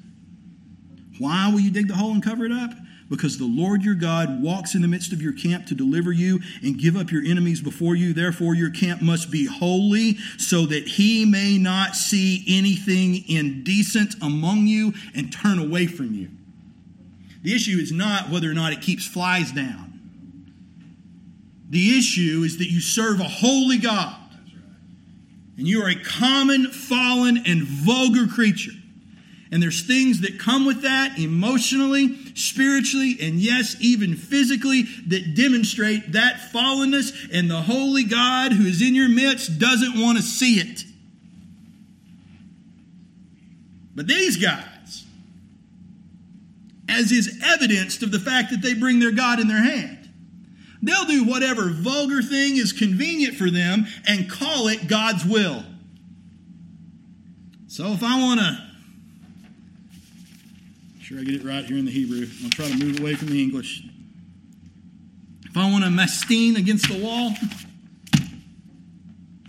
Why 1.18 1.50
will 1.52 1.60
you 1.60 1.70
dig 1.70 1.88
the 1.88 1.94
hole 1.94 2.12
and 2.12 2.22
cover 2.22 2.44
it 2.44 2.52
up? 2.52 2.70
Because 3.12 3.36
the 3.36 3.44
Lord 3.44 3.84
your 3.84 3.94
God 3.94 4.42
walks 4.42 4.74
in 4.74 4.80
the 4.80 4.88
midst 4.88 5.12
of 5.12 5.20
your 5.20 5.34
camp 5.34 5.66
to 5.66 5.74
deliver 5.74 6.12
you 6.12 6.40
and 6.62 6.78
give 6.78 6.96
up 6.96 7.10
your 7.10 7.22
enemies 7.22 7.60
before 7.60 7.94
you. 7.94 8.14
Therefore, 8.14 8.54
your 8.54 8.70
camp 8.70 9.02
must 9.02 9.30
be 9.30 9.44
holy 9.44 10.16
so 10.38 10.64
that 10.64 10.88
he 10.88 11.26
may 11.26 11.58
not 11.58 11.94
see 11.94 12.42
anything 12.48 13.22
indecent 13.28 14.14
among 14.22 14.66
you 14.66 14.94
and 15.14 15.30
turn 15.30 15.58
away 15.58 15.86
from 15.88 16.14
you. 16.14 16.30
The 17.42 17.54
issue 17.54 17.76
is 17.78 17.92
not 17.92 18.30
whether 18.30 18.50
or 18.50 18.54
not 18.54 18.72
it 18.72 18.80
keeps 18.80 19.06
flies 19.06 19.52
down. 19.52 20.00
The 21.68 21.98
issue 21.98 22.44
is 22.46 22.56
that 22.58 22.70
you 22.70 22.80
serve 22.80 23.20
a 23.20 23.24
holy 23.24 23.76
God. 23.76 24.16
And 25.58 25.68
you 25.68 25.82
are 25.82 25.90
a 25.90 26.02
common, 26.02 26.68
fallen, 26.68 27.42
and 27.44 27.62
vulgar 27.62 28.26
creature. 28.26 28.72
And 29.52 29.62
there's 29.62 29.86
things 29.86 30.22
that 30.22 30.38
come 30.40 30.64
with 30.64 30.80
that 30.80 31.18
emotionally, 31.18 32.16
spiritually, 32.34 33.18
and 33.20 33.34
yes, 33.34 33.76
even 33.80 34.16
physically 34.16 34.84
that 35.08 35.34
demonstrate 35.36 36.12
that 36.12 36.36
fallenness. 36.54 37.12
And 37.30 37.50
the 37.50 37.60
holy 37.60 38.04
God 38.04 38.52
who 38.52 38.64
is 38.64 38.80
in 38.80 38.94
your 38.94 39.10
midst 39.10 39.58
doesn't 39.58 40.00
want 40.00 40.16
to 40.16 40.24
see 40.24 40.54
it. 40.54 40.84
But 43.94 44.06
these 44.06 44.38
guys, 44.38 45.04
as 46.88 47.12
is 47.12 47.38
evidenced 47.44 48.02
of 48.02 48.10
the 48.10 48.18
fact 48.18 48.52
that 48.52 48.62
they 48.62 48.72
bring 48.72 49.00
their 49.00 49.12
God 49.12 49.38
in 49.38 49.48
their 49.48 49.62
hand, 49.62 50.08
they'll 50.80 51.04
do 51.04 51.24
whatever 51.24 51.68
vulgar 51.68 52.22
thing 52.22 52.56
is 52.56 52.72
convenient 52.72 53.34
for 53.34 53.50
them 53.50 53.86
and 54.08 54.30
call 54.30 54.68
it 54.68 54.88
God's 54.88 55.26
will. 55.26 55.62
So 57.66 57.88
if 57.88 58.02
I 58.02 58.18
want 58.18 58.40
to, 58.40 58.71
sure 61.02 61.18
I 61.18 61.24
get 61.24 61.34
it 61.34 61.44
right 61.44 61.64
here 61.64 61.76
in 61.76 61.84
the 61.84 61.90
Hebrew, 61.90 62.26
I'll 62.44 62.50
try 62.50 62.68
to 62.68 62.76
move 62.76 63.00
away 63.00 63.14
from 63.14 63.28
the 63.28 63.42
English. 63.42 63.82
If 65.44 65.56
I 65.56 65.70
want 65.70 65.84
to 65.84 65.90
mastine 65.90 66.56
against 66.56 66.88
the 66.88 67.02
wall, 67.02 67.32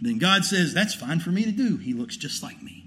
then 0.01 0.17
God 0.17 0.43
says, 0.43 0.73
that's 0.73 0.93
fine 0.93 1.19
for 1.19 1.29
me 1.29 1.45
to 1.45 1.51
do. 1.51 1.77
He 1.77 1.93
looks 1.93 2.17
just 2.17 2.43
like 2.43 2.61
me. 2.61 2.85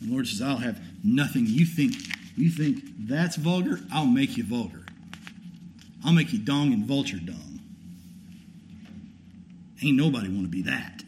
The 0.00 0.12
Lord 0.12 0.26
says, 0.26 0.40
I'll 0.40 0.56
have 0.56 0.80
nothing. 1.04 1.46
You 1.46 1.66
think 1.66 1.94
you 2.36 2.50
think 2.50 2.82
that's 2.98 3.36
vulgar? 3.36 3.80
I'll 3.92 4.06
make 4.06 4.36
you 4.36 4.44
vulgar. 4.44 4.84
I'll 6.04 6.12
make 6.12 6.32
you 6.32 6.38
dong 6.38 6.72
and 6.72 6.84
vulture 6.84 7.18
dong. 7.18 7.60
Ain't 9.82 9.96
nobody 9.96 10.28
want 10.28 10.42
to 10.42 10.48
be 10.48 10.62
that. 10.62 11.01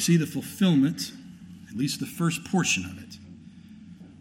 You 0.00 0.04
see 0.04 0.16
the 0.16 0.26
fulfillment, 0.26 1.12
at 1.68 1.76
least 1.76 2.00
the 2.00 2.06
first 2.06 2.42
portion 2.46 2.86
of 2.86 2.96
it, 3.02 3.18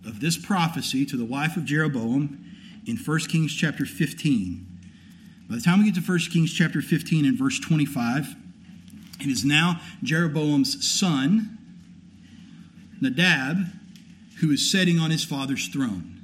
of 0.06 0.20
this 0.20 0.36
prophecy 0.36 1.06
to 1.06 1.16
the 1.16 1.24
wife 1.24 1.56
of 1.56 1.64
Jeroboam 1.64 2.38
in 2.86 2.98
1 2.98 3.20
Kings 3.30 3.56
chapter 3.56 3.86
15. 3.86 4.68
By 5.50 5.56
the 5.56 5.62
time 5.62 5.80
we 5.80 5.90
get 5.90 5.96
to 5.96 6.02
1 6.02 6.20
Kings 6.34 6.52
chapter 6.52 6.82
15 6.82 7.24
and 7.24 7.38
verse 7.38 7.62
25, 7.62 8.36
it 9.22 9.28
is 9.28 9.46
now 9.46 9.80
Jeroboam's 10.04 10.86
son, 10.86 11.58
Nadab, 13.00 13.60
who 14.42 14.52
is 14.52 14.70
sitting 14.70 15.00
on 15.00 15.12
his 15.12 15.24
father's 15.24 15.70
throne. 15.70 16.20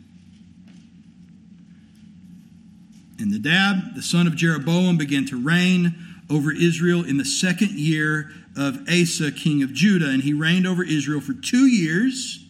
And 3.18 3.32
Nadab, 3.32 3.96
the 3.96 4.02
son 4.02 4.28
of 4.28 4.36
Jeroboam, 4.36 4.98
began 4.98 5.26
to 5.28 5.42
reign 5.42 5.96
over 6.30 6.52
Israel 6.52 7.04
in 7.04 7.18
the 7.18 7.26
second 7.26 7.72
year 7.72 8.32
of 8.58 8.88
Asa, 8.90 9.32
king 9.32 9.64
of 9.64 9.74
Judah. 9.74 10.10
And 10.10 10.24
he 10.24 10.34
reigned 10.34 10.66
over 10.66 10.84
Israel 10.84 11.22
for 11.22 11.34
two 11.34 11.68
years. 11.68 12.46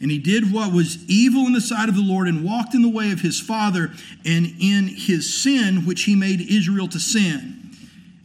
And 0.00 0.10
he 0.10 0.18
did 0.18 0.52
what 0.52 0.72
was 0.72 1.08
evil 1.08 1.46
in 1.46 1.52
the 1.52 1.60
sight 1.60 1.88
of 1.88 1.94
the 1.94 2.02
Lord 2.02 2.26
and 2.26 2.44
walked 2.44 2.74
in 2.74 2.82
the 2.82 2.88
way 2.88 3.12
of 3.12 3.20
his 3.20 3.38
father 3.40 3.92
and 4.24 4.46
in 4.58 4.88
his 4.88 5.42
sin, 5.42 5.86
which 5.86 6.02
he 6.04 6.16
made 6.16 6.40
Israel 6.40 6.88
to 6.88 6.98
sin. 6.98 7.70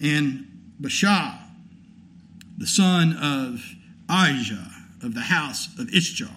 And 0.02 0.48
Baasha, 0.82 1.38
the 2.58 2.66
son 2.66 3.14
of 3.14 3.64
Ahijah 4.10 4.72
of 5.04 5.14
the 5.14 5.22
house 5.22 5.68
of 5.78 5.94
Issachar, 5.94 6.34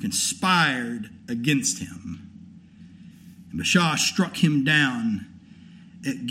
conspired 0.00 1.10
against 1.28 1.78
him. 1.78 2.28
And 3.52 3.60
Baasha 3.60 3.96
struck 3.98 4.42
him 4.42 4.64
down 4.64 5.26
at 6.04 6.26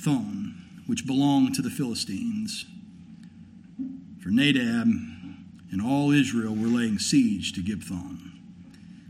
Gibbethon, 0.00 0.54
which 0.86 1.06
belonged 1.06 1.54
to 1.54 1.62
the 1.62 1.70
Philistines. 1.70 2.64
For 4.22 4.30
Nadab 4.30 4.88
and 5.70 5.82
all 5.82 6.10
Israel 6.10 6.54
were 6.54 6.68
laying 6.68 6.98
siege 6.98 7.52
to 7.52 7.60
Gibbethon. 7.60 8.18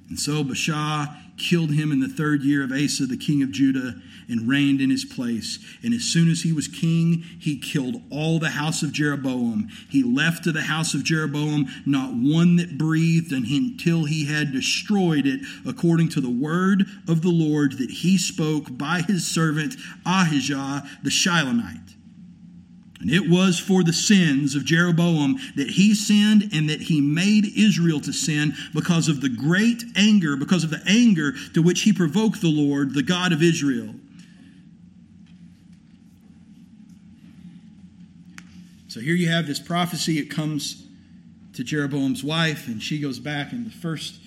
And 0.09 0.19
so 0.19 0.45
Baasha 0.45 1.17
killed 1.37 1.73
him 1.73 1.93
in 1.93 2.01
the 2.01 2.09
third 2.09 2.43
year 2.43 2.63
of 2.63 2.73
Asa, 2.73 3.07
the 3.07 3.17
king 3.17 3.43
of 3.43 3.51
Judah, 3.51 4.01
and 4.31 4.49
reigned 4.49 4.81
in 4.81 4.91
his 4.91 5.05
place. 5.05 5.59
And 5.83 5.93
as 5.93 6.05
soon 6.05 6.31
as 6.31 6.43
he 6.43 6.53
was 6.53 6.69
king, 6.69 7.25
he 7.39 7.59
killed 7.59 8.03
all 8.11 8.39
the 8.39 8.51
house 8.51 8.83
of 8.83 8.93
Jeroboam. 8.93 9.69
He 9.89 10.03
left 10.03 10.45
to 10.45 10.53
the 10.53 10.63
house 10.63 10.95
of 10.95 11.05
Jeroboam 11.05 11.67
not 11.85 12.15
one 12.15 12.57
that 12.57 12.79
breathed 12.79 13.33
until 13.33 14.05
he 14.05 14.27
had 14.27 14.53
destroyed 14.53 15.27
it, 15.27 15.41
according 15.67 16.09
to 16.11 16.21
the 16.21 16.31
word 16.31 16.85
of 17.09 17.23
the 17.23 17.29
Lord 17.29 17.79
that 17.79 17.91
he 17.91 18.17
spoke 18.17 18.77
by 18.77 19.03
his 19.03 19.27
servant 19.27 19.75
Ahijah 20.07 20.89
the 21.03 21.11
Shilonite. 21.11 21.91
And 23.01 23.11
it 23.11 23.31
was 23.31 23.59
for 23.59 23.83
the 23.83 23.95
sins 23.95 24.55
of 24.55 24.67
Jeroboam 24.67 25.39
that 25.57 25.71
he 25.71 25.95
sinned 25.95 26.51
and 26.53 26.69
that 26.69 26.83
he 26.83 27.01
made 27.01 27.47
Israel 27.57 28.01
to 28.03 28.13
sin 28.13 28.55
because 28.75 29.09
of 29.09 29.23
the 29.23 29.31
great 29.31 29.83
anger, 29.97 30.37
because 30.37 30.65
of 30.65 30.71
the 30.71 30.83
anger 30.87 31.33
to 31.55 31.63
which 31.63 31.83
he 31.83 31.95
provoked 31.95 32.43
the 32.43 32.51
Lord, 32.51 32.93
the 32.93 33.03
God 33.03 33.33
of 33.33 33.43
Israel. 33.43 33.95
So 38.91 38.99
here 38.99 39.15
you 39.15 39.29
have 39.29 39.47
this 39.47 39.61
prophecy. 39.61 40.19
It 40.19 40.31
comes 40.33 40.85
to 41.53 41.63
Jeroboam's 41.63 42.25
wife, 42.25 42.67
and 42.67 42.83
she 42.83 42.99
goes 42.99 43.21
back, 43.21 43.53
and 43.53 43.65
the 43.65 43.71
first 43.71 44.20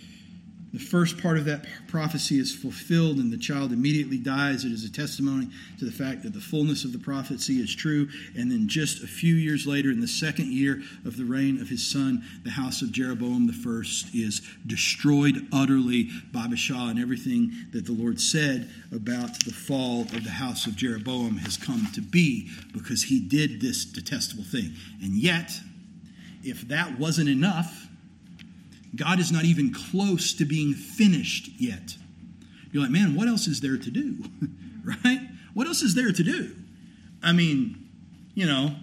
the 0.74 0.80
first 0.80 1.22
part 1.22 1.38
of 1.38 1.46
that 1.46 1.66
prophecy 1.88 2.40
is 2.40 2.54
fulfilled, 2.54 3.18
and 3.18 3.32
the 3.32 3.38
child 3.38 3.72
immediately 3.72 4.18
dies. 4.18 4.66
It 4.66 4.72
is 4.72 4.84
a 4.84 4.92
testimony 4.92 5.48
to 5.78 5.86
the 5.86 5.92
fact 5.92 6.24
that 6.24 6.34
the 6.34 6.42
fullness 6.42 6.84
of 6.84 6.92
the 6.92 6.98
prophecy 6.98 7.58
is 7.62 7.76
true. 7.76 8.10
And 8.36 8.52
then, 8.52 8.68
just 8.68 9.04
a 9.04 9.08
few 9.08 9.36
years 9.36 9.68
later, 9.68 9.92
in 9.92 10.02
the 10.02 10.08
second 10.08 10.52
year 10.52 10.82
of 11.06 11.16
the 11.16 11.26
reign 11.26 11.62
of 11.62 11.70
his 11.70 11.86
son, 11.86 12.24
the 12.44 12.50
house 12.50 12.82
of 12.82 12.92
Jeroboam 12.92 13.46
the 13.46 13.54
first 13.54 14.16
is 14.16 14.42
destroyed 14.66 15.48
utterly 15.54 16.10
by 16.32 16.48
Baasha, 16.48 16.90
and 16.90 17.00
everything 17.00 17.54
that 17.72 17.86
the 17.86 17.92
Lord 17.92 18.20
said 18.20 18.68
about 18.92 19.44
the 19.46 19.54
fall 19.54 20.02
of 20.02 20.24
the 20.24 20.32
house 20.32 20.66
of 20.66 20.76
Jeroboam 20.76 21.38
has 21.38 21.56
come 21.56 21.88
to 21.94 22.02
be 22.02 22.50
because 22.74 23.04
he 23.04 23.20
did 23.20 23.62
this 23.62 23.86
detestable 23.86 24.44
thing. 24.44 24.74
And 25.04 25.14
yet, 25.14 25.52
if 26.44 26.68
that 26.70 26.98
wasn't 26.98 27.30
enough, 27.30 27.88
God 28.96 29.20
is 29.20 29.32
not 29.32 29.46
even 29.46 29.74
close 29.74 30.34
to 30.34 30.46
being 30.46 30.74
finished 30.74 31.50
yet. 31.58 31.96
You're 32.72 32.84
like, 32.84 32.91
man, 32.91 33.16
what 33.16 33.28
else 33.28 33.48
is 33.48 33.62
there 33.62 33.78
to 33.78 33.91
do? 33.91 34.24
right? 34.84 35.22
What 35.54 35.68
else 35.68 35.82
is 35.82 35.96
there 35.96 36.12
to 36.12 36.24
do? 36.24 36.56
I 37.22 37.32
mean, 37.32 37.89
you 38.36 38.46
know, 38.46 38.76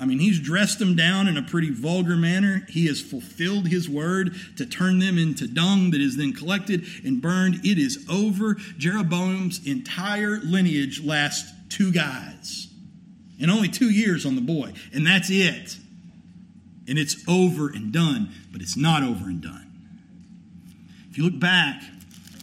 I 0.00 0.06
mean, 0.06 0.20
he's 0.20 0.38
dressed 0.38 0.78
them 0.78 0.94
down 0.94 1.26
in 1.26 1.36
a 1.36 1.42
pretty 1.42 1.70
vulgar 1.70 2.16
manner. 2.16 2.64
He 2.68 2.86
has 2.86 3.00
fulfilled 3.00 3.66
his 3.66 3.88
word 3.88 4.34
to 4.56 4.64
turn 4.64 5.00
them 5.00 5.18
into 5.18 5.48
dung 5.48 5.90
that 5.90 6.00
is 6.00 6.16
then 6.16 6.32
collected 6.32 6.84
and 7.04 7.20
burned. 7.20 7.56
It 7.64 7.78
is 7.78 8.06
over. 8.08 8.54
Jeroboam's 8.76 9.66
entire 9.66 10.38
lineage 10.38 11.02
lasts 11.04 11.52
two 11.68 11.90
guys 11.90 12.68
and 13.40 13.50
only 13.50 13.68
two 13.68 13.90
years 13.90 14.24
on 14.24 14.36
the 14.36 14.40
boy, 14.40 14.72
and 14.92 15.06
that's 15.06 15.30
it 15.30 15.76
and 16.88 16.98
it's 16.98 17.22
over 17.28 17.68
and 17.68 17.92
done, 17.92 18.32
but 18.58 18.64
it's 18.64 18.76
not 18.76 19.04
over 19.04 19.26
and 19.26 19.40
done. 19.40 19.70
If 21.12 21.16
you 21.16 21.22
look 21.22 21.38
back 21.38 21.80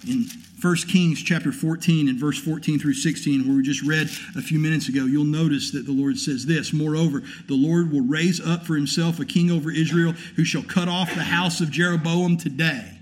in 0.08 0.26
1 0.62 0.76
Kings 0.88 1.22
chapter 1.22 1.52
14 1.52 2.08
and 2.08 2.18
verse 2.18 2.40
14 2.40 2.80
through 2.80 2.94
16, 2.94 3.46
where 3.46 3.58
we 3.58 3.64
just 3.64 3.84
read 3.84 4.08
a 4.38 4.42
few 4.42 4.58
minutes 4.58 4.88
ago, 4.88 5.04
you'll 5.04 5.26
notice 5.26 5.72
that 5.72 5.86
the 5.86 5.92
Lord 5.92 6.18
says 6.18 6.46
this 6.46 6.72
Moreover, 6.72 7.22
the 7.48 7.56
Lord 7.56 7.92
will 7.92 8.08
raise 8.08 8.40
up 8.40 8.66
for 8.66 8.76
himself 8.76 9.20
a 9.20 9.26
king 9.26 9.52
over 9.52 9.70
Israel 9.70 10.14
who 10.38 10.46
shall 10.46 10.64
cut 10.64 10.88
off 10.88 11.14
the 11.14 11.24
house 11.24 11.60
of 11.60 11.70
Jeroboam 11.70 12.38
today. 12.38 12.98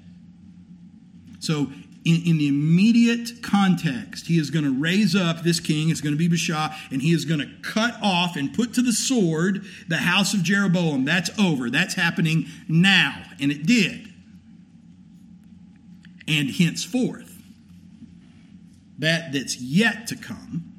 So 1.40 1.68
in, 2.06 2.22
in, 2.26 2.38
the 2.38 2.48
immediate 2.48 3.42
context, 3.42 4.28
he 4.28 4.38
is 4.38 4.50
going 4.50 4.66
to 4.66 4.72
raise 4.72 5.16
up 5.16 5.44
this 5.44 5.60
king, 5.60 5.90
it's 5.90 6.02
going 6.02 6.14
to 6.14 6.18
be 6.18 6.28
Baasha, 6.28 6.76
and 6.92 7.02
he 7.02 7.14
is 7.14 7.24
going 7.24 7.40
to 7.40 7.50
cut 7.62 7.96
off 8.02 8.36
and 8.36 8.54
put 8.54 8.74
to 8.74 8.82
the 8.82 8.92
sword 8.92 9.64
the 9.88 9.98
house 9.98 10.34
of 10.34 10.44
Jeroboam. 10.44 11.06
That's 11.06 11.30
over. 11.40 11.70
That's 11.70 11.94
happening 11.94 12.48
now. 12.68 13.24
And 13.40 13.52
it 13.52 13.66
did. 13.66 14.10
And 16.28 16.50
henceforth, 16.50 17.42
that 19.00 19.32
that's 19.34 19.60
yet 19.60 20.08
to 20.08 20.16
come, 20.16 20.73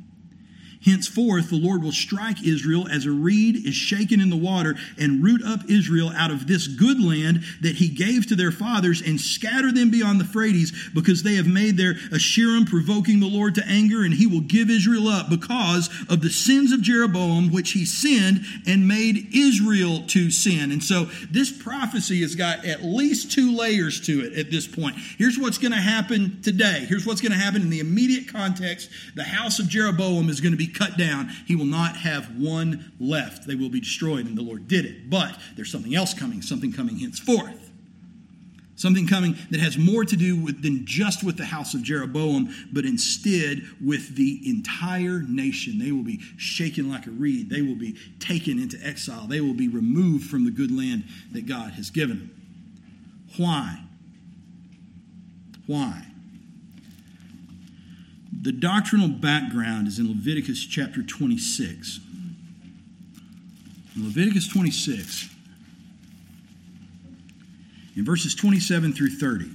Henceforth, 0.85 1.51
the 1.51 1.57
Lord 1.57 1.83
will 1.83 1.93
strike 1.93 2.45
Israel 2.45 2.87
as 2.89 3.07
a 3.07 3.11
reed 3.11 3.67
is 3.67 3.75
shaken 3.75 4.21
in 4.21 4.31
the 4.31 4.37
water 4.37 4.75
and 4.99 5.23
root 5.23 5.43
up 5.43 5.61
Israel 5.69 6.11
out 6.17 6.31
of 6.31 6.47
this 6.47 6.67
good 6.67 7.03
land 7.03 7.43
that 7.63 7.77
he 7.77 7.89
gave 7.89 8.27
to 8.27 8.37
their 8.37 8.53
fathers 8.53 9.01
and 9.01 9.21
scatter 9.21 9.73
them 9.73 9.91
beyond 9.91 10.21
the 10.21 10.25
Euphrates 10.35 10.91
because 10.93 11.23
they 11.23 11.37
have 11.37 11.47
made 11.47 11.77
their 11.77 11.95
Asherim 11.95 12.69
provoking 12.69 13.21
the 13.21 13.29
Lord 13.29 13.55
to 13.55 13.67
anger 13.67 14.03
and 14.03 14.15
he 14.15 14.27
will 14.27 14.41
give 14.41 14.69
Israel 14.69 15.09
up 15.09 15.31
because 15.31 15.89
of 16.09 16.21
the 16.21 16.31
sins 16.31 16.73
of 16.73 16.83
Jeroboam 16.83 17.53
which 17.53 17.73
he 17.73 17.85
sinned 17.85 18.45
and 18.67 18.89
made 18.89 19.29
Israel 19.33 20.05
to 20.09 20.31
sin. 20.31 20.73
And 20.73 20.83
so 20.83 21.05
this 21.31 21.51
prophecy 21.51 22.23
has 22.23 22.35
got 22.35 22.65
at 22.65 22.83
least 22.83 23.33
two 23.33 23.57
layers 23.57 24.01
to 24.07 24.25
it 24.25 24.33
at 24.39 24.51
this 24.51 24.67
point. 24.67 24.97
Here's 25.19 25.39
what's 25.39 25.59
going 25.59 25.73
to 25.73 25.79
happen 25.79 26.41
today. 26.43 26.85
Here's 26.89 27.07
what's 27.07 27.21
going 27.21 27.33
to 27.33 27.39
happen 27.39 27.63
in 27.63 27.71
the 27.71 27.81
immediate 27.81 28.29
context. 28.29 28.91
The 29.15 29.25
house 29.25 29.59
of 29.59 29.69
Jeroboam 29.69 30.29
is 30.29 30.41
going 30.41 30.53
to 30.53 30.59
be 30.59 30.67
cut 30.75 30.99
down. 30.99 31.31
He 31.47 31.57
will 31.57 31.65
not 31.65 31.97
have 31.99 32.37
one 32.37 32.93
left. 32.99 33.47
They 33.47 33.55
will 33.55 33.71
be 33.71 33.81
destroyed, 33.81 34.27
and 34.27 34.37
the 34.37 34.43
Lord 34.43 34.69
did 34.69 34.85
it. 34.85 35.09
But 35.09 35.39
there's 35.57 35.71
something 35.71 35.95
else 35.95 36.15
coming, 36.15 36.43
something 36.43 36.73
coming 36.73 36.99
henceforth. 36.99 37.71
Something 38.77 39.07
coming 39.07 39.37
that 39.51 39.61
has 39.61 39.79
more 39.79 40.05
to 40.05 40.17
do 40.17 40.37
with, 40.37 40.63
than 40.63 40.85
just 40.85 41.23
with 41.23 41.37
the 41.37 41.45
house 41.45 41.75
of 41.75 41.83
Jeroboam, 41.85 42.53
but 42.73 42.85
instead 42.85 43.63
with 43.81 44.17
the 44.17 44.41
entire 44.45 45.21
nation. 45.21 45.79
They 45.79 45.93
will 45.93 46.03
be 46.03 46.21
shaken 46.37 46.91
like 46.91 47.07
a 47.07 47.11
reed. 47.11 47.51
They 47.51 47.63
will 47.63 47.77
be 47.77 47.97
taken 48.19 48.59
into 48.59 48.77
exile. 48.85 49.29
They 49.29 49.41
will 49.41 49.55
be 49.55 49.69
removed 49.69 50.29
from 50.29 50.45
the 50.45 50.51
good 50.51 50.77
land 50.77 51.05
that 51.33 51.47
God 51.47 51.75
has 51.75 51.91
given 51.91 52.19
them. 52.19 52.31
Why? 53.37 53.81
Why? 55.67 56.07
The 58.43 58.53
doctrinal 58.53 59.09
background 59.09 59.89
is 59.89 59.99
in 59.99 60.09
Leviticus 60.09 60.65
chapter 60.65 61.03
26. 61.03 62.01
In 63.97 64.05
Leviticus 64.05 64.49
26, 64.49 65.29
in 67.97 68.05
verses 68.05 68.35
27 68.35 68.93
through 68.93 69.11
30. 69.11 69.51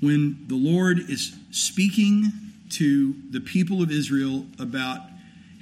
When 0.00 0.44
the 0.48 0.54
Lord 0.54 1.10
is 1.10 1.34
speaking 1.50 2.32
to 2.70 3.14
the 3.30 3.40
people 3.40 3.82
of 3.82 3.90
Israel 3.90 4.46
about 4.58 5.00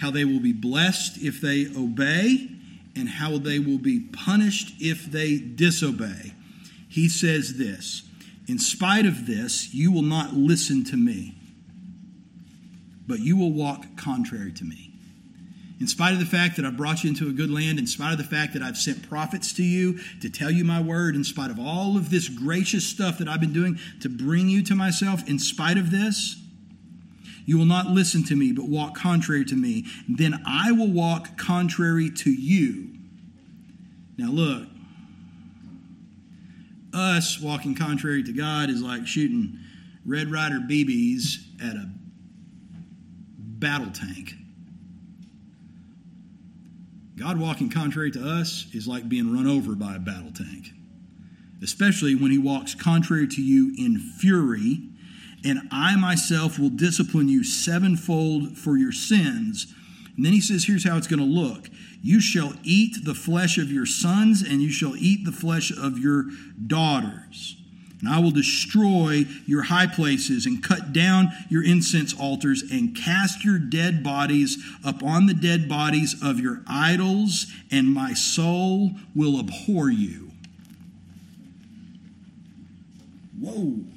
how 0.01 0.11
they 0.11 0.25
will 0.25 0.41
be 0.41 0.53
blessed 0.53 1.18
if 1.23 1.41
they 1.41 1.66
obey 1.77 2.51
and 2.95 3.09
how 3.09 3.39
they 3.39 3.59
will 3.59 3.79
be 3.79 4.01
punished 4.01 4.75
if 4.81 5.07
they 5.07 5.39
disobey, 5.39 6.35
he 6.89 7.09
says 7.09 7.57
this 7.57 8.03
In 8.53 8.59
spite 8.59 9.07
of 9.07 9.27
this, 9.27 9.73
you 9.73 9.91
will 9.91 10.03
not 10.03 10.35
listen 10.35 10.85
to 10.85 10.97
me, 10.99 11.35
but 13.07 13.21
you 13.21 13.35
will 13.35 13.51
walk 13.51 13.97
contrary 13.97 14.53
to 14.53 14.65
me 14.65 14.93
in 15.81 15.89
spite 15.89 16.13
of 16.13 16.21
the 16.21 16.27
fact 16.27 16.57
that 16.57 16.67
I've 16.67 16.77
brought 16.77 17.03
you 17.03 17.09
into 17.09 17.29
a 17.29 17.33
good 17.33 17.51
land, 17.51 17.79
in 17.79 17.87
spite 17.87 18.13
of 18.13 18.19
the 18.19 18.25
fact 18.25 18.53
that 18.53 18.61
I've 18.61 18.77
sent 18.77 19.09
prophets 19.09 19.55
to 19.55 19.63
you 19.63 19.99
to 20.21 20.29
tell 20.29 20.51
you 20.51 20.65
my 20.65 20.83
word, 20.83 21.17
in 21.17 21.25
spite 21.25 21.51
of 21.51 21.59
all 21.59 21.97
of 21.97 22.11
this 22.11 22.29
gracious 22.29 22.87
stuff 22.87 23.17
that 23.19 23.27
I've 23.27 23.41
been 23.41 23.55
doing 23.55 23.79
to 24.03 24.11
bring 24.11 24.51
you 24.51 24.63
to 24.65 24.75
myself, 24.75 25.27
in 25.27 25.39
spite 25.39 25.79
of 25.79 25.91
this, 25.91 26.37
you 27.47 27.57
will 27.57 27.65
not 27.65 27.87
listen 27.87 28.23
to 28.25 28.37
me, 28.37 28.53
but 28.53 28.69
walk 28.69 28.95
contrary 28.95 29.47
to 29.47 29.57
me. 29.57 29.87
Then 30.07 30.43
I 30.47 30.73
will 30.73 30.93
walk 30.93 31.39
contrary 31.39 32.11
to 32.11 32.31
you. 32.31 32.91
Now, 34.19 34.31
look, 34.31 34.69
us 36.95 37.40
walking 37.40 37.74
contrary 37.74 38.22
to 38.22 38.32
God 38.32 38.70
is 38.70 38.82
like 38.82 39.07
shooting 39.07 39.59
Red 40.05 40.30
Ryder 40.30 40.61
BBs 40.61 41.36
at 41.62 41.76
a 41.76 41.90
battle 43.38 43.90
tank. 43.90 44.34
God 47.16 47.38
walking 47.38 47.70
contrary 47.70 48.11
to 48.12 48.28
us 48.28 48.66
is 48.72 48.88
like 48.88 49.09
being 49.09 49.32
run 49.32 49.47
over 49.47 49.74
by 49.74 49.95
a 49.95 50.01
battle 50.01 50.32
tank, 50.32 50.72
especially 51.62 52.14
when 52.14 52.30
he 52.30 52.38
walks 52.38 52.74
contrary 52.74 53.28
to 53.28 53.43
you 53.43 53.72
in 53.78 53.99
fury. 53.99 54.88
And 55.45 55.68
I 55.70 55.97
myself 55.97 56.59
will 56.59 56.70
discipline 56.70 57.28
you 57.28 57.45
sevenfold 57.45 58.57
for 58.57 58.76
your 58.76 58.93
sins. 58.93 59.72
And 60.17 60.25
then 60.25 60.33
he 60.33 60.41
says, 60.41 60.65
here's 60.65 60.87
how 60.87 60.97
it's 60.97 61.07
going 61.07 61.21
to 61.21 61.25
look 61.25 61.69
You 62.03 62.21
shall 62.21 62.55
eat 62.63 63.05
the 63.05 63.15
flesh 63.15 63.59
of 63.59 63.71
your 63.71 63.87
sons, 63.87 64.43
and 64.43 64.63
you 64.63 64.71
shall 64.71 64.97
eat 64.97 65.25
the 65.25 65.33
flesh 65.33 65.71
of 65.77 65.99
your 65.99 66.27
daughters. 66.67 67.57
And 68.01 68.09
I 68.09 68.19
will 68.19 68.33
destroy 68.33 69.27
your 69.47 69.63
high 69.63 69.87
places 69.87 70.45
and 70.45 70.61
cut 70.63 70.93
down 70.93 71.29
your 71.49 71.65
incense 71.65 72.13
altars 72.19 72.63
and 72.63 72.97
cast 72.97 73.45
your 73.45 73.61
dead 73.61 74.03
bodies 74.03 74.59
upon 74.85 75.27
the 75.27 75.35
dead 75.35 75.69
bodies 75.69 76.17
of 76.21 76.41
your 76.41 76.63
idols, 76.67 77.47
and 77.71 77.95
my 77.95 78.13
soul 78.13 78.91
will 79.15 79.39
abhor 79.39 79.89
you. 79.89 80.33
Whoa. 83.39 83.91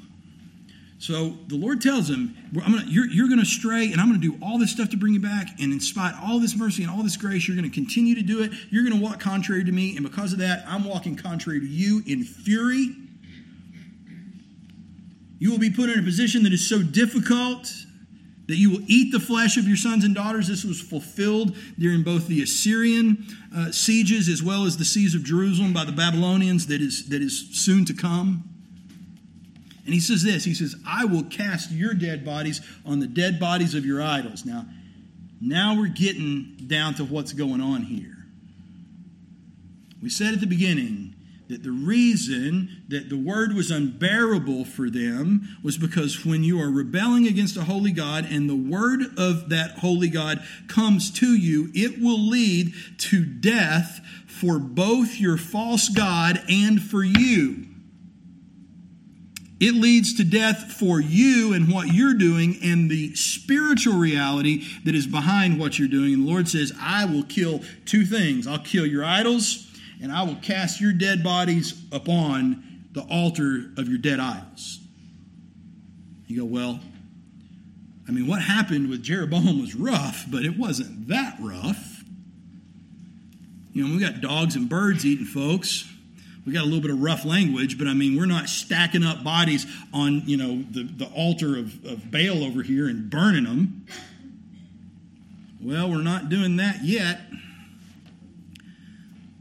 So 1.05 1.37
the 1.45 1.55
Lord 1.55 1.81
tells 1.81 2.09
him, 2.09 2.35
gonna, 2.51 2.83
You're, 2.87 3.05
you're 3.05 3.27
going 3.27 3.39
to 3.39 3.45
stray, 3.45 3.91
and 3.91 4.01
I'm 4.01 4.09
going 4.09 4.19
to 4.19 4.27
do 4.27 4.43
all 4.43 4.57
this 4.57 4.71
stuff 4.71 4.89
to 4.89 4.97
bring 4.97 5.13
you 5.13 5.19
back. 5.19 5.49
And 5.59 5.71
in 5.71 5.79
spite 5.79 6.15
all 6.19 6.39
this 6.39 6.55
mercy 6.55 6.81
and 6.81 6.91
all 6.91 7.03
this 7.03 7.15
grace, 7.15 7.47
you're 7.47 7.55
going 7.55 7.69
to 7.69 7.73
continue 7.73 8.15
to 8.15 8.23
do 8.23 8.41
it. 8.41 8.51
You're 8.71 8.83
going 8.83 8.97
to 8.97 9.03
walk 9.03 9.19
contrary 9.19 9.63
to 9.63 9.71
me. 9.71 9.95
And 9.95 10.03
because 10.03 10.33
of 10.33 10.39
that, 10.39 10.65
I'm 10.67 10.83
walking 10.83 11.15
contrary 11.15 11.59
to 11.59 11.67
you 11.67 12.01
in 12.07 12.23
fury. 12.23 12.95
You 15.37 15.51
will 15.51 15.59
be 15.59 15.69
put 15.69 15.91
in 15.91 15.99
a 15.99 16.01
position 16.01 16.41
that 16.41 16.53
is 16.53 16.67
so 16.67 16.81
difficult 16.81 17.71
that 18.47 18.55
you 18.55 18.71
will 18.71 18.81
eat 18.87 19.11
the 19.11 19.19
flesh 19.19 19.57
of 19.57 19.67
your 19.67 19.77
sons 19.77 20.05
and 20.05 20.15
daughters. 20.15 20.47
This 20.47 20.63
was 20.63 20.81
fulfilled 20.81 21.55
during 21.77 22.01
both 22.01 22.25
the 22.25 22.41
Assyrian 22.41 23.27
uh, 23.55 23.71
sieges 23.71 24.27
as 24.27 24.41
well 24.41 24.65
as 24.65 24.77
the 24.77 24.85
siege 24.85 25.13
of 25.13 25.23
Jerusalem 25.23 25.71
by 25.71 25.85
the 25.85 25.91
Babylonians 25.91 26.65
that 26.65 26.81
is, 26.81 27.09
that 27.09 27.21
is 27.21 27.47
soon 27.51 27.85
to 27.85 27.93
come. 27.93 28.54
And 29.85 29.93
he 29.93 29.99
says 29.99 30.23
this 30.23 30.43
He 30.43 30.53
says, 30.53 30.75
I 30.85 31.05
will 31.05 31.23
cast 31.23 31.71
your 31.71 31.93
dead 31.93 32.25
bodies 32.25 32.61
on 32.85 32.99
the 32.99 33.07
dead 33.07 33.39
bodies 33.39 33.75
of 33.75 33.85
your 33.85 34.01
idols. 34.01 34.45
Now, 34.45 34.65
now 35.39 35.77
we're 35.77 35.87
getting 35.87 36.55
down 36.67 36.95
to 36.95 37.05
what's 37.05 37.33
going 37.33 37.61
on 37.61 37.83
here. 37.83 38.25
We 40.01 40.09
said 40.09 40.33
at 40.33 40.39
the 40.39 40.47
beginning 40.47 41.15
that 41.47 41.63
the 41.63 41.71
reason 41.71 42.83
that 42.87 43.09
the 43.09 43.17
word 43.17 43.53
was 43.53 43.69
unbearable 43.69 44.65
for 44.65 44.89
them 44.89 45.57
was 45.63 45.77
because 45.77 46.25
when 46.25 46.43
you 46.43 46.59
are 46.59 46.71
rebelling 46.71 47.27
against 47.27 47.55
a 47.55 47.63
holy 47.63 47.91
God 47.91 48.25
and 48.29 48.49
the 48.49 48.55
word 48.55 49.01
of 49.17 49.49
that 49.49 49.79
holy 49.79 50.09
God 50.09 50.43
comes 50.67 51.11
to 51.19 51.27
you, 51.27 51.69
it 51.75 52.01
will 52.01 52.19
lead 52.19 52.73
to 52.97 53.23
death 53.23 54.01
for 54.25 54.57
both 54.57 55.19
your 55.19 55.37
false 55.37 55.89
God 55.89 56.43
and 56.49 56.81
for 56.81 57.03
you. 57.03 57.67
It 59.59 59.73
leads 59.73 60.15
to 60.15 60.23
death 60.25 60.73
for 60.73 60.99
you 60.99 61.53
and 61.53 61.71
what 61.71 61.93
you're 61.93 62.13
doing 62.13 62.57
and 62.61 62.89
the 62.89 63.15
spiritual 63.15 63.93
reality 63.93 64.65
that 64.83 64.95
is 64.95 65.07
behind 65.07 65.59
what 65.59 65.79
you're 65.79 65.87
doing. 65.87 66.13
And 66.13 66.27
the 66.27 66.29
Lord 66.29 66.49
says, 66.49 66.73
I 66.79 67.05
will 67.05 67.23
kill 67.23 67.61
two 67.85 68.05
things 68.05 68.47
I'll 68.47 68.59
kill 68.59 68.85
your 68.85 69.05
idols 69.05 69.71
and 70.01 70.11
I 70.11 70.23
will 70.23 70.35
cast 70.35 70.81
your 70.81 70.91
dead 70.91 71.23
bodies 71.23 71.81
upon 71.91 72.63
the 72.91 73.01
altar 73.01 73.71
of 73.77 73.87
your 73.87 73.97
dead 73.97 74.19
idols. 74.19 74.79
You 76.27 76.41
go, 76.41 76.45
well, 76.45 76.79
I 78.07 78.11
mean, 78.11 78.27
what 78.27 78.41
happened 78.41 78.89
with 78.89 79.03
Jeroboam 79.03 79.61
was 79.61 79.75
rough, 79.75 80.25
but 80.29 80.43
it 80.43 80.57
wasn't 80.57 81.07
that 81.07 81.37
rough. 81.39 82.03
You 83.73 83.87
know, 83.87 83.93
we 83.93 83.99
got 83.99 84.21
dogs 84.21 84.55
and 84.55 84.69
birds 84.69 85.05
eating 85.05 85.25
folks. 85.25 85.89
We 86.45 86.53
got 86.53 86.61
a 86.61 86.65
little 86.65 86.81
bit 86.81 86.91
of 86.91 87.01
rough 87.01 87.25
language, 87.25 87.77
but 87.77 87.87
I 87.87 87.93
mean, 87.93 88.17
we're 88.17 88.27
not 88.27 88.49
stacking 88.49 89.03
up 89.03 89.23
bodies 89.23 89.65
on, 89.91 90.21
you 90.25 90.37
know, 90.37 90.63
the, 90.69 90.83
the 90.83 91.11
altar 91.15 91.57
of, 91.57 91.83
of 91.85 92.11
Baal 92.11 92.43
over 92.43 92.61
here 92.61 92.87
and 92.87 93.09
burning 93.09 93.45
them. 93.45 93.87
Well, 95.59 95.89
we're 95.89 96.03
not 96.03 96.29
doing 96.29 96.57
that 96.57 96.83
yet. 96.83 97.21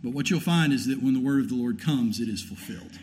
But 0.03 0.15
what 0.15 0.31
you'll 0.31 0.41
find 0.41 0.73
is 0.73 0.87
that 0.87 1.03
when 1.03 1.13
the 1.13 1.21
word 1.21 1.41
of 1.41 1.51
the 1.51 1.55
Lord 1.55 1.81
comes, 1.81 2.21
it 2.21 2.29
is 2.29 2.43
fulfilled. 2.43 2.99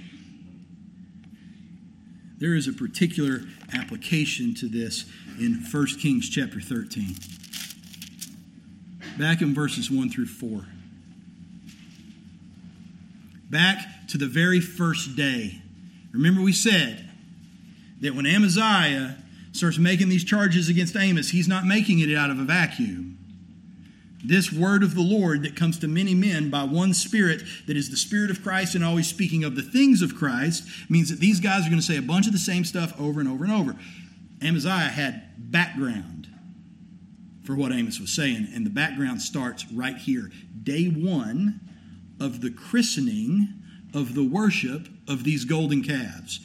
There 2.40 2.56
is 2.56 2.68
a 2.68 2.74
particular 2.74 3.42
application 3.72 4.56
to 4.56 4.68
this 4.68 5.06
in 5.40 5.64
1 5.72 5.86
Kings 6.00 6.28
chapter 6.28 6.60
13. 6.60 7.16
Back 9.20 9.44
in 9.44 9.54
verses 9.54 9.92
1 9.92 10.10
through 10.10 10.26
4. 10.26 10.66
Back 13.52 14.08
to 14.08 14.18
the 14.18 14.28
very 14.28 14.62
first 14.62 15.18
day. 15.18 15.62
Remember, 16.14 16.42
we 16.42 16.54
said 16.54 17.10
that 18.00 18.16
when 18.16 18.26
Amaziah 18.26 19.18
starts 19.52 19.78
making 19.78 20.08
these 20.08 20.24
charges 20.24 20.70
against 20.70 20.96
Amos, 20.96 21.32
he's 21.32 21.50
not 21.50 21.66
making 21.66 22.00
it 22.00 22.16
out 22.16 22.30
of 22.30 22.40
a 22.40 22.44
vacuum. 22.44 23.18
This 24.24 24.54
word 24.54 24.84
of 24.84 24.96
the 24.96 25.02
Lord 25.02 25.44
that 25.44 25.58
comes 25.58 25.78
to 25.80 25.88
many 25.90 26.16
men 26.16 26.50
by 26.50 26.64
one 26.64 26.94
Spirit, 26.94 27.44
that 27.68 27.76
is 27.76 27.90
the 27.90 27.98
Spirit 27.98 28.32
of 28.32 28.42
Christ 28.42 28.74
and 28.74 28.86
always 28.86 29.10
speaking 29.10 29.44
of 29.44 29.58
the 29.58 29.62
things 29.62 30.02
of 30.02 30.16
Christ, 30.16 30.64
means 30.90 31.10
that 31.10 31.20
these 31.20 31.42
guys 31.42 31.66
are 31.66 31.70
going 31.70 31.82
to 31.82 31.86
say 31.86 31.98
a 31.98 32.02
bunch 32.02 32.28
of 32.28 32.32
the 32.32 32.40
same 32.40 32.64
stuff 32.64 32.98
over 33.02 33.20
and 33.20 33.28
over 33.28 33.44
and 33.44 33.52
over. 33.52 33.76
Amaziah 34.42 34.90
had 34.90 35.24
background 35.52 36.30
for 37.44 37.56
what 37.56 37.74
Amos 37.74 38.00
was 38.00 38.14
saying, 38.14 38.48
and 38.54 38.66
the 38.66 38.70
background 38.70 39.22
starts 39.22 39.70
right 39.74 39.98
here. 39.98 40.32
Day 40.64 40.86
one 40.86 41.60
of 42.22 42.42
the 42.42 42.52
christening 42.52 43.50
of 43.94 44.16
the 44.16 44.24
worship 44.24 44.88
of 45.08 45.24
these 45.24 45.44
golden 45.44 45.84
calves. 45.84 46.40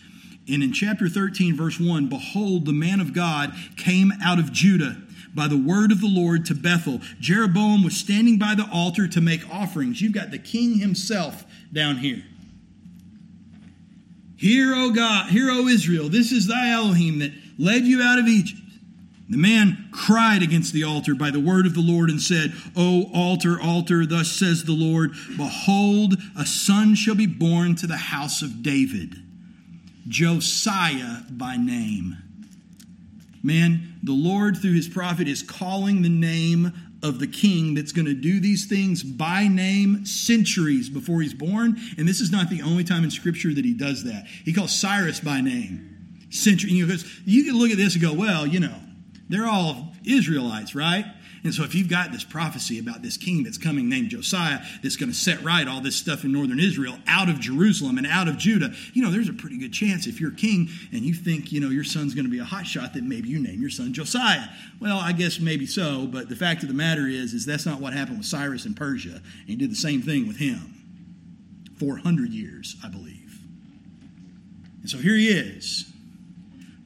And 0.49 0.63
in 0.63 0.73
chapter 0.73 1.09
13, 1.09 1.57
verse 1.57 1.79
1, 1.79 2.09
behold, 2.09 2.67
the 2.67 2.73
man 2.73 3.01
of 3.01 3.13
God 3.13 3.53
came 3.77 4.13
out 4.25 4.39
of 4.39 4.53
Judah 4.53 4.97
by 5.35 5.49
the 5.49 5.59
word 5.59 5.93
of 5.93 6.01
the 6.01 6.09
Lord 6.09 6.47
to 6.47 6.55
Bethel. 6.55 7.01
Jeroboam 7.21 7.85
was 7.85 7.97
standing 7.97 8.39
by 8.39 8.55
the 8.55 8.69
altar 8.73 9.07
to 9.07 9.21
make 9.21 9.49
offerings. 9.53 10.01
You've 10.01 10.13
got 10.13 10.31
the 10.31 10.39
king 10.39 10.79
himself 10.79 11.45
down 11.73 11.99
here. 11.99 12.23
Hear, 14.37 14.75
O 14.75 14.91
God, 14.91 15.31
hear, 15.31 15.51
O 15.51 15.67
Israel, 15.67 16.09
this 16.09 16.33
is 16.33 16.47
thy 16.47 16.71
Elohim 16.71 17.19
that 17.19 17.33
led 17.59 17.85
you 17.85 18.03
out 18.03 18.19
of 18.19 18.27
Egypt. 18.27 18.61
The 19.29 19.37
man 19.37 19.89
cried 19.91 20.43
against 20.43 20.73
the 20.73 20.85
altar 20.85 21.15
by 21.15 21.33
the 21.33 21.41
word 21.41 21.67
of 21.67 21.75
the 21.75 21.81
Lord 21.81 22.11
and 22.11 22.23
said, 22.23 22.55
O 22.77 23.11
altar, 23.13 23.61
altar, 23.61 24.07
thus 24.07 24.31
says 24.31 24.65
the 24.65 24.73
Lord, 24.73 25.13
Behold, 25.37 26.15
a 26.39 26.47
son 26.47 26.95
shall 26.95 27.17
be 27.17 27.27
born 27.27 27.75
to 27.77 27.89
the 27.89 27.97
house 27.97 28.43
of 28.43 28.63
David, 28.63 29.17
Josiah 30.07 31.23
by 31.29 31.57
name. 31.57 32.17
Man, 33.43 33.95
the 34.03 34.13
Lord 34.13 34.57
through 34.57 34.75
his 34.75 34.89
prophet 34.89 35.27
is 35.27 35.43
calling 35.43 36.03
the 36.03 36.09
name 36.09 36.73
of 37.03 37.19
the 37.19 37.27
king 37.27 37.75
that's 37.75 37.93
going 37.93 38.07
to 38.07 38.15
do 38.15 38.41
these 38.41 38.67
things 38.67 39.03
by 39.03 39.49
name 39.49 40.07
centuries 40.07 40.89
before 40.89 41.21
he's 41.21 41.35
born. 41.35 41.77
And 41.99 42.09
this 42.09 42.21
is 42.21 42.31
not 42.31 42.49
the 42.49 42.63
only 42.63 42.85
time 42.85 43.05
in 43.05 43.11
Scripture 43.11 43.53
that 43.53 43.65
he 43.65 43.75
does 43.75 44.05
that. 44.05 44.27
He 44.45 44.53
calls 44.53 44.75
Cyrus 44.75 45.21
by 45.21 45.41
name. 45.41 46.27
Century, 46.31 46.71
you, 46.73 46.87
know, 46.87 46.97
you 47.25 47.45
can 47.45 47.59
look 47.59 47.71
at 47.71 47.77
this 47.77 47.95
and 47.95 48.03
go, 48.03 48.13
well, 48.13 48.47
you 48.47 48.61
know, 48.61 48.75
they're 49.29 49.47
all 49.47 49.93
Israelites, 50.05 50.75
right? 50.75 51.05
And 51.45 51.55
so, 51.55 51.63
if 51.63 51.77
you've 51.77 51.89
got 51.89 52.11
this 52.11 52.25
prophecy 52.25 52.81
about 52.81 53.03
this 53.03 53.17
king 53.17 53.45
that's 53.45 53.59
coming 53.59 53.89
named 53.89 54.11
Josiah 54.11 54.59
that's 54.83 54.97
going 54.97 55.11
to 55.11 55.17
set 55.17 55.43
right 55.45 55.69
all 55.69 55.81
this 55.81 55.95
stuff 55.95 56.25
in 56.25 56.33
northern 56.33 56.59
Israel 56.59 56.99
out 57.07 57.29
of 57.29 57.39
Jerusalem 57.39 57.99
and 57.99 58.07
out 58.07 58.27
of 58.27 58.37
Judah, 58.37 58.73
you 58.95 59.03
know, 59.03 59.11
there's 59.11 59.29
a 59.29 59.33
pretty 59.33 59.57
good 59.57 59.73
chance 59.73 60.09
if 60.09 60.21
you're 60.21 60.33
king 60.33 60.69
and 60.93 61.03
you 61.03 61.15
think, 61.15 61.53
you 61.53 61.61
know, 61.61 61.69
your 61.69 61.85
son's 61.85 62.15
going 62.15 62.25
to 62.25 62.31
be 62.31 62.41
a 62.41 62.45
hotshot 62.45 62.95
that 62.95 63.05
maybe 63.05 63.29
you 63.29 63.39
name 63.39 63.61
your 63.61 63.71
son 63.71 63.93
Josiah. 63.93 64.49
Well, 64.81 64.99
I 64.99 65.13
guess 65.13 65.39
maybe 65.39 65.67
so, 65.67 66.09
but 66.09 66.29
the 66.29 66.37
fact 66.37 66.63
of 66.63 66.69
the 66.69 66.75
matter 66.75 67.07
is, 67.07 67.33
is 67.33 67.47
that's 67.47 67.65
not 67.65 67.81
what 67.81 67.93
happened 67.93 68.19
with 68.19 68.27
Cyrus 68.27 68.67
in 68.67 68.75
Persia. 68.75 69.15
And 69.15 69.23
he 69.47 69.55
did 69.55 69.71
the 69.71 69.77
same 69.77 70.03
thing 70.03 70.27
with 70.27 70.39
him. 70.39 70.75
400 71.79 72.31
years, 72.31 72.75
I 72.83 72.89
believe. 72.89 73.39
And 74.81 74.91
so 74.91 74.99
here 74.99 75.15
he 75.15 75.29
is 75.29 75.93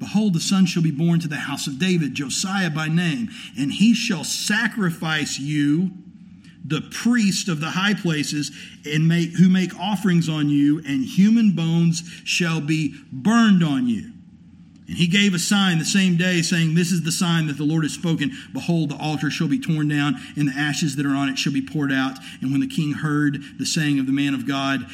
Behold, 0.01 0.33
the 0.33 0.41
son 0.41 0.65
shall 0.65 0.83
be 0.83 0.91
born 0.91 1.21
to 1.21 1.29
the 1.29 1.37
house 1.37 1.67
of 1.67 1.79
David, 1.79 2.15
Josiah 2.15 2.71
by 2.71 2.89
name, 2.89 3.29
and 3.57 3.71
he 3.71 3.95
shall 3.95 4.25
sacrifice 4.25 5.39
you, 5.39 5.91
the 6.65 6.81
priest 6.91 7.49
of 7.49 7.61
the 7.61 7.71
high 7.71 7.95
places, 7.95 8.51
and 8.87 9.07
make, 9.07 9.33
who 9.33 9.51
make 9.51 9.79
offerings 9.79 10.27
on 10.27 10.49
you, 10.49 10.79
and 10.79 11.05
human 11.05 11.53
bones 11.53 12.03
shall 12.25 12.63
be 12.63 12.95
burned 13.13 13.63
on 13.63 13.87
you. 13.87 14.11
And 14.89 14.97
he 14.97 15.07
gave 15.07 15.35
a 15.35 15.39
sign 15.39 15.79
the 15.79 15.85
same 15.85 16.17
day, 16.17 16.41
saying, 16.41 16.75
This 16.75 16.93
is 16.93 17.03
the 17.03 17.13
sign 17.13 17.47
that 17.49 17.59
the 17.59 17.65
Lord 17.65 17.85
has 17.85 17.93
spoken. 17.93 18.33
Behold, 18.55 18.89
the 18.89 18.97
altar 18.97 19.31
shall 19.31 19.49
be 19.49 19.61
torn 19.61 19.89
down, 19.89 20.17
and 20.35 20.49
the 20.49 20.59
ashes 20.59 20.97
that 20.97 21.05
are 21.05 21.15
on 21.15 21.29
it 21.29 21.39
shall 21.39 21.53
be 21.53 21.63
poured 21.63 21.93
out. 21.93 22.19
And 22.41 22.51
when 22.53 22.61
the 22.61 22.67
king 22.67 22.95
heard 22.95 23.39
the 23.59 23.67
saying 23.67 23.99
of 23.99 24.07
the 24.07 24.13
man 24.13 24.33
of 24.33 24.49
God, 24.49 24.87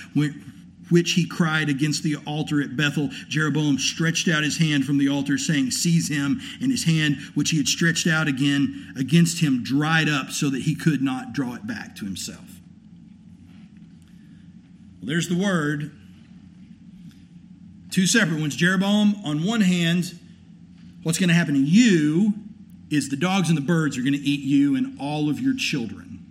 which 0.88 1.12
he 1.12 1.26
cried 1.26 1.68
against 1.68 2.02
the 2.02 2.16
altar 2.26 2.62
at 2.62 2.76
Bethel, 2.76 3.08
Jeroboam 3.28 3.78
stretched 3.78 4.28
out 4.28 4.44
his 4.44 4.58
hand 4.58 4.84
from 4.84 4.98
the 4.98 5.08
altar, 5.08 5.38
saying, 5.38 5.70
Seize 5.70 6.08
him. 6.08 6.40
And 6.60 6.70
his 6.70 6.84
hand, 6.84 7.16
which 7.34 7.50
he 7.50 7.56
had 7.56 7.68
stretched 7.68 8.06
out 8.06 8.28
again 8.28 8.92
against 8.96 9.40
him, 9.40 9.62
dried 9.62 10.08
up 10.08 10.30
so 10.30 10.50
that 10.50 10.62
he 10.62 10.74
could 10.74 11.02
not 11.02 11.32
draw 11.32 11.54
it 11.54 11.66
back 11.66 11.96
to 11.96 12.04
himself. 12.04 12.60
Well, 15.00 15.08
there's 15.08 15.28
the 15.28 15.36
word. 15.36 15.92
Two 17.90 18.06
separate 18.06 18.40
ones. 18.40 18.54
Jeroboam, 18.54 19.16
on 19.24 19.44
one 19.44 19.62
hand, 19.62 20.18
what's 21.02 21.18
going 21.18 21.28
to 21.28 21.34
happen 21.34 21.54
to 21.54 21.60
you 21.60 22.34
is 22.90 23.08
the 23.08 23.16
dogs 23.16 23.48
and 23.48 23.56
the 23.56 23.62
birds 23.62 23.98
are 23.98 24.02
going 24.02 24.12
to 24.12 24.18
eat 24.18 24.40
you 24.40 24.76
and 24.76 24.98
all 25.00 25.28
of 25.28 25.40
your 25.40 25.56
children. 25.56 26.24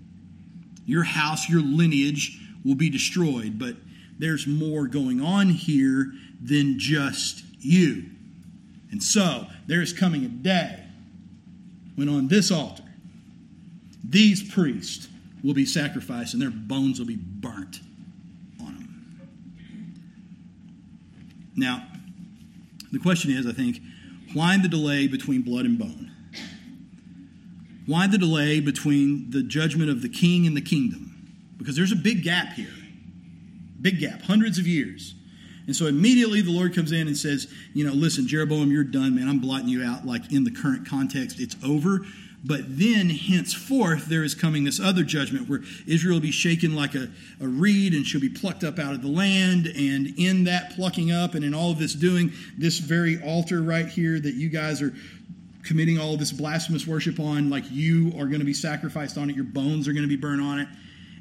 Your 0.86 1.04
house, 1.04 1.50
your 1.50 1.62
lineage 1.62 2.40
will 2.64 2.76
be 2.76 2.90
destroyed, 2.90 3.58
but 3.58 3.76
there's 4.18 4.48
more 4.48 4.88
going 4.88 5.22
on 5.22 5.50
here 5.50 6.12
than 6.42 6.80
just 6.80 7.44
you. 7.60 8.06
And 8.92 9.02
so, 9.02 9.48
there's 9.68 9.92
coming 9.92 10.24
a 10.24 10.30
day 10.30 10.84
when 11.96 12.08
on 12.08 12.28
this 12.28 12.52
altar, 12.52 12.84
these 14.08 14.44
priests 14.54 15.08
will 15.44 15.54
be 15.54 15.66
sacrificed 15.66 16.34
and 16.34 16.42
their 16.42 16.52
bones 16.52 17.00
will 17.00 17.08
be 17.08 17.18
burnt 17.18 17.82
on 18.60 18.76
them. 18.76 19.20
Now, 21.56 21.86
the 22.92 23.00
question 23.00 23.32
is, 23.32 23.46
I 23.46 23.52
think, 23.52 23.82
why 24.34 24.58
the 24.58 24.68
delay 24.68 25.08
between 25.08 25.42
blood 25.42 25.66
and 25.66 25.78
bone? 25.78 26.12
Why 27.86 28.08
the 28.08 28.18
delay 28.18 28.60
between 28.60 29.30
the 29.30 29.44
judgment 29.44 29.90
of 29.90 30.02
the 30.02 30.10
king 30.10 30.48
and 30.48 30.58
the 30.58 30.62
kingdom? 30.62 31.34
Because 31.58 31.76
there's 31.76 31.92
a 31.92 31.98
big 31.98 32.24
gap 32.24 32.54
here. 32.54 32.74
Big 33.86 34.00
gap, 34.00 34.24
hundreds 34.24 34.58
of 34.58 34.66
years. 34.66 35.14
And 35.68 35.76
so 35.76 35.86
immediately 35.86 36.42
the 36.42 36.50
Lord 36.50 36.74
comes 36.74 36.92
in 36.92 37.06
and 37.06 37.16
says, 37.16 37.54
You 37.76 37.86
know, 37.86 37.94
listen, 37.94 38.28
Jeroboam, 38.28 38.72
you're 38.72 38.84
done, 38.84 39.14
man. 39.14 39.30
I'm 39.30 39.38
blotting 39.38 39.68
you 39.68 39.84
out. 39.84 40.08
Like 40.08 40.32
in 40.32 40.44
the 40.44 40.50
current 40.50 40.90
context, 40.90 41.40
it's 41.40 41.56
over. 41.64 42.00
But 42.44 42.62
then, 42.80 43.12
henceforth, 43.12 44.08
there 44.08 44.24
is 44.24 44.34
coming 44.34 44.64
this 44.64 44.80
other 44.80 45.04
judgment 45.04 45.48
where 45.48 45.62
Israel 45.86 46.16
will 46.16 46.22
be 46.22 46.32
shaken 46.32 46.76
like 46.76 46.96
a, 46.96 47.10
a 47.40 47.48
reed 47.48 47.94
and 47.94 48.08
she'll 48.08 48.20
be 48.20 48.28
plucked 48.28 48.64
up 48.64 48.80
out 48.80 48.96
of 48.96 49.04
the 49.04 49.08
land. 49.08 49.68
And 49.68 50.16
in 50.18 50.46
that 50.46 50.72
plucking 50.72 51.12
up 51.12 51.36
and 51.36 51.46
in 51.46 51.54
all 51.54 51.70
of 51.70 51.78
this 51.78 51.94
doing, 51.94 52.34
this 52.58 52.80
very 52.80 53.22
altar 53.22 53.62
right 53.62 53.88
here 53.88 54.20
that 54.20 54.34
you 54.34 54.50
guys 54.50 54.82
are 54.82 54.96
committing 55.64 56.00
all 56.00 56.18
this 56.18 56.32
blasphemous 56.32 56.88
worship 56.88 57.20
on, 57.20 57.52
like 57.52 57.66
you 57.70 58.08
are 58.18 58.26
going 58.26 58.40
to 58.40 58.46
be 58.46 58.54
sacrificed 58.54 59.16
on 59.20 59.30
it, 59.30 59.36
your 59.36 59.46
bones 59.46 59.88
are 59.88 59.94
going 59.94 60.02
to 60.02 60.10
be 60.10 60.16
burned 60.16 60.42
on 60.42 60.58
it 60.58 60.68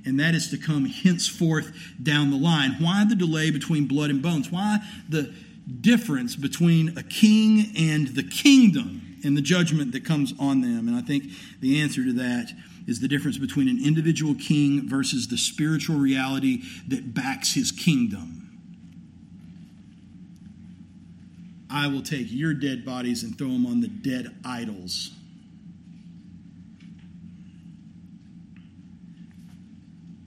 and 0.05 0.21
that 0.21 0.35
is 0.35 0.49
to 0.51 0.59
come 0.59 0.87
henceforth 0.87 1.73
down 2.03 2.31
the 2.31 2.37
line. 2.37 2.77
Why 2.79 3.05
the 3.05 3.15
delay 3.15 3.51
between 3.51 3.87
blood 3.87 4.11
and 4.11 4.23
bones? 4.23 4.51
Why 4.51 4.79
the 5.09 5.33
difference 5.81 6.37
between 6.37 6.97
a 6.97 7.03
king 7.03 7.73
and 7.77 8.09
the 8.09 8.23
kingdom 8.23 9.19
and 9.25 9.37
the 9.37 9.43
judgment 9.43 9.93
that 9.93 10.05
comes 10.05 10.35
on 10.39 10.61
them? 10.61 10.89
And 10.89 10.97
I 10.97 11.01
think 11.01 11.25
the 11.61 11.81
answer 11.81 12.05
to 12.05 12.13
that 12.15 12.53
is 12.87 13.01
the 13.01 13.09
difference 13.09 13.39
between 13.39 13.69
an 13.69 13.83
individual 13.83 14.35
king 14.35 14.89
versus 14.89 15.29
the 15.29 15.39
spiritual 15.39 15.97
reality 15.97 16.63
that 16.89 17.15
backs 17.15 17.55
his 17.55 17.73
kingdom. 17.73 18.41
I 21.71 21.89
will 21.89 22.03
take 22.03 22.27
your 22.31 22.55
dead 22.55 22.85
bodies 22.85 23.23
and 23.25 23.37
throw 23.37 23.49
them 23.49 23.67
on 23.67 23.81
the 23.81 23.89
dead 23.89 24.37
idols 24.45 25.11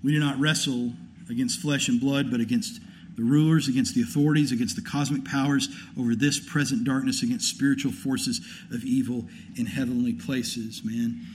We 0.07 0.13
do 0.13 0.21
not 0.21 0.39
wrestle 0.39 0.93
against 1.29 1.59
flesh 1.59 1.89
and 1.89 1.99
blood, 1.99 2.31
but 2.31 2.39
against 2.39 2.79
the 3.17 3.23
rulers, 3.23 3.67
against 3.67 3.93
the 3.93 4.03
authorities, 4.03 4.53
against 4.53 4.77
the 4.77 4.81
cosmic 4.81 5.25
powers 5.25 5.67
over 5.99 6.15
this 6.15 6.39
present 6.39 6.85
darkness, 6.85 7.23
against 7.23 7.49
spiritual 7.49 7.91
forces 7.91 8.39
of 8.71 8.85
evil 8.85 9.25
in 9.57 9.65
heavenly 9.65 10.13
places, 10.13 10.81
man. 10.85 11.25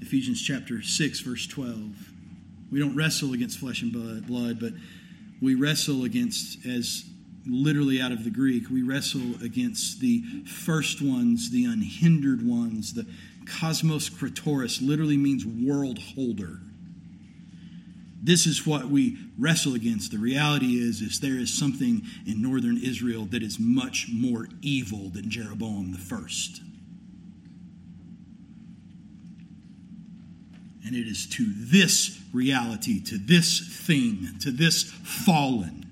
Ephesians 0.00 0.42
chapter 0.42 0.82
6, 0.82 1.20
verse 1.20 1.46
12. 1.46 1.78
We 2.72 2.80
don't 2.80 2.96
wrestle 2.96 3.32
against 3.32 3.60
flesh 3.60 3.80
and 3.82 3.92
blood, 3.92 4.58
but 4.58 4.72
we 5.40 5.54
wrestle 5.54 6.02
against, 6.02 6.66
as 6.66 7.04
literally 7.46 8.00
out 8.00 8.10
of 8.10 8.24
the 8.24 8.30
Greek, 8.30 8.70
we 8.70 8.82
wrestle 8.82 9.40
against 9.40 10.00
the 10.00 10.24
first 10.46 11.00
ones, 11.00 11.52
the 11.52 11.64
unhindered 11.64 12.44
ones. 12.44 12.92
The 12.92 13.06
cosmos 13.46 14.10
kratorus 14.10 14.84
literally 14.84 15.16
means 15.16 15.46
world 15.46 16.00
holder 16.00 16.58
this 18.22 18.46
is 18.46 18.66
what 18.66 18.88
we 18.88 19.16
wrestle 19.38 19.74
against. 19.74 20.10
The 20.10 20.18
reality 20.18 20.78
is, 20.78 21.00
is 21.00 21.20
there 21.20 21.38
is 21.38 21.52
something 21.52 22.02
in 22.26 22.42
northern 22.42 22.76
Israel 22.76 23.24
that 23.26 23.42
is 23.42 23.58
much 23.58 24.08
more 24.12 24.48
evil 24.60 25.08
than 25.08 25.30
Jeroboam 25.30 25.92
the 25.92 25.98
first. 25.98 26.60
And 30.84 30.94
it 30.94 31.06
is 31.06 31.26
to 31.28 31.46
this 31.46 32.20
reality, 32.32 33.00
to 33.04 33.16
this 33.16 33.60
thing, 33.86 34.28
to 34.40 34.50
this 34.50 34.82
fallen, 34.82 35.86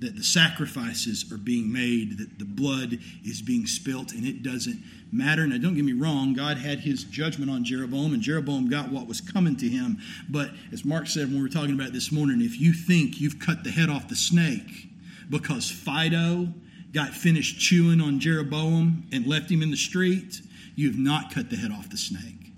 that 0.00 0.16
the 0.16 0.24
sacrifices 0.24 1.30
are 1.32 1.38
being 1.38 1.72
made, 1.72 2.18
that 2.18 2.38
the 2.38 2.44
blood 2.44 2.98
is 3.24 3.40
being 3.40 3.66
spilt, 3.66 4.12
and 4.12 4.26
it 4.26 4.42
doesn't 4.42 4.82
matter. 5.12 5.46
Now, 5.46 5.58
don't 5.58 5.74
get 5.74 5.84
me 5.84 5.92
wrong, 5.92 6.32
God 6.32 6.56
had 6.56 6.80
his 6.80 7.04
judgment 7.04 7.50
on 7.50 7.64
Jeroboam, 7.64 8.14
and 8.14 8.22
Jeroboam 8.22 8.68
got 8.68 8.90
what 8.90 9.06
was 9.06 9.20
coming 9.20 9.56
to 9.56 9.68
him. 9.68 9.98
But 10.28 10.50
as 10.72 10.84
Mark 10.84 11.06
said 11.06 11.28
when 11.28 11.36
we 11.36 11.42
were 11.42 11.48
talking 11.48 11.74
about 11.74 11.92
this 11.92 12.10
morning, 12.10 12.40
if 12.40 12.58
you 12.58 12.72
think 12.72 13.20
you've 13.20 13.38
cut 13.38 13.62
the 13.62 13.70
head 13.70 13.90
off 13.90 14.08
the 14.08 14.16
snake 14.16 14.88
because 15.28 15.70
Fido 15.70 16.48
got 16.92 17.10
finished 17.10 17.60
chewing 17.60 18.00
on 18.00 18.20
Jeroboam 18.20 19.04
and 19.12 19.26
left 19.26 19.50
him 19.50 19.62
in 19.62 19.70
the 19.70 19.76
street, 19.76 20.40
you 20.74 20.88
have 20.88 20.98
not 20.98 21.32
cut 21.32 21.50
the 21.50 21.56
head 21.56 21.70
off 21.70 21.90
the 21.90 21.96
snake. 21.96 22.52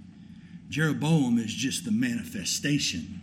Jeroboam 0.69 1.39
is 1.39 1.53
just 1.53 1.85
the 1.85 1.93
manifestation. 1.93 3.21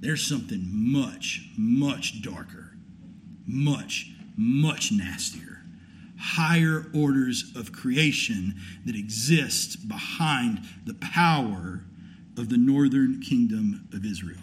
There's 0.00 0.26
something 0.26 0.68
much, 0.70 1.48
much 1.56 2.20
darker, 2.20 2.76
much, 3.46 4.10
much 4.36 4.92
nastier, 4.92 5.53
higher 6.18 6.86
orders 6.94 7.52
of 7.56 7.72
creation 7.72 8.54
that 8.84 8.96
exist 8.96 9.88
behind 9.88 10.60
the 10.84 10.94
power 10.94 11.84
of 12.36 12.48
the 12.48 12.56
northern 12.56 13.20
kingdom 13.20 13.88
of 13.92 14.04
Israel. 14.04 14.38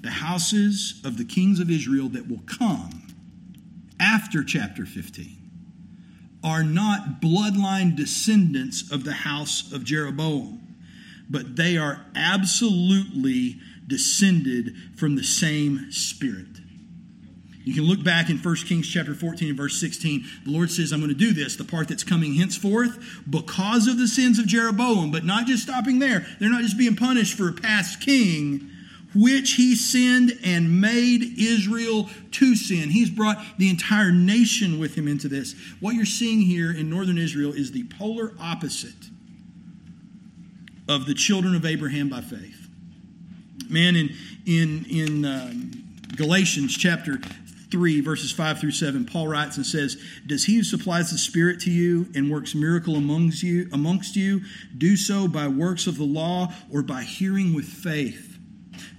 The 0.00 0.10
houses 0.10 1.00
of 1.04 1.16
the 1.16 1.24
kings 1.24 1.60
of 1.60 1.70
Israel 1.70 2.08
that 2.10 2.28
will 2.28 2.42
come 2.46 3.02
after 4.00 4.42
chapter 4.42 4.84
15 4.84 5.38
are 6.42 6.64
not 6.64 7.20
bloodline 7.20 7.96
descendants 7.96 8.90
of 8.90 9.04
the 9.04 9.12
house 9.12 9.72
of 9.72 9.84
Jeroboam, 9.84 10.60
but 11.30 11.54
they 11.54 11.76
are 11.76 12.04
absolutely 12.16 13.60
descended 13.86 14.74
from 14.96 15.14
the 15.14 15.22
same 15.22 15.92
spirit. 15.92 16.61
You 17.64 17.74
can 17.74 17.84
look 17.84 18.02
back 18.02 18.28
in 18.28 18.38
1 18.38 18.56
Kings 18.56 18.88
chapter 18.88 19.14
14 19.14 19.48
and 19.48 19.56
verse 19.56 19.80
16. 19.80 20.24
The 20.44 20.50
Lord 20.50 20.70
says, 20.70 20.92
I'm 20.92 21.00
going 21.00 21.10
to 21.10 21.14
do 21.14 21.32
this, 21.32 21.56
the 21.56 21.64
part 21.64 21.88
that's 21.88 22.02
coming 22.02 22.34
henceforth, 22.34 23.22
because 23.28 23.86
of 23.86 23.98
the 23.98 24.08
sins 24.08 24.38
of 24.38 24.46
Jeroboam, 24.46 25.12
but 25.12 25.24
not 25.24 25.46
just 25.46 25.62
stopping 25.62 26.00
there. 26.00 26.26
They're 26.40 26.50
not 26.50 26.62
just 26.62 26.76
being 26.76 26.96
punished 26.96 27.36
for 27.36 27.48
a 27.48 27.52
past 27.52 28.00
king, 28.00 28.68
which 29.14 29.52
he 29.52 29.76
sinned 29.76 30.38
and 30.42 30.80
made 30.80 31.38
Israel 31.38 32.08
to 32.32 32.56
sin. 32.56 32.90
He's 32.90 33.10
brought 33.10 33.38
the 33.58 33.70
entire 33.70 34.10
nation 34.10 34.80
with 34.80 34.96
him 34.96 35.06
into 35.06 35.28
this. 35.28 35.54
What 35.80 35.94
you're 35.94 36.04
seeing 36.04 36.40
here 36.40 36.72
in 36.72 36.90
northern 36.90 37.18
Israel 37.18 37.52
is 37.52 37.70
the 37.70 37.84
polar 37.84 38.32
opposite 38.40 39.10
of 40.88 41.06
the 41.06 41.14
children 41.14 41.54
of 41.54 41.64
Abraham 41.64 42.08
by 42.08 42.22
faith. 42.22 42.68
Man, 43.68 43.94
in, 43.94 44.10
in, 44.46 44.84
in 44.90 45.24
um, 45.24 45.82
Galatians 46.16 46.76
chapter 46.76 47.18
3, 47.72 48.00
verses 48.02 48.30
5 48.30 48.60
through 48.60 48.70
7, 48.70 49.06
Paul 49.06 49.26
writes 49.26 49.56
and 49.56 49.66
says, 49.66 50.00
Does 50.26 50.44
he 50.44 50.56
who 50.56 50.62
supplies 50.62 51.10
the 51.10 51.18
Spirit 51.18 51.58
to 51.60 51.70
you 51.70 52.06
and 52.14 52.30
works 52.30 52.54
miracle 52.54 52.94
amongst 52.94 53.42
you, 53.42 53.68
amongst 53.72 54.14
you 54.14 54.42
do 54.78 54.96
so 54.96 55.26
by 55.26 55.48
works 55.48 55.88
of 55.88 55.96
the 55.96 56.04
law 56.04 56.52
or 56.70 56.82
by 56.82 57.02
hearing 57.02 57.54
with 57.54 57.64
faith? 57.64 58.38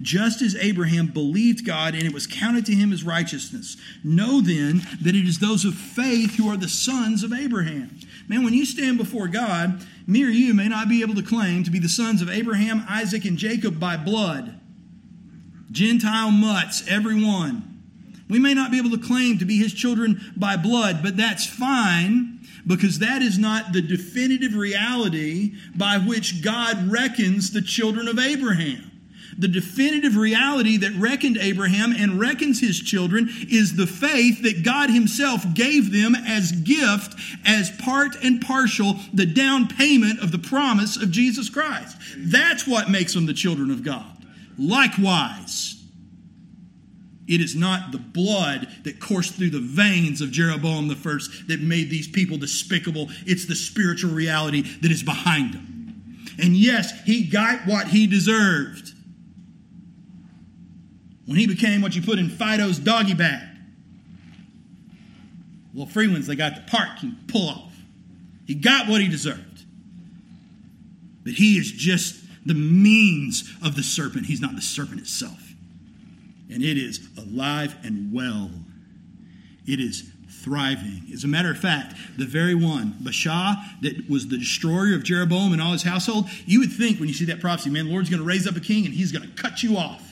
Just 0.02 0.42
as 0.42 0.56
Abraham 0.56 1.06
believed 1.06 1.64
God 1.64 1.94
and 1.94 2.04
it 2.04 2.12
was 2.12 2.26
counted 2.26 2.66
to 2.66 2.74
him 2.74 2.92
as 2.92 3.04
righteousness. 3.04 3.76
Know 4.02 4.40
then 4.40 4.82
that 5.00 5.14
it 5.14 5.26
is 5.26 5.38
those 5.38 5.64
of 5.64 5.74
faith 5.74 6.36
who 6.36 6.48
are 6.50 6.56
the 6.56 6.68
sons 6.68 7.22
of 7.22 7.32
Abraham. 7.32 7.98
Man, 8.28 8.44
when 8.44 8.54
you 8.54 8.66
stand 8.66 8.98
before 8.98 9.28
God, 9.28 9.86
me 10.06 10.24
or 10.24 10.28
you 10.28 10.52
may 10.52 10.68
not 10.68 10.88
be 10.88 11.02
able 11.02 11.14
to 11.14 11.22
claim 11.22 11.64
to 11.64 11.70
be 11.70 11.78
the 11.78 11.88
sons 11.88 12.22
of 12.22 12.28
Abraham, 12.28 12.84
Isaac, 12.88 13.24
and 13.24 13.38
Jacob 13.38 13.78
by 13.78 13.96
blood. 13.96 14.60
Gentile 15.70 16.30
mutts, 16.30 16.86
every 16.88 17.22
one. 17.22 17.73
We 18.28 18.38
may 18.38 18.54
not 18.54 18.70
be 18.70 18.78
able 18.78 18.90
to 18.90 18.98
claim 18.98 19.38
to 19.38 19.44
be 19.44 19.58
his 19.58 19.74
children 19.74 20.32
by 20.36 20.56
blood, 20.56 21.00
but 21.02 21.16
that's 21.16 21.46
fine 21.46 22.40
because 22.66 22.98
that 23.00 23.22
is 23.22 23.38
not 23.38 23.72
the 23.72 23.82
definitive 23.82 24.54
reality 24.54 25.54
by 25.74 25.98
which 25.98 26.42
God 26.42 26.90
reckons 26.90 27.52
the 27.52 27.62
children 27.62 28.08
of 28.08 28.18
Abraham. 28.18 28.90
The 29.36 29.48
definitive 29.48 30.16
reality 30.16 30.76
that 30.78 30.94
reckoned 30.94 31.38
Abraham 31.38 31.92
and 31.92 32.20
reckons 32.20 32.60
his 32.60 32.80
children 32.80 33.28
is 33.50 33.74
the 33.74 33.86
faith 33.86 34.42
that 34.42 34.62
God 34.62 34.90
himself 34.90 35.42
gave 35.54 35.92
them 35.92 36.14
as 36.14 36.52
gift, 36.52 37.18
as 37.44 37.70
part 37.70 38.16
and 38.22 38.40
partial, 38.40 38.96
the 39.12 39.26
down 39.26 39.66
payment 39.66 40.20
of 40.20 40.30
the 40.30 40.38
promise 40.38 40.96
of 40.96 41.10
Jesus 41.10 41.50
Christ. 41.50 41.96
That's 42.16 42.66
what 42.66 42.90
makes 42.90 43.14
them 43.14 43.26
the 43.26 43.34
children 43.34 43.70
of 43.70 43.82
God. 43.82 44.06
Likewise, 44.56 45.83
it 47.26 47.40
is 47.40 47.54
not 47.54 47.90
the 47.90 47.98
blood 47.98 48.68
that 48.84 49.00
coursed 49.00 49.34
through 49.34 49.50
the 49.50 49.60
veins 49.60 50.20
of 50.20 50.30
Jeroboam 50.30 50.88
the 50.88 50.96
first 50.96 51.48
that 51.48 51.60
made 51.60 51.88
these 51.88 52.06
people 52.06 52.36
despicable. 52.36 53.08
It's 53.26 53.46
the 53.46 53.54
spiritual 53.54 54.12
reality 54.12 54.62
that 54.82 54.90
is 54.90 55.02
behind 55.02 55.54
them. 55.54 56.26
And 56.38 56.54
yes, 56.56 56.92
he 57.04 57.24
got 57.24 57.66
what 57.66 57.88
he 57.88 58.06
deserved 58.06 58.92
when 61.26 61.38
he 61.38 61.46
became 61.46 61.80
what 61.80 61.96
you 61.96 62.02
put 62.02 62.18
in 62.18 62.28
Fido's 62.28 62.78
doggy 62.78 63.14
bag. 63.14 63.48
Little 65.72 65.90
free 65.90 66.08
ones 66.08 66.26
they 66.26 66.36
got 66.36 66.54
the 66.56 66.70
park 66.70 67.02
and 67.02 67.26
pull 67.26 67.48
off. 67.48 67.72
He 68.46 68.54
got 68.54 68.86
what 68.86 69.00
he 69.00 69.08
deserved. 69.08 69.64
But 71.22 71.32
he 71.34 71.56
is 71.56 71.72
just 71.72 72.22
the 72.44 72.52
means 72.52 73.50
of 73.64 73.76
the 73.76 73.82
serpent. 73.82 74.26
He's 74.26 74.42
not 74.42 74.54
the 74.56 74.62
serpent 74.62 75.00
itself 75.00 75.43
and 76.50 76.62
it 76.62 76.78
is 76.78 77.08
alive 77.18 77.74
and 77.82 78.12
well. 78.12 78.50
It 79.66 79.80
is 79.80 80.10
thriving. 80.28 81.02
As 81.12 81.24
a 81.24 81.28
matter 81.28 81.50
of 81.50 81.58
fact, 81.58 81.94
the 82.18 82.26
very 82.26 82.54
one, 82.54 82.92
Baasha, 83.02 83.56
that 83.80 84.10
was 84.10 84.28
the 84.28 84.36
destroyer 84.36 84.94
of 84.94 85.02
Jeroboam 85.02 85.52
and 85.52 85.62
all 85.62 85.72
his 85.72 85.82
household, 85.82 86.28
you 86.44 86.60
would 86.60 86.72
think 86.72 87.00
when 87.00 87.08
you 87.08 87.14
see 87.14 87.24
that 87.26 87.40
prophecy, 87.40 87.70
man, 87.70 87.86
the 87.86 87.90
Lord's 87.90 88.10
going 88.10 88.20
to 88.20 88.26
raise 88.26 88.46
up 88.46 88.56
a 88.56 88.60
king 88.60 88.84
and 88.84 88.94
he's 88.94 89.10
going 89.10 89.26
to 89.28 89.42
cut 89.42 89.62
you 89.62 89.78
off. 89.78 90.02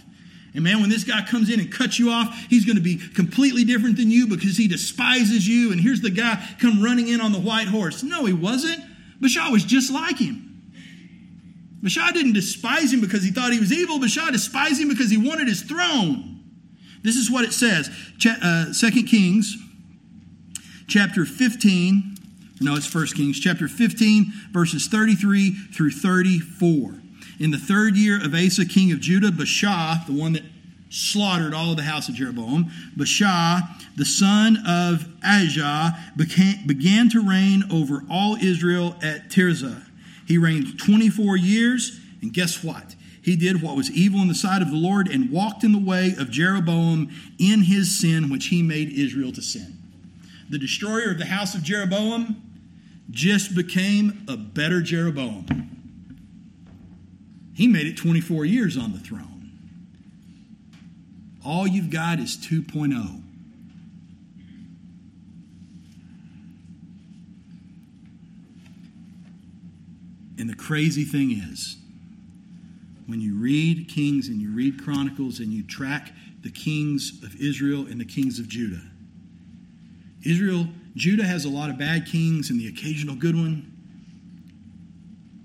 And 0.54 0.64
man, 0.64 0.80
when 0.80 0.90
this 0.90 1.04
guy 1.04 1.24
comes 1.24 1.50
in 1.50 1.60
and 1.60 1.72
cuts 1.72 1.98
you 1.98 2.10
off, 2.10 2.34
he's 2.48 2.64
going 2.64 2.76
to 2.76 2.82
be 2.82 2.96
completely 3.14 3.64
different 3.64 3.96
than 3.96 4.10
you 4.10 4.26
because 4.26 4.56
he 4.56 4.68
despises 4.68 5.48
you. 5.48 5.72
And 5.72 5.80
here's 5.80 6.02
the 6.02 6.10
guy 6.10 6.46
come 6.60 6.82
running 6.82 7.08
in 7.08 7.20
on 7.20 7.32
the 7.32 7.40
white 7.40 7.68
horse. 7.68 8.02
No, 8.02 8.26
he 8.26 8.34
wasn't. 8.34 8.82
Baasha 9.20 9.50
was 9.50 9.64
just 9.64 9.90
like 9.90 10.18
him. 10.18 10.51
Baasha 11.82 12.12
didn't 12.12 12.34
despise 12.34 12.92
him 12.92 13.00
because 13.00 13.24
he 13.24 13.30
thought 13.30 13.52
he 13.52 13.58
was 13.58 13.72
evil. 13.72 13.98
Baasha 13.98 14.30
despised 14.30 14.80
him 14.80 14.88
because 14.88 15.10
he 15.10 15.16
wanted 15.16 15.48
his 15.48 15.62
throne. 15.62 16.40
This 17.02 17.16
is 17.16 17.30
what 17.30 17.44
it 17.44 17.52
says. 17.52 17.90
Uh, 18.24 18.72
2 18.72 19.02
Kings 19.02 19.56
chapter 20.86 21.24
15. 21.24 22.16
No, 22.60 22.76
it's 22.76 22.92
1 22.92 23.06
Kings 23.08 23.40
chapter 23.40 23.66
15, 23.66 24.32
verses 24.52 24.86
33 24.86 25.50
through 25.50 25.90
34. 25.90 26.94
In 27.40 27.50
the 27.50 27.58
third 27.58 27.96
year 27.96 28.24
of 28.24 28.34
Asa, 28.34 28.64
king 28.64 28.92
of 28.92 29.00
Judah, 29.00 29.30
Baasha, 29.30 30.06
the 30.06 30.12
one 30.12 30.34
that 30.34 30.44
slaughtered 30.90 31.54
all 31.54 31.70
of 31.72 31.76
the 31.76 31.82
house 31.82 32.08
of 32.08 32.14
Jeroboam, 32.14 32.70
Baasha, 32.96 33.62
the 33.96 34.04
son 34.04 34.58
of 34.64 35.08
Ahijah, 35.24 35.98
began 36.66 37.08
to 37.08 37.28
reign 37.28 37.64
over 37.72 38.04
all 38.08 38.36
Israel 38.36 38.94
at 39.02 39.28
Tirzah. 39.28 39.82
He 40.32 40.38
reigned 40.38 40.80
24 40.80 41.36
years, 41.36 42.00
and 42.22 42.32
guess 42.32 42.64
what? 42.64 42.94
he 43.22 43.36
did 43.36 43.62
what 43.62 43.76
was 43.76 43.90
evil 43.90 44.20
in 44.20 44.28
the 44.28 44.34
sight 44.34 44.62
of 44.62 44.70
the 44.70 44.76
Lord 44.76 45.06
and 45.08 45.30
walked 45.30 45.62
in 45.62 45.72
the 45.72 45.78
way 45.78 46.14
of 46.18 46.30
Jeroboam 46.30 47.08
in 47.38 47.62
his 47.62 48.00
sin, 48.00 48.30
which 48.30 48.46
he 48.46 48.62
made 48.62 48.90
Israel 48.90 49.30
to 49.32 49.42
sin. 49.42 49.78
The 50.50 50.58
destroyer 50.58 51.12
of 51.12 51.18
the 51.18 51.26
house 51.26 51.54
of 51.54 51.62
Jeroboam 51.62 52.42
just 53.10 53.54
became 53.54 54.24
a 54.26 54.36
better 54.36 54.82
Jeroboam. 54.82 55.46
He 57.54 57.68
made 57.68 57.86
it 57.86 57.96
24 57.96 58.44
years 58.44 58.76
on 58.76 58.92
the 58.92 58.98
throne. 58.98 59.52
All 61.44 61.66
you've 61.66 61.90
got 61.90 62.18
is 62.18 62.36
2.0. 62.36 63.22
the 70.52 70.58
crazy 70.58 71.04
thing 71.04 71.30
is, 71.30 71.78
when 73.06 73.22
you 73.22 73.38
read 73.38 73.88
Kings 73.88 74.28
and 74.28 74.38
you 74.38 74.50
read 74.54 74.84
Chronicles 74.84 75.38
and 75.38 75.50
you 75.50 75.62
track 75.62 76.12
the 76.42 76.50
kings 76.50 77.22
of 77.24 77.34
Israel 77.36 77.86
and 77.86 77.98
the 77.98 78.04
kings 78.04 78.38
of 78.38 78.48
Judah. 78.48 78.82
Israel, 80.26 80.68
Judah 80.94 81.24
has 81.24 81.46
a 81.46 81.48
lot 81.48 81.70
of 81.70 81.78
bad 81.78 82.04
kings 82.04 82.50
and 82.50 82.60
the 82.60 82.68
occasional 82.68 83.14
good 83.14 83.34
one. 83.34 83.72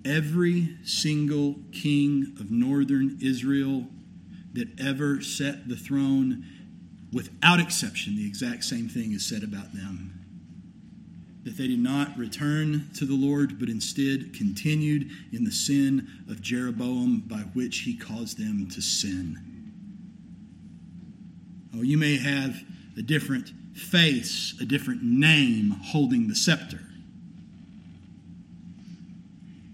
Every 0.04 0.76
single 0.84 1.56
king 1.72 2.36
of 2.42 2.52
northern 2.52 3.18
Israel 3.22 3.88
that 4.56 4.68
ever 4.78 5.22
set 5.22 5.70
the 5.70 5.78
throne, 5.78 6.44
without 7.14 7.62
exception, 7.62 8.18
the 8.18 8.28
exact 8.28 8.66
same 8.66 8.90
thing 8.90 9.14
is 9.14 9.26
said 9.26 9.44
about 9.44 9.74
them 9.74 10.17
that 11.48 11.56
they 11.56 11.68
did 11.68 11.80
not 11.80 12.18
return 12.18 12.90
to 12.94 13.06
the 13.06 13.16
Lord, 13.16 13.58
but 13.58 13.70
instead 13.70 14.34
continued 14.34 15.10
in 15.32 15.46
the 15.46 15.52
sin 15.52 16.06
of 16.30 16.42
Jeroboam 16.42 17.24
by 17.26 17.38
which 17.38 17.80
he 17.80 17.96
caused 17.96 18.38
them 18.38 18.68
to 18.68 18.82
sin. 18.82 19.40
Oh, 21.74 21.84
you 21.84 21.98
may 21.98 22.18
have 22.18 22.62
a 22.98 23.02
different 23.02 23.54
face, 23.74 24.56
a 24.60 24.66
different 24.66 25.04
name 25.04 25.70
holding 25.70 26.28
the 26.28 26.36
scepter, 26.36 26.82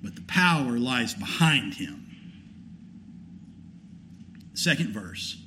but 0.04 0.14
the 0.14 0.22
power 0.28 0.78
lies 0.78 1.16
behind 1.16 1.74
him. 1.74 2.06
Second 4.54 4.94
verse, 4.94 5.42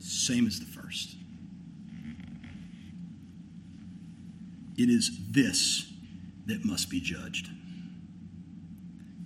same 0.00 0.46
as 0.46 0.60
the 0.60 0.64
first. 0.64 1.14
It 4.82 4.88
is 4.90 5.10
this 5.30 5.86
that 6.46 6.64
must 6.64 6.90
be 6.90 7.00
judged. 7.00 7.48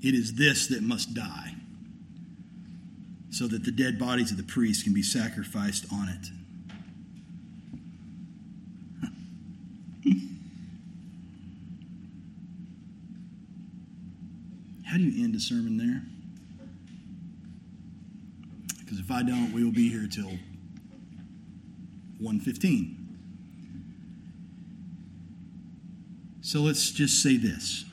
It 0.03 0.15
is 0.15 0.35
this 0.35 0.67
that 0.69 0.83
must 0.83 1.15
die, 1.15 1.55
so 3.31 3.47
that 3.47 3.65
the 3.65 3.71
dead 3.73 3.99
bodies 3.99 4.31
of 4.31 4.37
the 4.37 4.43
priests 4.43 4.83
can 4.83 4.93
be 4.93 5.03
sacrificed 5.03 5.87
on 5.91 6.11
it. 6.11 6.29
How 14.85 14.99
do 14.99 15.05
you 15.05 15.25
end 15.25 15.35
a 15.35 15.41
sermon 15.41 15.79
there? 15.79 16.03
Because 18.79 18.99
if 18.99 19.11
I 19.11 19.23
don't, 19.23 19.53
we 19.53 19.65
will 19.65 19.73
be 19.73 19.89
here 19.89 20.07
till 20.07 20.39
115. 22.19 23.06
So 26.47 26.61
let's 26.61 26.93
just 26.93 27.25
say 27.25 27.37
this. 27.37 27.85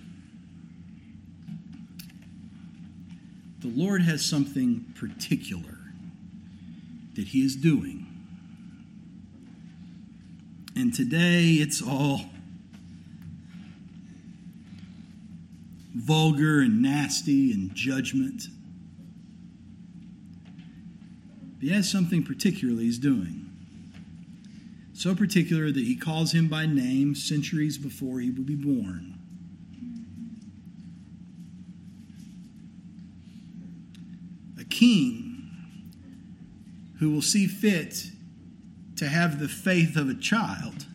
The 3.62 3.68
Lord 3.70 4.04
has 4.04 4.24
something 4.24 4.94
particular 4.94 5.80
that 7.16 7.30
He 7.30 7.44
is 7.44 7.56
doing. 7.56 8.06
And 10.76 10.94
today 10.94 11.54
it's 11.54 11.82
all 11.82 12.26
vulgar 15.96 16.60
and 16.60 16.80
nasty 16.80 17.54
and 17.54 17.74
judgment. 17.74 18.44
But 21.56 21.64
he 21.64 21.70
has 21.70 21.90
something 21.90 22.22
particular 22.22 22.80
he's 22.80 23.00
doing. 23.00 23.53
So 25.04 25.14
particular 25.14 25.70
that 25.70 25.84
he 25.84 25.98
calls 25.98 26.32
him 26.32 26.48
by 26.48 26.66
name 26.66 27.14
centuries 27.14 27.78
before 27.78 28.22
he 28.22 28.30
would 28.30 28.46
be 28.46 28.56
born. 28.56 29.20
A 34.58 34.64
king 34.64 35.52
who 37.00 37.12
will 37.12 37.22
see 37.22 37.48
fit 37.48 38.12
to 38.96 39.10
have 39.10 39.42
the 39.42 39.50
faith 39.50 39.98
of 39.98 40.08
a 40.08 40.16
child 40.16 40.86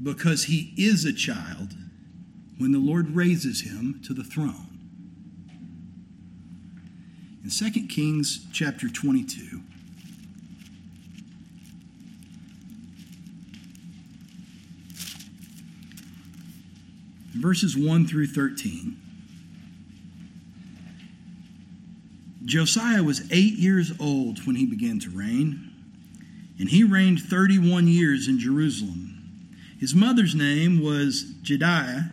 because 0.00 0.44
he 0.44 0.74
is 0.76 1.04
a 1.04 1.12
child 1.12 1.74
when 2.56 2.70
the 2.70 2.78
Lord 2.78 3.16
raises 3.16 3.62
him 3.62 4.00
to 4.04 4.14
the 4.14 4.22
throne. 4.22 4.78
In 7.42 7.50
2 7.50 7.88
Kings 7.88 8.46
chapter 8.52 8.88
22, 8.88 9.62
verses 17.46 17.76
1 17.76 18.08
through 18.08 18.26
13. 18.26 19.00
Josiah 22.44 23.04
was 23.04 23.22
eight 23.30 23.54
years 23.54 23.92
old 24.00 24.44
when 24.48 24.56
he 24.56 24.66
began 24.66 24.98
to 24.98 25.08
reign, 25.10 25.70
and 26.58 26.68
he 26.68 26.82
reigned 26.82 27.20
31 27.20 27.86
years 27.86 28.26
in 28.26 28.40
Jerusalem. 28.40 29.48
His 29.78 29.94
mother's 29.94 30.34
name 30.34 30.82
was 30.82 31.34
Jediah, 31.44 32.10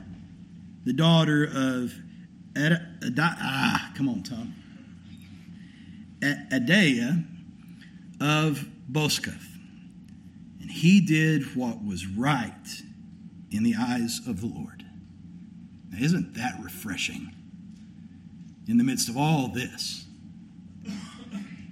the 0.85 0.93
daughter 0.93 1.45
of 1.45 1.95
Ad, 2.55 2.73
Ad, 3.03 3.19
ah, 3.19 3.91
come 3.97 4.07
on, 4.07 4.21
Tom. 4.21 4.53
Adaiah 6.21 7.25
of 8.21 8.67
Boscath. 8.91 9.47
And 10.61 10.69
he 10.69 11.01
did 11.01 11.55
what 11.55 11.83
was 11.83 12.05
right 12.05 12.83
in 13.49 13.63
the 13.63 13.73
eyes 13.75 14.21
of 14.27 14.39
the 14.39 14.47
Lord. 14.47 14.82
Now, 15.93 16.03
isn't 16.03 16.33
that 16.35 16.59
refreshing? 16.61 17.33
In 18.67 18.77
the 18.77 18.83
midst 18.83 19.09
of 19.09 19.17
all 19.17 19.49
this, 19.49 20.05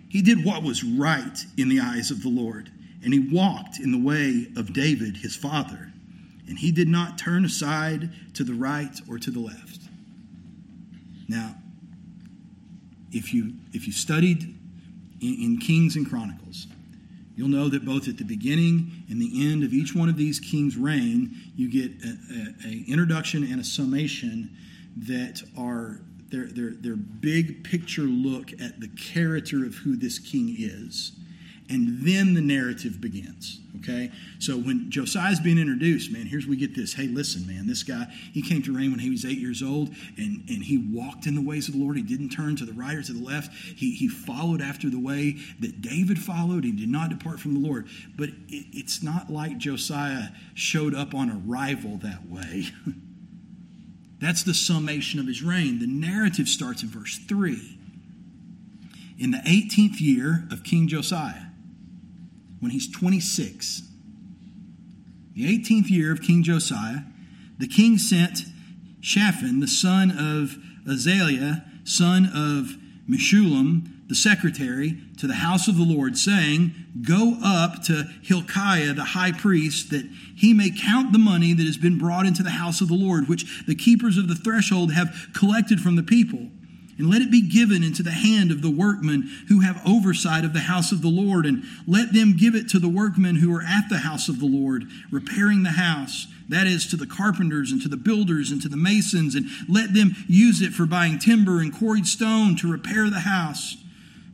he 0.10 0.22
did 0.22 0.46
what 0.46 0.62
was 0.62 0.84
right 0.84 1.46
in 1.58 1.70
the 1.70 1.80
eyes 1.80 2.12
of 2.12 2.22
the 2.22 2.30
Lord, 2.30 2.70
and 3.04 3.14
he 3.14 3.20
walked 3.20 3.80
in 3.80 3.92
the 3.92 3.98
way 3.98 4.48
of 4.56 4.74
David, 4.74 5.18
his 5.18 5.36
father 5.36 5.92
and 6.52 6.60
he 6.60 6.70
did 6.70 6.90
not 6.90 7.18
turn 7.18 7.46
aside 7.46 8.10
to 8.34 8.44
the 8.44 8.54
right 8.54 9.00
or 9.08 9.18
to 9.18 9.32
the 9.32 9.40
left. 9.40 9.84
Now, 11.30 11.56
if 13.14 13.34
you 13.34 13.54
if 13.72 13.88
you 13.88 13.94
studied 13.94 14.54
in, 15.22 15.34
in 15.42 15.58
Kings 15.60 15.96
and 15.96 16.06
Chronicles, 16.06 16.68
you'll 17.36 17.48
know 17.48 17.70
that 17.70 17.86
both 17.86 18.08
at 18.08 18.18
the 18.18 18.24
beginning 18.24 19.04
and 19.10 19.22
the 19.22 19.48
end 19.48 19.64
of 19.64 19.74
each 19.74 19.96
one 19.96 20.10
of 20.10 20.18
these 20.18 20.40
kings' 20.40 20.78
reign, 20.78 21.36
you 21.56 21.70
get 21.70 21.92
an 22.04 22.86
introduction 22.88 23.44
and 23.44 23.62
a 23.62 23.64
summation 23.64 24.56
that 24.98 25.42
are 25.58 26.02
their, 26.30 26.46
their, 26.46 26.72
their 26.72 26.96
big 26.96 27.64
picture 27.64 28.04
look 28.04 28.52
at 28.54 28.80
the 28.80 28.88
character 28.90 29.66
of 29.66 29.76
who 29.76 29.96
this 29.96 30.18
king 30.18 30.56
is 30.58 31.14
and 31.70 32.05
then 32.05 32.34
the 32.34 32.41
narrative 32.41 32.99
begins. 32.99 33.59
Okay? 33.80 34.12
So 34.39 34.57
when 34.57 34.91
Josiah's 34.91 35.39
being 35.39 35.57
introduced, 35.57 36.12
man, 36.12 36.26
here's 36.26 36.45
we 36.45 36.57
get 36.57 36.76
this. 36.76 36.93
Hey, 36.93 37.07
listen, 37.07 37.47
man, 37.47 37.68
this 37.68 37.84
guy, 37.84 38.07
he 38.34 38.41
came 38.41 38.62
to 38.64 38.76
reign 38.76 38.91
when 38.91 38.99
he 38.99 39.09
was 39.09 39.26
eight 39.26 39.38
years 39.38 39.64
old, 39.64 39.89
and, 40.18 40.43
and 40.49 40.64
he 40.64 40.78
walked 40.78 41.26
in 41.26 41.36
the 41.36 41.41
ways 41.41 41.68
of 41.68 41.76
the 41.76 41.80
Lord. 41.80 41.95
He 41.95 42.03
didn't 42.03 42.30
turn 42.30 42.55
to 42.57 42.66
the 42.66 42.74
right 42.74 42.95
or 42.95 43.03
to 43.03 43.14
the 43.14 43.24
left. 43.24 43.53
He, 43.53 43.95
he 43.95 44.07
followed 44.07 44.62
after 44.62 44.89
the 44.89 44.99
way 44.99 45.38
that 45.59 45.82
David 45.82 46.20
followed. 46.20 46.64
He 46.64 46.72
did 46.72 46.89
not 46.89 47.09
depart 47.09 47.39
from 47.39 47.53
the 47.53 47.68
Lord. 47.68 47.88
But 48.18 48.30
it, 48.49 48.66
it's 48.74 49.01
not 49.01 49.30
like 49.30 49.57
Josiah 49.57 50.30
showed 50.53 50.93
up 50.93 51.14
on 51.14 51.43
arrival 51.47 51.97
that 52.03 52.30
way. 52.30 52.66
That's 54.20 54.43
the 54.43 54.53
summation 54.53 55.20
of 55.20 55.26
his 55.26 55.41
reign. 55.41 55.80
The 55.80 55.88
narrative 55.88 56.47
starts 56.47 56.84
in 56.84 56.89
verse 56.89 57.18
3. 57.18 57.80
In 59.18 59.32
the 59.32 59.39
18th 59.39 59.99
year 59.99 60.47
of 60.51 60.64
King 60.64 60.88
Josiah, 60.88 61.51
when 62.62 62.72
he's 62.72 62.89
26. 62.89 63.82
The 65.34 65.59
18th 65.59 65.89
year 65.89 66.14
of 66.14 66.22
King 66.22 66.43
Josiah, 66.43 67.01
the 67.57 67.68
king 67.68 67.97
sent 67.97 68.45
Shaphan, 69.01 69.59
the 69.59 69.68
son 69.68 70.12
of 70.12 70.57
Azaliah, 70.88 71.66
son 71.84 72.26
of 72.26 72.78
Meshullam, 73.09 74.07
the 74.07 74.16
secretary, 74.16 75.01
to 75.18 75.28
the 75.28 75.36
house 75.36 75.68
of 75.68 75.78
the 75.78 75.84
Lord, 75.84 76.18
saying, 76.18 76.74
Go 77.01 77.38
up 77.43 77.84
to 77.84 78.07
Hilkiah 78.22 78.93
the 78.93 79.05
high 79.05 79.32
priest, 79.32 79.89
that 79.89 80.09
he 80.36 80.53
may 80.53 80.70
count 80.70 81.14
the 81.14 81.20
money 81.20 81.53
that 81.53 81.66
has 81.66 81.78
been 81.78 81.97
brought 81.97 82.26
into 82.26 82.43
the 82.43 82.51
house 82.51 82.82
of 82.82 82.89
the 82.89 82.93
Lord, 82.93 83.28
which 83.28 83.66
the 83.66 83.76
keepers 83.76 84.18
of 84.18 84.28
the 84.28 84.36
threshold 84.36 84.93
have 84.93 85.30
collected 85.34 85.80
from 85.80 85.95
the 85.95 86.03
people 86.03 86.49
and 86.98 87.10
let 87.10 87.22
it 87.22 87.32
be 87.32 87.42
given 87.42 87.84
into 87.84 88.04
the 88.04 88.12
hand 88.12 88.52
of 88.52 88.62
the 88.62 88.70
workmen 88.70 89.30
who 89.48 89.62
have 89.62 89.82
oversight 89.86 90.46
of 90.46 90.54
the 90.54 90.60
house 90.62 90.92
of 90.92 91.02
the 91.02 91.10
Lord, 91.10 91.46
and 91.46 91.64
let 91.88 92.14
them 92.14 92.36
give 92.38 92.56
it 92.56 92.70
to 92.70 92.80
the 92.80 92.89
workmen 92.89 93.38
who 93.38 93.54
are 93.56 93.64
at 93.64 93.89
the 93.89 94.00
house 94.00 94.30
of 94.30 94.39
the 94.39 94.46
Lord, 94.46 94.86
repairing 95.12 95.64
the 95.64 95.72
house. 95.72 96.28
That 96.50 96.68
is, 96.68 96.86
to 96.88 96.98
the 96.98 97.08
carpenters 97.08 97.72
and 97.72 97.82
to 97.82 97.88
the 97.88 97.98
builders 97.98 98.52
and 98.52 98.62
to 98.62 98.70
the 98.70 98.78
masons, 98.78 99.36
and 99.36 99.46
let 99.70 99.94
them 99.94 100.16
use 100.28 100.62
it 100.62 100.74
for 100.74 100.86
buying 100.86 101.18
timber 101.18 101.60
and 101.60 101.74
quarried 101.74 102.08
stone 102.08 102.56
to 102.58 102.72
repair 102.72 103.10
the 103.10 103.22
house. 103.22 103.78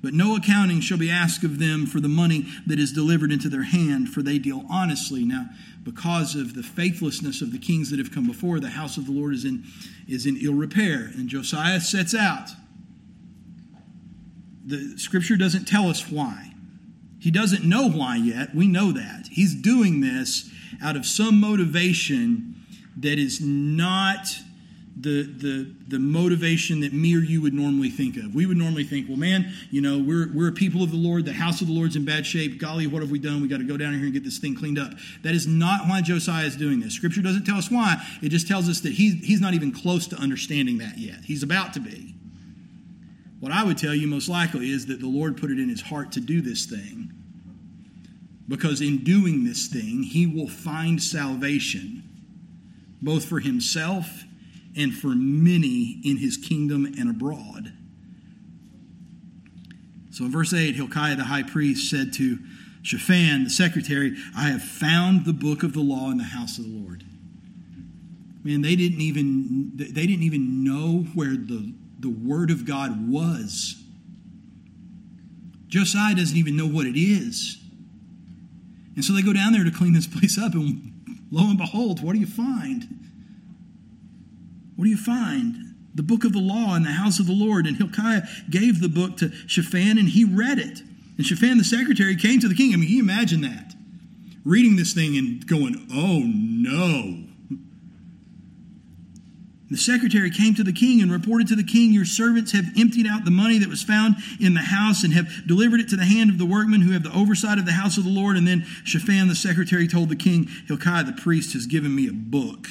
But 0.07 0.13
no 0.13 0.37
accounting 0.37 0.79
shall 0.79 0.97
be 0.97 1.11
asked 1.11 1.43
of 1.43 1.59
them 1.59 1.85
for 1.85 1.99
the 1.99 2.07
money 2.07 2.45
that 2.65 2.79
is 2.79 2.93
delivered 2.93 3.29
into 3.29 3.49
their 3.49 3.63
hand, 3.63 4.07
for 4.07 4.21
they 4.21 4.37
deal 4.37 4.65
honestly. 4.69 5.25
Now, 5.25 5.49
because 5.83 6.33
of 6.33 6.53
the 6.53 6.63
faithlessness 6.63 7.41
of 7.41 7.51
the 7.51 7.57
kings 7.57 7.89
that 7.89 7.99
have 7.99 8.13
come 8.13 8.25
before, 8.25 8.61
the 8.61 8.69
house 8.69 8.95
of 8.95 9.05
the 9.05 9.11
Lord 9.11 9.33
is 9.33 9.43
in, 9.43 9.65
is 10.07 10.25
in 10.25 10.37
ill 10.37 10.53
repair. 10.53 11.11
And 11.17 11.27
Josiah 11.27 11.81
sets 11.81 12.15
out. 12.15 12.51
The 14.65 14.97
scripture 14.97 15.35
doesn't 15.35 15.65
tell 15.65 15.89
us 15.89 16.09
why. 16.09 16.53
He 17.19 17.29
doesn't 17.29 17.65
know 17.65 17.89
why 17.89 18.15
yet. 18.15 18.55
We 18.55 18.69
know 18.69 18.93
that. 18.93 19.27
He's 19.29 19.53
doing 19.53 19.99
this 19.99 20.49
out 20.81 20.95
of 20.95 21.05
some 21.05 21.37
motivation 21.41 22.55
that 22.95 23.19
is 23.19 23.41
not 23.41 24.25
the, 24.99 25.23
the, 25.23 25.75
the 25.89 25.99
motivation 25.99 26.79
that 26.81 26.91
me 26.91 27.15
or 27.15 27.19
you 27.19 27.41
would 27.41 27.53
normally 27.53 27.89
think 27.89 28.17
of. 28.17 28.33
We 28.33 28.45
would 28.45 28.57
normally 28.57 28.83
think, 28.83 29.07
well, 29.07 29.17
man, 29.17 29.51
you 29.69 29.79
know, 29.81 29.99
we're, 29.99 30.33
we're 30.33 30.49
a 30.49 30.53
people 30.53 30.81
of 30.81 30.89
the 30.89 30.97
Lord. 30.97 31.25
The 31.25 31.33
house 31.33 31.61
of 31.61 31.67
the 31.67 31.73
Lord's 31.73 31.95
in 31.95 32.03
bad 32.03 32.25
shape. 32.25 32.59
Golly, 32.59 32.87
what 32.87 33.01
have 33.01 33.11
we 33.11 33.19
done? 33.19 33.41
We 33.41 33.47
got 33.47 33.57
to 33.57 33.63
go 33.63 33.77
down 33.77 33.93
here 33.93 34.05
and 34.05 34.13
get 34.13 34.23
this 34.23 34.39
thing 34.39 34.55
cleaned 34.55 34.79
up. 34.79 34.93
That 35.23 35.35
is 35.35 35.45
not 35.45 35.87
why 35.87 36.01
Josiah 36.01 36.45
is 36.45 36.55
doing 36.55 36.79
this. 36.79 36.93
Scripture 36.93 37.21
doesn't 37.21 37.45
tell 37.45 37.57
us 37.57 37.69
why. 37.69 38.03
It 38.23 38.29
just 38.29 38.47
tells 38.47 38.67
us 38.67 38.81
that 38.81 38.93
he's, 38.93 39.23
he's 39.23 39.41
not 39.41 39.53
even 39.53 39.71
close 39.71 40.07
to 40.07 40.15
understanding 40.15 40.79
that 40.79 40.97
yet. 40.97 41.19
He's 41.23 41.43
about 41.43 41.73
to 41.73 41.79
be. 41.79 42.15
What 43.39 43.51
I 43.51 43.63
would 43.63 43.77
tell 43.77 43.93
you 43.93 44.07
most 44.07 44.29
likely 44.29 44.71
is 44.71 44.87
that 44.87 44.99
the 44.99 45.07
Lord 45.07 45.37
put 45.37 45.51
it 45.51 45.59
in 45.59 45.69
his 45.69 45.81
heart 45.81 46.11
to 46.13 46.19
do 46.19 46.41
this 46.41 46.65
thing. 46.65 47.11
Because 48.47 48.81
in 48.81 49.03
doing 49.03 49.43
this 49.43 49.67
thing, 49.67 50.01
he 50.01 50.25
will 50.25 50.47
find 50.47 51.03
salvation, 51.03 52.03
both 53.01 53.25
for 53.25 53.39
himself 53.39 54.23
and 54.77 54.93
for 54.93 55.09
many 55.09 55.99
in 56.03 56.17
his 56.17 56.37
kingdom 56.37 56.85
and 56.85 57.09
abroad. 57.09 57.73
So 60.11 60.25
in 60.25 60.31
verse 60.31 60.53
8, 60.53 60.75
Hilkiah 60.75 61.15
the 61.15 61.25
high 61.25 61.43
priest 61.43 61.89
said 61.89 62.13
to 62.13 62.39
Shaphan, 62.81 63.43
the 63.43 63.49
secretary, 63.49 64.15
I 64.35 64.49
have 64.49 64.63
found 64.63 65.25
the 65.25 65.33
book 65.33 65.63
of 65.63 65.73
the 65.73 65.81
law 65.81 66.09
in 66.09 66.17
the 66.17 66.23
house 66.23 66.57
of 66.57 66.65
the 66.65 66.71
Lord. 66.71 67.03
Man, 68.43 68.61
they 68.61 68.75
didn't 68.75 69.01
even 69.01 69.71
they 69.75 70.07
didn't 70.07 70.23
even 70.23 70.63
know 70.63 71.05
where 71.13 71.35
the, 71.35 71.73
the 71.99 72.09
word 72.09 72.49
of 72.49 72.65
God 72.65 73.09
was. 73.11 73.75
Josiah 75.67 76.15
doesn't 76.15 76.37
even 76.37 76.55
know 76.55 76.67
what 76.67 76.85
it 76.85 76.97
is. 76.97 77.57
And 78.95 79.03
so 79.03 79.13
they 79.13 79.21
go 79.21 79.33
down 79.33 79.51
there 79.51 79.65
to 79.65 79.71
clean 79.71 79.93
this 79.93 80.07
place 80.19 80.37
up, 80.37 80.53
and 80.53 80.93
lo 81.29 81.43
and 81.43 81.57
behold, 81.57 82.01
what 82.01 82.13
do 82.13 82.19
you 82.19 82.25
find? 82.25 83.06
What 84.77 84.85
do 84.85 84.89
you 84.89 84.97
find? 84.97 85.75
The 85.93 86.03
book 86.03 86.23
of 86.23 86.31
the 86.31 86.39
law 86.39 86.75
in 86.75 86.83
the 86.83 86.91
house 86.91 87.19
of 87.19 87.25
the 87.25 87.33
Lord. 87.33 87.65
And 87.65 87.75
Hilkiah 87.75 88.21
gave 88.49 88.79
the 88.79 88.87
book 88.87 89.17
to 89.17 89.31
Shaphan, 89.47 89.97
and 89.97 90.07
he 90.07 90.23
read 90.23 90.59
it. 90.59 90.81
And 91.17 91.25
Shaphan, 91.25 91.57
the 91.57 91.63
secretary, 91.63 92.15
came 92.15 92.39
to 92.39 92.47
the 92.47 92.55
king. 92.55 92.73
I 92.73 92.77
mean, 92.77 92.87
you 92.87 93.01
imagine 93.01 93.41
that? 93.41 93.73
Reading 94.45 94.75
this 94.75 94.93
thing 94.93 95.17
and 95.17 95.45
going, 95.45 95.87
oh 95.91 96.21
no. 96.23 97.23
The 99.69 99.77
secretary 99.77 100.31
came 100.31 100.55
to 100.55 100.63
the 100.63 100.71
king 100.71 101.01
and 101.01 101.11
reported 101.11 101.47
to 101.49 101.55
the 101.55 101.63
king, 101.63 101.91
Your 101.91 102.05
servants 102.05 102.53
have 102.53 102.65
emptied 102.77 103.05
out 103.05 103.25
the 103.25 103.31
money 103.31 103.57
that 103.57 103.67
was 103.67 103.83
found 103.83 104.15
in 104.39 104.53
the 104.53 104.61
house 104.61 105.03
and 105.03 105.11
have 105.13 105.27
delivered 105.45 105.81
it 105.81 105.89
to 105.89 105.97
the 105.97 106.05
hand 106.05 106.29
of 106.29 106.37
the 106.37 106.45
workmen 106.45 106.81
who 106.81 106.93
have 106.93 107.03
the 107.03 107.13
oversight 107.13 107.57
of 107.57 107.65
the 107.65 107.73
house 107.73 107.97
of 107.97 108.05
the 108.05 108.09
Lord. 108.09 108.37
And 108.37 108.47
then 108.47 108.65
Shaphan 108.85 109.27
the 109.27 109.35
secretary 109.35 109.87
told 109.87 110.07
the 110.07 110.15
king, 110.15 110.47
Hilkiah 110.67 111.03
the 111.03 111.11
priest 111.11 111.51
has 111.51 111.65
given 111.65 111.93
me 111.93 112.07
a 112.07 112.13
book. 112.13 112.67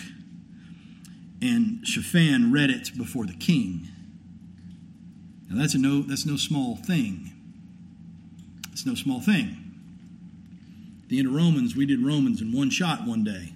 And 1.42 1.86
Shaphan 1.86 2.52
read 2.52 2.70
it 2.70 2.96
before 2.96 3.26
the 3.26 3.34
king. 3.34 3.88
Now 5.48 5.60
that's, 5.60 5.74
no, 5.74 6.02
that's 6.02 6.26
no 6.26 6.36
small 6.36 6.76
thing. 6.76 7.32
It's 8.72 8.86
no 8.86 8.94
small 8.94 9.20
thing. 9.20 9.56
At 11.02 11.08
the 11.10 11.18
end 11.18 11.28
of 11.28 11.34
Romans, 11.34 11.76
we 11.76 11.86
did 11.86 12.00
Romans 12.00 12.40
in 12.40 12.52
one 12.52 12.70
shot 12.70 13.06
one 13.06 13.22
day. 13.22 13.52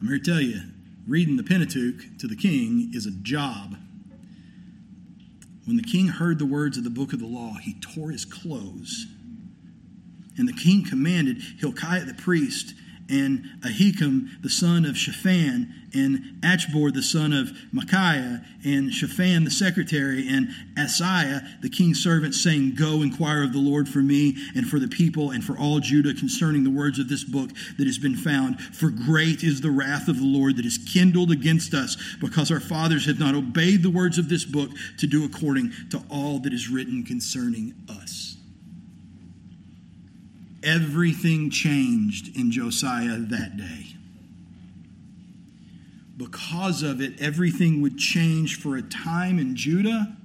I'm 0.00 0.08
here 0.08 0.18
to 0.18 0.24
tell 0.24 0.40
you, 0.40 0.60
reading 1.08 1.36
the 1.36 1.42
Pentateuch 1.42 2.18
to 2.18 2.26
the 2.26 2.36
king 2.36 2.90
is 2.94 3.06
a 3.06 3.10
job. 3.10 3.76
When 5.64 5.76
the 5.76 5.82
king 5.82 6.08
heard 6.08 6.38
the 6.38 6.46
words 6.46 6.76
of 6.76 6.84
the 6.84 6.90
book 6.90 7.12
of 7.12 7.20
the 7.20 7.26
law, 7.26 7.54
he 7.54 7.74
tore 7.80 8.10
his 8.10 8.24
clothes. 8.24 9.06
And 10.36 10.46
the 10.46 10.52
king 10.52 10.84
commanded 10.84 11.42
Hilkiah 11.58 12.04
the 12.04 12.14
priest 12.14 12.74
and 13.08 13.44
Ahikam 13.60 14.42
the 14.42 14.50
son 14.50 14.84
of 14.84 14.96
Shaphan, 14.96 15.72
and 15.92 16.40
Achbor 16.42 16.92
the 16.92 17.02
son 17.02 17.32
of 17.32 17.52
Micaiah, 17.72 18.44
and 18.64 18.92
Shaphan 18.92 19.44
the 19.44 19.50
secretary, 19.50 20.26
and 20.28 20.48
Asaiah 20.76 21.60
the 21.60 21.68
king's 21.68 22.02
servant, 22.02 22.34
saying, 22.34 22.74
Go 22.74 23.02
inquire 23.02 23.44
of 23.44 23.52
the 23.52 23.58
Lord 23.58 23.88
for 23.88 23.98
me 23.98 24.36
and 24.54 24.66
for 24.66 24.78
the 24.78 24.88
people 24.88 25.30
and 25.30 25.44
for 25.44 25.56
all 25.58 25.80
Judah 25.80 26.14
concerning 26.14 26.64
the 26.64 26.70
words 26.70 26.98
of 26.98 27.08
this 27.08 27.24
book 27.24 27.50
that 27.78 27.86
has 27.86 27.98
been 27.98 28.16
found. 28.16 28.60
For 28.60 28.90
great 28.90 29.42
is 29.42 29.60
the 29.60 29.70
wrath 29.70 30.08
of 30.08 30.18
the 30.18 30.26
Lord 30.26 30.56
that 30.56 30.66
is 30.66 30.78
kindled 30.78 31.30
against 31.30 31.74
us, 31.74 31.96
because 32.20 32.50
our 32.50 32.60
fathers 32.60 33.06
have 33.06 33.20
not 33.20 33.34
obeyed 33.34 33.82
the 33.82 33.90
words 33.90 34.18
of 34.18 34.28
this 34.28 34.44
book 34.44 34.70
to 34.98 35.06
do 35.06 35.24
according 35.24 35.72
to 35.90 36.02
all 36.10 36.38
that 36.40 36.52
is 36.52 36.68
written 36.68 37.04
concerning 37.04 37.74
us 37.88 38.23
everything 40.64 41.50
changed 41.50 42.36
in 42.36 42.50
Josiah 42.50 43.18
that 43.18 43.56
day. 43.56 43.86
Because 46.16 46.82
of 46.82 47.00
it, 47.00 47.20
everything 47.20 47.82
would 47.82 47.98
change 47.98 48.60
for 48.60 48.76
a 48.76 48.82
time 48.82 49.38
in 49.38 49.56
Judah. 49.56 50.16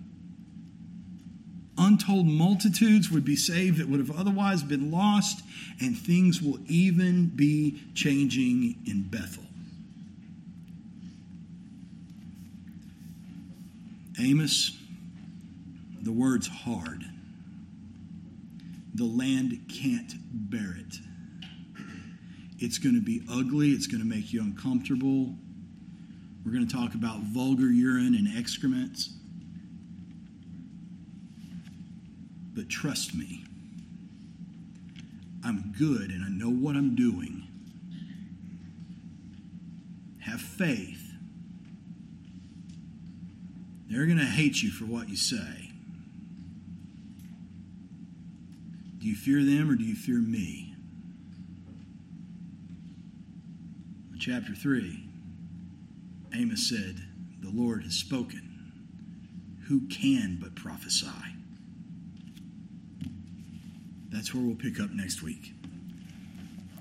Untold 1.77 2.27
multitudes 2.27 3.09
would 3.09 3.25
be 3.25 3.35
saved 3.35 3.77
that 3.77 3.89
would 3.89 3.99
have 3.99 4.17
otherwise 4.17 4.63
been 4.63 4.91
lost, 4.91 5.43
and 5.79 5.97
things 5.97 6.41
will 6.41 6.59
even 6.67 7.27
be 7.27 7.81
changing 7.95 8.75
in 8.85 9.03
Bethel. 9.03 9.43
Amos, 14.19 14.77
the 16.01 16.11
word's 16.11 16.47
hard 16.47 17.05
the 18.99 19.05
land 19.05 19.57
can't 19.69 20.13
bear 20.51 20.75
it. 20.77 20.97
It's 22.59 22.77
going 22.77 22.95
to 22.95 23.01
be 23.01 23.21
ugly, 23.31 23.69
it's 23.69 23.87
going 23.87 24.01
to 24.01 24.07
make 24.07 24.33
you 24.33 24.41
uncomfortable. 24.41 25.33
We're 26.45 26.51
going 26.51 26.67
to 26.67 26.73
talk 26.73 26.95
about 26.95 27.21
vulgar 27.21 27.67
urine 27.67 28.13
and 28.13 28.27
excrements. 28.37 29.13
But 32.53 32.67
trust 32.67 33.15
me, 33.15 33.45
I'm 35.45 35.73
good 35.79 36.11
and 36.11 36.25
I 36.25 36.27
know 36.27 36.49
what 36.49 36.75
I'm 36.75 36.93
doing. 36.93 37.47
Have 40.19 40.41
faith. 40.41 41.13
They're 43.87 44.05
going 44.05 44.19
to 44.19 44.25
hate 44.25 44.61
you 44.61 44.71
for 44.71 44.83
what 44.83 45.07
you 45.07 45.15
say. 45.15 45.68
Do 48.99 49.07
you 49.07 49.15
fear 49.15 49.43
them 49.43 49.69
or 49.69 49.75
do 49.75 49.83
you 49.83 49.95
fear 49.95 50.17
me? 50.17 50.75
Chapter 54.19 54.53
3, 54.53 55.07
Amos 56.35 56.67
said, 56.67 56.99
The 57.41 57.49
Lord 57.49 57.83
has 57.83 57.93
spoken. 57.93 58.73
Who 59.69 59.87
can 59.87 60.37
but 60.41 60.55
prophesy? 60.55 61.07
That's 64.09 64.33
where 64.33 64.43
we'll 64.43 64.55
pick 64.55 64.79
up 64.79 64.89
next 64.91 65.23
week. 65.23 65.53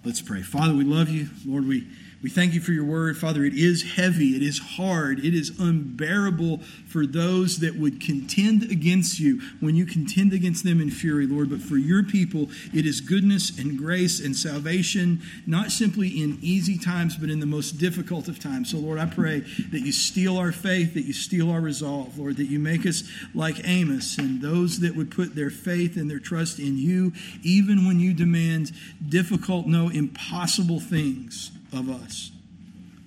Let's 0.04 0.20
pray. 0.20 0.42
Father, 0.42 0.74
we 0.74 0.84
love 0.84 1.08
you. 1.08 1.28
Lord, 1.46 1.66
we 1.68 1.86
we 2.20 2.28
thank 2.28 2.52
you 2.52 2.60
for 2.60 2.72
your 2.72 2.84
word. 2.84 3.16
Father, 3.16 3.44
it 3.44 3.54
is 3.54 3.94
heavy, 3.94 4.34
it 4.34 4.42
is 4.42 4.58
hard, 4.58 5.24
it 5.24 5.34
is 5.34 5.60
unbearable 5.60 6.58
for 6.88 7.06
those 7.06 7.60
that 7.60 7.76
would 7.76 8.00
contend 8.00 8.64
against 8.64 9.20
you 9.20 9.40
when 9.60 9.76
you 9.76 9.86
contend 9.86 10.32
against 10.32 10.64
them 10.64 10.80
in 10.80 10.90
fury, 10.90 11.28
Lord. 11.28 11.48
But 11.48 11.60
for 11.60 11.76
your 11.76 12.02
people, 12.02 12.48
it 12.74 12.86
is 12.86 13.00
goodness 13.00 13.56
and 13.56 13.78
grace 13.78 14.18
and 14.18 14.34
salvation, 14.34 15.22
not 15.46 15.70
simply 15.70 16.08
in 16.08 16.38
easy 16.42 16.76
times, 16.76 17.16
but 17.16 17.30
in 17.30 17.38
the 17.38 17.46
most 17.46 17.78
difficult 17.78 18.26
of 18.26 18.40
times. 18.40 18.72
So, 18.72 18.78
Lord, 18.78 18.98
I 18.98 19.06
pray 19.06 19.44
that 19.70 19.82
you 19.82 19.92
steel 19.92 20.38
our 20.38 20.50
faith, 20.50 20.94
that 20.94 21.04
you 21.04 21.12
steel 21.12 21.52
our 21.52 21.60
resolve, 21.60 22.18
Lord, 22.18 22.36
that 22.38 22.46
you 22.46 22.58
make 22.58 22.84
us 22.84 23.04
like 23.32 23.60
Amos 23.62 24.18
and 24.18 24.42
those 24.42 24.80
that 24.80 24.96
would 24.96 25.12
put 25.12 25.36
their 25.36 25.50
faith 25.50 25.96
and 25.96 26.10
their 26.10 26.18
trust 26.18 26.58
in 26.58 26.78
you, 26.78 27.12
even 27.44 27.86
when 27.86 28.00
you 28.00 28.12
demand 28.12 28.72
difficult, 29.08 29.68
no, 29.68 29.88
impossible 29.88 30.80
things 30.80 31.52
of 31.72 31.88
us. 31.88 32.30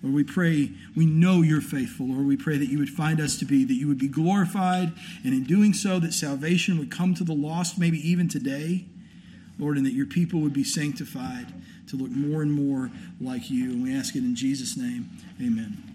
Lord, 0.03 0.15
we 0.15 0.23
pray, 0.23 0.71
we 0.95 1.05
know 1.05 1.41
you're 1.41 1.61
faithful. 1.61 2.07
Lord, 2.07 2.25
we 2.25 2.37
pray 2.37 2.57
that 2.57 2.69
you 2.69 2.79
would 2.79 2.89
find 2.89 3.21
us 3.21 3.37
to 3.37 3.45
be, 3.45 3.63
that 3.65 3.73
you 3.73 3.87
would 3.87 3.99
be 3.99 4.07
glorified, 4.07 4.93
and 5.23 5.33
in 5.33 5.43
doing 5.43 5.73
so, 5.73 5.99
that 5.99 6.13
salvation 6.13 6.79
would 6.79 6.89
come 6.89 7.13
to 7.15 7.23
the 7.23 7.33
lost, 7.33 7.77
maybe 7.77 7.97
even 8.07 8.27
today. 8.27 8.85
Lord, 9.59 9.77
and 9.77 9.85
that 9.85 9.93
your 9.93 10.07
people 10.07 10.39
would 10.39 10.53
be 10.53 10.63
sanctified 10.63 11.53
to 11.87 11.95
look 11.95 12.09
more 12.09 12.41
and 12.41 12.51
more 12.51 12.89
like 13.19 13.51
you. 13.51 13.71
And 13.71 13.83
we 13.83 13.95
ask 13.95 14.15
it 14.15 14.23
in 14.23 14.35
Jesus' 14.35 14.75
name. 14.75 15.09
Amen. 15.39 15.90